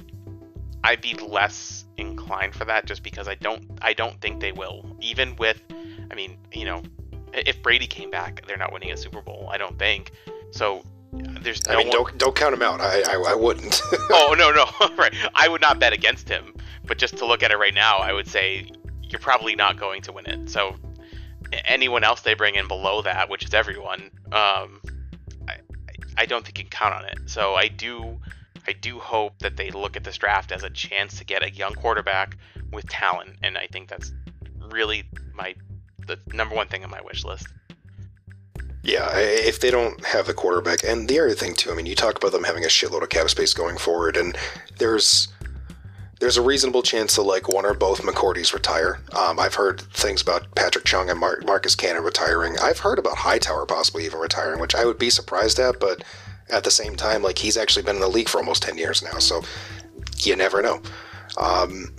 I'd 0.84 1.02
be 1.02 1.14
less 1.16 1.86
inclined 1.98 2.54
for 2.54 2.66
that 2.66 2.86
just 2.86 3.04
because 3.04 3.28
I 3.28 3.36
don't 3.36 3.66
I 3.82 3.94
don't 3.94 4.20
think 4.22 4.40
they 4.40 4.52
will. 4.52 4.86
Even 5.02 5.36
with, 5.38 5.62
I 6.12 6.16
mean, 6.16 6.38
you 6.54 6.66
know, 6.66 6.84
if 7.34 7.62
Brady 7.62 7.88
came 7.88 8.12
back, 8.12 8.46
they're 8.48 8.58
not 8.58 8.74
winning 8.74 8.92
a 8.92 8.98
Super 8.98 9.22
Bowl. 9.22 9.50
I 9.52 9.58
don't 9.58 9.80
think. 9.80 10.12
So 10.52 10.84
there's 11.42 11.66
no 11.68 11.74
I 11.74 11.78
mean, 11.78 11.88
one... 11.88 11.98
don't 11.98 12.18
don't 12.18 12.36
count 12.36 12.54
him 12.54 12.62
out. 12.62 12.82
I 12.82 13.02
I, 13.02 13.32
I 13.32 13.36
wouldn't. 13.36 13.82
oh 14.12 14.36
no 14.38 14.52
no 14.52 14.96
right. 14.98 15.14
I 15.34 15.48
would 15.48 15.62
not 15.62 15.80
bet 15.80 15.94
against 15.94 16.28
him. 16.28 16.54
But 16.86 16.98
just 16.98 17.18
to 17.18 17.26
look 17.26 17.42
at 17.42 17.52
it 17.52 17.58
right 17.58 17.74
now, 17.74 17.98
I 17.98 18.14
would 18.14 18.28
say 18.28 18.70
you're 19.10 19.20
probably 19.20 19.56
not 19.56 19.78
going 19.78 20.02
to 20.04 20.12
win 20.12 20.26
it. 20.26 20.50
So 20.50 20.76
anyone 21.66 22.04
else 22.04 22.22
they 22.22 22.34
bring 22.34 22.56
in 22.56 22.68
below 22.68 23.02
that, 23.02 23.30
which 23.30 23.44
is 23.46 23.54
everyone, 23.54 24.12
um, 24.32 24.82
I 25.48 25.58
I 26.18 26.26
don't 26.26 26.44
think 26.44 26.58
you 26.58 26.66
can 26.66 26.72
count 26.72 26.94
on 26.94 27.06
it. 27.06 27.30
So 27.30 27.56
I 27.56 27.68
do 27.68 28.20
I 28.68 28.74
do 28.74 29.00
hope 29.00 29.40
that 29.40 29.58
they 29.58 29.70
look 29.72 29.96
at 29.96 30.04
this 30.04 30.18
draft 30.18 30.52
as 30.52 30.64
a 30.64 30.70
chance 30.70 31.18
to 31.20 31.26
get 31.26 31.44
a 31.44 31.52
young 31.52 31.74
quarterback 31.74 32.38
with 32.72 32.88
talent, 32.90 33.38
and 33.44 33.58
I 33.58 33.68
think 33.68 33.90
that's 33.90 34.12
really 34.70 35.04
my 35.34 35.56
the 36.08 36.20
number 36.34 36.56
one 36.56 36.68
thing 36.68 36.84
on 36.84 36.90
my 36.90 37.02
wish 37.02 37.24
list. 37.24 37.48
Yeah, 38.84 39.18
if 39.18 39.62
they 39.62 39.72
don't 39.72 40.04
have 40.06 40.28
the 40.28 40.34
quarterback, 40.36 40.84
and 40.84 41.08
the 41.10 41.20
other 41.20 41.34
thing 41.34 41.56
too, 41.56 41.72
I 41.72 41.76
mean, 41.76 41.88
you 41.88 41.96
talk 41.96 42.18
about 42.18 42.32
them 42.32 42.44
having 42.44 42.64
a 42.64 42.68
shitload 42.68 43.02
of 43.02 43.10
cap 43.10 43.30
space 43.30 43.54
going 43.54 43.78
forward, 43.78 44.16
and 44.16 44.38
there's 44.78 45.28
there's 46.20 46.38
a 46.38 46.42
reasonable 46.42 46.82
chance 46.82 47.16
that 47.16 47.24
like 47.24 47.48
one 47.48 47.66
or 47.66 47.74
both 47.74 48.02
McCourties 48.02 48.54
retire. 48.54 49.00
Um, 49.14 49.40
I've 49.40 49.56
heard 49.56 49.82
things 49.82 50.22
about 50.22 50.54
Patrick 50.56 50.86
Chung 50.86 51.10
and 51.10 51.20
Mar- 51.20 51.42
Marcus 51.46 51.76
Cannon 51.76 52.04
retiring. 52.04 52.56
I've 52.62 52.80
heard 52.80 53.00
about 53.00 53.18
Hightower 53.18 53.66
possibly 53.66 54.06
even 54.06 54.20
retiring, 54.20 54.60
which 54.60 54.76
I 54.76 54.86
would 54.86 54.98
be 54.98 55.10
surprised 55.10 55.60
at, 55.60 55.80
but 55.80 56.04
at 56.50 56.64
the 56.64 56.72
same 56.72 56.96
time, 56.96 57.22
like 57.22 57.38
he's 57.38 57.58
actually 57.58 57.84
been 57.84 57.96
in 57.96 58.02
the 58.02 58.08
league 58.08 58.30
for 58.30 58.38
almost 58.38 58.64
ten 58.64 58.78
years 58.78 59.04
now, 59.04 59.20
so 59.20 59.44
you 60.20 60.36
never 60.36 60.62
know. 60.62 60.82
Um, 61.38 61.94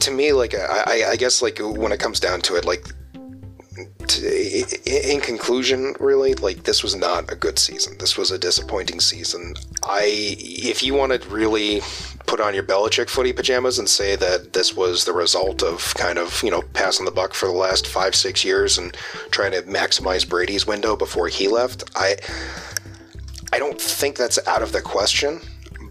to 0.00 0.10
me, 0.10 0.32
like 0.32 0.54
I, 0.54 1.10
I 1.10 1.16
guess 1.16 1.42
like 1.42 1.58
when 1.60 1.92
it 1.92 2.00
comes 2.00 2.20
down 2.20 2.40
to 2.42 2.56
it, 2.56 2.64
like 2.64 2.84
in 4.16 5.20
conclusion, 5.20 5.94
really, 6.00 6.34
like 6.34 6.64
this 6.64 6.82
was 6.82 6.94
not 6.94 7.30
a 7.30 7.36
good 7.36 7.58
season. 7.58 7.96
This 7.98 8.16
was 8.16 8.30
a 8.30 8.38
disappointing 8.38 9.00
season. 9.00 9.54
I, 9.82 10.36
if 10.38 10.82
you 10.82 10.94
want 10.94 11.20
to 11.20 11.28
really 11.28 11.80
put 12.26 12.40
on 12.40 12.54
your 12.54 12.62
Belichick 12.62 13.08
footy 13.08 13.32
pajamas 13.32 13.78
and 13.78 13.88
say 13.88 14.14
that 14.16 14.52
this 14.52 14.76
was 14.76 15.04
the 15.04 15.12
result 15.12 15.62
of 15.62 15.94
kind 15.94 16.18
of 16.18 16.42
you 16.42 16.50
know 16.50 16.62
passing 16.74 17.06
the 17.06 17.10
buck 17.10 17.34
for 17.34 17.46
the 17.46 17.52
last 17.52 17.86
five 17.86 18.14
six 18.14 18.44
years 18.44 18.78
and 18.78 18.96
trying 19.30 19.52
to 19.52 19.62
maximize 19.62 20.28
Brady's 20.28 20.66
window 20.66 20.94
before 20.94 21.28
he 21.28 21.48
left, 21.48 21.84
I, 21.96 22.16
I 23.52 23.58
don't 23.58 23.80
think 23.80 24.16
that's 24.16 24.38
out 24.46 24.62
of 24.62 24.72
the 24.72 24.82
question 24.82 25.40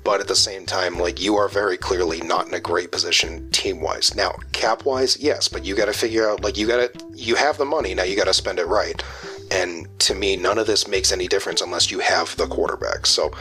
but 0.07 0.21
at 0.21 0.27
the 0.29 0.35
same 0.37 0.65
time, 0.65 0.97
like 0.97 1.19
you 1.19 1.35
are 1.35 1.49
very 1.49 1.75
clearly 1.75 2.21
not 2.21 2.47
in 2.47 2.53
a 2.53 2.61
great 2.61 2.93
position 2.93 3.51
team 3.51 3.81
wise. 3.81 4.15
Now, 4.15 4.37
cap 4.53 4.85
wise, 4.85 5.19
yes, 5.19 5.49
but 5.49 5.65
you 5.65 5.75
got 5.75 5.87
to 5.87 5.93
figure 5.93 6.29
out, 6.29 6.45
like, 6.45 6.57
you 6.57 6.65
got 6.65 6.93
to, 6.93 7.05
you 7.13 7.35
have 7.35 7.57
the 7.57 7.65
money, 7.65 7.93
now 7.93 8.03
you 8.03 8.15
got 8.15 8.27
to 8.27 8.33
spend 8.33 8.57
it 8.57 8.67
right. 8.67 9.03
And 9.51 9.85
to 9.99 10.15
me, 10.15 10.37
none 10.37 10.59
of 10.59 10.65
this 10.65 10.87
makes 10.87 11.11
any 11.11 11.27
difference 11.27 11.59
unless 11.59 11.91
you 11.91 11.99
have 11.99 12.33
the 12.37 12.47
quarterback. 12.47 13.05
So 13.05 13.33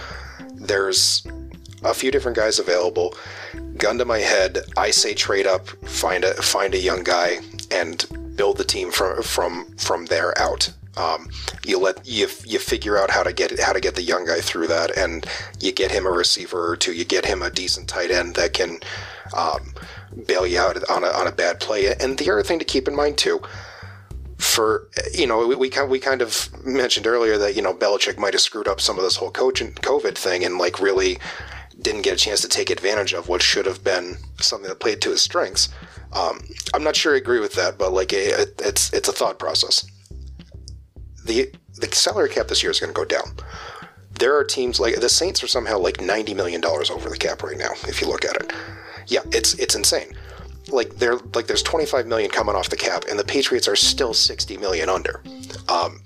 there's 0.54 1.24
a 1.84 1.94
few 1.94 2.10
different 2.10 2.36
guys 2.36 2.58
available. 2.58 3.14
Gun 3.76 3.98
to 3.98 4.04
my 4.04 4.18
head, 4.18 4.58
I 4.76 4.90
say 4.90 5.14
trade 5.14 5.46
up, 5.46 5.68
find 5.68 6.24
a 6.24 6.34
find 6.34 6.74
a 6.74 6.80
young 6.80 7.04
guy, 7.04 7.38
and 7.70 8.04
build 8.34 8.56
the 8.56 8.64
team 8.64 8.90
from 8.90 9.22
from 9.22 9.66
from 9.76 10.06
there 10.06 10.36
out. 10.36 10.68
Um, 10.96 11.28
you 11.64 11.78
let 11.78 12.06
you 12.06 12.28
you 12.44 12.58
figure 12.58 12.96
out 12.96 13.10
how 13.10 13.22
to 13.22 13.32
get 13.32 13.58
how 13.60 13.72
to 13.72 13.80
get 13.80 13.94
the 13.94 14.02
young 14.02 14.24
guy 14.24 14.40
through 14.40 14.68
that, 14.68 14.96
and 14.96 15.26
you 15.60 15.72
get 15.72 15.90
him 15.90 16.06
a 16.06 16.10
receiver 16.10 16.70
or 16.70 16.76
two. 16.76 16.92
You 16.92 17.04
get 17.04 17.26
him 17.26 17.42
a 17.42 17.50
decent 17.50 17.88
tight 17.88 18.10
end 18.10 18.36
that 18.36 18.54
can 18.54 18.80
um, 19.36 19.74
bail 20.26 20.46
you 20.46 20.58
out 20.58 20.88
on 20.90 21.04
a 21.04 21.08
on 21.08 21.26
a 21.26 21.32
bad 21.32 21.60
play. 21.60 21.94
And 21.94 22.18
the 22.18 22.30
other 22.30 22.42
thing 22.42 22.58
to 22.58 22.64
keep 22.64 22.88
in 22.88 22.96
mind 22.96 23.18
too, 23.18 23.40
for 24.38 24.88
you 25.12 25.26
know, 25.26 25.46
we, 25.46 25.68
kind 25.68 25.90
we 25.90 25.98
kind 25.98 26.22
of 26.22 26.48
mentioned 26.64 27.06
earlier 27.06 27.36
that 27.38 27.54
you 27.54 27.62
know 27.62 27.74
Belichick 27.74 28.18
might 28.18 28.34
have 28.34 28.40
screwed 28.40 28.68
up 28.68 28.80
some 28.80 28.96
of 28.96 29.04
this 29.04 29.16
whole 29.16 29.32
COVID 29.32 30.16
thing, 30.16 30.44
and 30.44 30.58
like 30.58 30.80
really 30.80 31.18
didn't 31.82 32.02
get 32.02 32.14
a 32.14 32.16
chance 32.16 32.40
to 32.40 32.48
take 32.48 32.70
advantage 32.70 33.12
of 33.12 33.28
what 33.28 33.42
should 33.42 33.66
have 33.66 33.84
been 33.84 34.16
something 34.40 34.68
that 34.68 34.80
played 34.80 35.02
to 35.02 35.10
his 35.10 35.20
strengths. 35.20 35.68
Um, 36.14 36.42
I'm 36.72 36.82
not 36.82 36.96
sure 36.96 37.12
I 37.12 37.18
agree 37.18 37.38
with 37.38 37.52
that, 37.54 37.76
but 37.76 37.92
like 37.92 38.14
it's 38.14 38.92
it's 38.94 39.08
a 39.08 39.12
thought 39.12 39.38
process 39.38 39.86
the 41.26 41.52
the 41.74 41.94
salary 41.94 42.30
cap 42.30 42.48
this 42.48 42.62
year 42.62 42.70
is 42.72 42.80
going 42.80 42.92
to 42.92 42.96
go 42.96 43.04
down. 43.04 43.36
There 44.18 44.34
are 44.36 44.44
teams 44.44 44.80
like 44.80 44.96
the 44.96 45.08
Saints 45.08 45.42
are 45.42 45.48
somehow 45.48 45.78
like 45.78 46.00
ninety 46.00 46.34
million 46.34 46.60
dollars 46.60 46.90
over 46.90 47.08
the 47.10 47.18
cap 47.18 47.42
right 47.42 47.58
now. 47.58 47.72
If 47.86 48.00
you 48.00 48.08
look 48.08 48.24
at 48.24 48.36
it, 48.36 48.52
yeah, 49.06 49.20
it's 49.32 49.54
it's 49.54 49.74
insane. 49.74 50.16
Like 50.68 50.96
there 50.96 51.16
like 51.34 51.46
there's 51.46 51.62
twenty 51.62 51.86
five 51.86 52.06
million 52.06 52.30
coming 52.30 52.54
off 52.54 52.70
the 52.70 52.76
cap, 52.76 53.04
and 53.10 53.18
the 53.18 53.24
Patriots 53.24 53.68
are 53.68 53.76
still 53.76 54.14
sixty 54.14 54.56
million 54.56 54.88
under. 54.88 55.22
Um, 55.68 56.00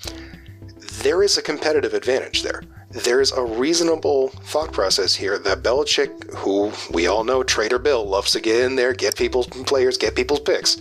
there 1.02 1.22
is 1.22 1.38
a 1.38 1.42
competitive 1.42 1.94
advantage 1.94 2.42
there. 2.42 2.62
There's 2.90 3.30
a 3.30 3.42
reasonable 3.42 4.28
thought 4.28 4.72
process 4.72 5.14
here 5.14 5.38
that 5.38 5.62
Belichick, 5.62 6.34
who 6.34 6.72
we 6.92 7.06
all 7.06 7.22
know, 7.22 7.44
Trader 7.44 7.78
Bill, 7.78 8.04
loves 8.04 8.32
to 8.32 8.40
get 8.40 8.64
in 8.64 8.74
there, 8.74 8.92
get 8.92 9.16
people's 9.16 9.46
players, 9.46 9.96
get 9.96 10.16
people's 10.16 10.40
picks 10.40 10.78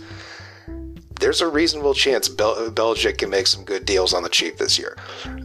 there's 1.20 1.42
a 1.42 1.48
reasonable 1.48 1.94
chance 1.94 2.28
Bel- 2.28 2.70
Belichick 2.70 3.18
can 3.18 3.30
make 3.30 3.46
some 3.46 3.62
good 3.62 3.84
deals 3.84 4.12
on 4.12 4.22
the 4.22 4.28
cheap 4.28 4.56
this 4.56 4.78
year. 4.78 4.96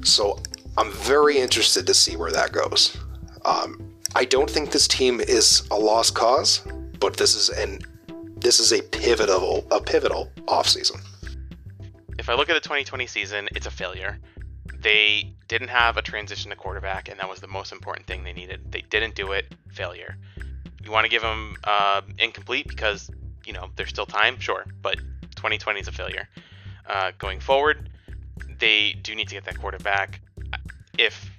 So 0.03 0.41
I'm 0.77 0.91
very 0.91 1.37
interested 1.37 1.85
to 1.87 1.93
see 1.93 2.15
where 2.15 2.31
that 2.31 2.51
goes. 2.51 2.97
Um, 3.43 3.93
I 4.15 4.25
don't 4.25 4.49
think 4.49 4.71
this 4.71 4.87
team 4.87 5.19
is 5.19 5.67
a 5.71 5.77
lost 5.77 6.15
cause, 6.15 6.61
but 6.99 7.17
this 7.17 7.35
is 7.35 7.49
an 7.49 7.79
this 8.37 8.59
is 8.59 8.71
a 8.71 8.81
pivotal 8.81 9.67
a 9.71 9.81
pivotal 9.81 10.31
offseason. 10.45 11.01
If 12.17 12.29
I 12.29 12.33
look 12.35 12.49
at 12.49 12.53
the 12.53 12.61
2020 12.61 13.05
season, 13.07 13.49
it's 13.53 13.65
a 13.65 13.71
failure. 13.71 14.17
They 14.79 15.33
didn't 15.47 15.67
have 15.67 15.97
a 15.97 16.01
transition 16.01 16.49
to 16.51 16.55
quarterback, 16.55 17.09
and 17.09 17.19
that 17.19 17.29
was 17.29 17.39
the 17.39 17.47
most 17.47 17.71
important 17.71 18.07
thing 18.07 18.23
they 18.23 18.33
needed. 18.33 18.71
They 18.71 18.81
didn't 18.81 19.15
do 19.15 19.33
it. 19.33 19.53
Failure. 19.71 20.17
You 20.83 20.91
want 20.91 21.03
to 21.05 21.09
give 21.09 21.21
them 21.21 21.57
uh, 21.65 22.01
incomplete 22.17 22.67
because 22.67 23.09
you 23.45 23.53
know 23.53 23.69
there's 23.75 23.89
still 23.89 24.05
time, 24.05 24.39
sure, 24.39 24.65
but 24.81 24.97
2020 25.35 25.79
is 25.79 25.87
a 25.87 25.91
failure. 25.91 26.27
Uh, 26.87 27.11
going 27.17 27.39
forward, 27.39 27.89
they 28.59 28.93
do 29.01 29.15
need 29.15 29.27
to 29.27 29.35
get 29.35 29.45
that 29.45 29.59
quarterback. 29.59 30.19
If 30.97 31.29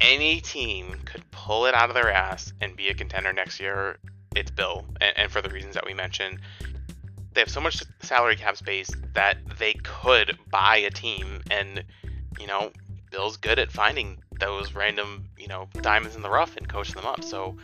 any 0.00 0.40
team 0.40 0.98
could 1.04 1.28
pull 1.30 1.66
it 1.66 1.74
out 1.74 1.90
of 1.90 1.94
their 1.94 2.10
ass 2.10 2.52
and 2.60 2.76
be 2.76 2.88
a 2.88 2.94
contender 2.94 3.32
next 3.32 3.60
year, 3.60 3.98
it's 4.34 4.50
Bill. 4.50 4.86
And, 5.00 5.16
and 5.16 5.32
for 5.32 5.42
the 5.42 5.50
reasons 5.50 5.74
that 5.74 5.84
we 5.84 5.94
mentioned, 5.94 6.40
they 7.32 7.40
have 7.40 7.50
so 7.50 7.60
much 7.60 7.82
salary 8.02 8.36
cap 8.36 8.56
space 8.56 8.90
that 9.14 9.38
they 9.58 9.74
could 9.74 10.38
buy 10.50 10.78
a 10.78 10.90
team. 10.90 11.42
And, 11.50 11.84
you 12.38 12.46
know, 12.46 12.72
Bill's 13.10 13.36
good 13.36 13.58
at 13.58 13.70
finding 13.70 14.18
those 14.38 14.74
random, 14.74 15.26
you 15.38 15.48
know, 15.48 15.68
diamonds 15.82 16.16
in 16.16 16.22
the 16.22 16.30
rough 16.30 16.56
and 16.56 16.68
coach 16.68 16.92
them 16.92 17.04
up. 17.04 17.22
So 17.22 17.56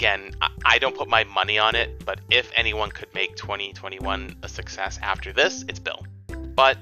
again, 0.00 0.34
I 0.64 0.78
don't 0.78 0.96
put 0.96 1.10
my 1.10 1.24
money 1.24 1.58
on 1.58 1.74
it, 1.74 2.06
but 2.06 2.20
if 2.30 2.50
anyone 2.56 2.90
could 2.90 3.12
make 3.14 3.36
2021 3.36 4.34
a 4.42 4.48
success 4.48 4.98
after 5.02 5.30
this, 5.30 5.62
it's 5.68 5.78
Bill. 5.78 6.06
But 6.54 6.78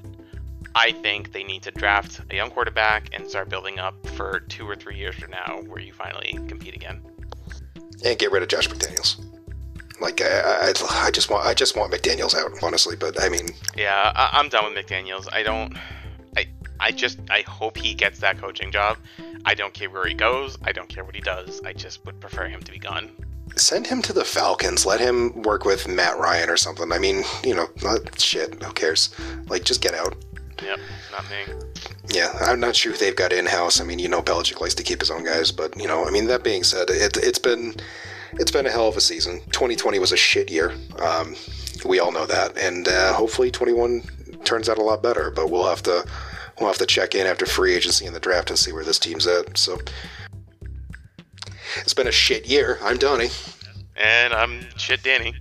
I 0.77 0.93
think 0.93 1.33
they 1.33 1.43
need 1.43 1.65
to 1.65 1.73
draft 1.73 2.21
a 2.31 2.37
young 2.37 2.49
quarterback 2.49 3.09
and 3.13 3.29
start 3.29 3.49
building 3.49 3.81
up 3.81 4.07
for 4.11 4.39
two 4.49 4.71
or 4.71 4.77
three 4.77 4.95
years 4.95 5.17
from 5.17 5.33
now, 5.33 5.63
where 5.67 5.81
you 5.81 5.93
finally 5.93 6.39
compete 6.47 6.77
again. 6.77 7.03
And 8.05 8.17
get 8.17 8.31
rid 8.31 8.45
of 8.45 8.49
Josh 8.49 8.69
McDaniels. 8.69 9.21
Like 10.01 10.23
I, 10.23 10.69
I, 10.71 10.73
I 11.07 11.11
just 11.11 11.29
want, 11.29 11.45
I 11.45 11.55
just 11.55 11.77
want 11.77 11.93
McDaniels 11.93 12.37
out, 12.37 12.53
honestly. 12.63 12.95
But 12.95 13.21
I 13.21 13.29
mean, 13.29 13.49
yeah, 13.77 14.13
I, 14.15 14.39
I'm 14.39 14.49
done 14.49 14.73
with 14.73 14.87
McDaniels. 14.87 15.27
I 15.33 15.43
don't, 15.43 15.77
I, 16.81 16.93
just, 16.93 17.19
I 17.31 17.43
hope 17.43 17.77
he 17.77 17.95
gets 17.95 18.21
that 18.21 18.39
coaching 18.39 18.71
job 18.71 18.99
I 19.45 19.55
don't 19.55 19.73
care 19.73 19.91
where 19.91 20.07
he 20.07 20.15
goes. 20.15 20.59
I 20.63 20.73
don't 20.73 20.89
care 20.89 21.05
what 21.05 21.15
he 21.15 21.21
does. 21.21 21.61
I 21.65 21.73
just 21.73 22.05
would 22.05 22.21
prefer 22.21 22.49
him 22.49 22.61
to 22.63 22.73
be 22.73 22.79
gone. 22.79 23.11
Send 23.57 23.87
him 23.87 24.03
to 24.03 24.13
the 24.13 24.25
Falcons. 24.25 24.85
Let 24.85 25.01
him 25.01 25.43
work 25.43 25.65
with 25.65 25.89
Matt 25.89 26.19
Ryan 26.19 26.51
or 26.51 26.57
something. 26.57 26.93
I 26.93 26.99
mean, 26.99 27.25
you 27.43 27.55
know, 27.55 27.69
shit. 28.17 28.63
Who 28.63 28.73
cares? 28.73 29.15
Like, 29.47 29.65
just 29.65 29.81
get 29.81 29.95
out. 29.95 30.17
Yep, 30.63 30.81
not 31.13 31.25
me. 31.31 31.55
Yeah, 32.11 32.37
I'm 32.41 32.61
not 32.61 32.77
sure 32.77 32.93
who 32.93 32.99
they've 32.99 33.17
got 33.17 33.33
in 33.33 33.47
house. 33.47 33.81
I 33.81 33.85
mean, 33.85 33.99
you 33.99 34.09
know, 34.09 34.21
Belichick 34.21 34.61
likes 34.61 34.75
to 34.75 34.83
keep 34.83 35.01
his 35.01 35.11
own 35.11 35.25
guys, 35.25 35.53
but 35.53 35.79
you 35.81 35.87
know, 35.87 36.05
I 36.05 36.11
mean, 36.11 36.27
that 36.27 36.43
being 36.43 36.65
said, 36.65 36.91
it, 36.91 37.17
it's 37.17 37.39
been 37.39 37.75
it's 38.33 38.51
been 38.51 38.67
a 38.67 38.71
hell 38.71 38.89
of 38.89 38.97
a 38.97 39.01
season. 39.01 39.41
2020 39.53 39.99
was 39.99 40.13
a 40.13 40.17
shit 40.17 40.51
year. 40.51 40.75
Um, 41.01 41.37
we 41.87 42.01
all 42.01 42.13
know 42.13 42.27
that, 42.27 42.59
and 42.59 42.89
uh, 42.89 43.13
hopefully 43.13 43.51
21 43.51 44.03
turns 44.45 44.69
out 44.69 44.79
a 44.79 44.83
lot 44.83 45.03
better. 45.03 45.31
But 45.31 45.51
we'll 45.51 45.69
have 45.69 45.83
to 45.85 46.05
we'll 46.61 46.69
have 46.69 46.79
to 46.79 46.87
check 46.87 47.15
in 47.15 47.27
after 47.27 47.47
free 47.47 47.75
agency 47.75 48.07
and 48.07 48.15
the 48.15 48.21
draft 48.21 48.51
and 48.51 48.59
see 48.59 48.73
where 48.73 48.85
this 48.85 48.99
team's 48.99 49.27
at. 49.27 49.57
So 49.57 49.79
it's 51.77 51.95
been 51.95 52.09
a 52.09 52.13
shit 52.13 52.47
year. 52.47 52.79
I'm 52.83 52.99
Donnie. 52.99 53.31
And 53.97 54.33
I'm 54.33 54.67
shit 54.77 55.03
Danny. 55.03 55.35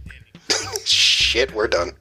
shit, 0.86 1.54
we're 1.54 1.68
done. 1.68 1.92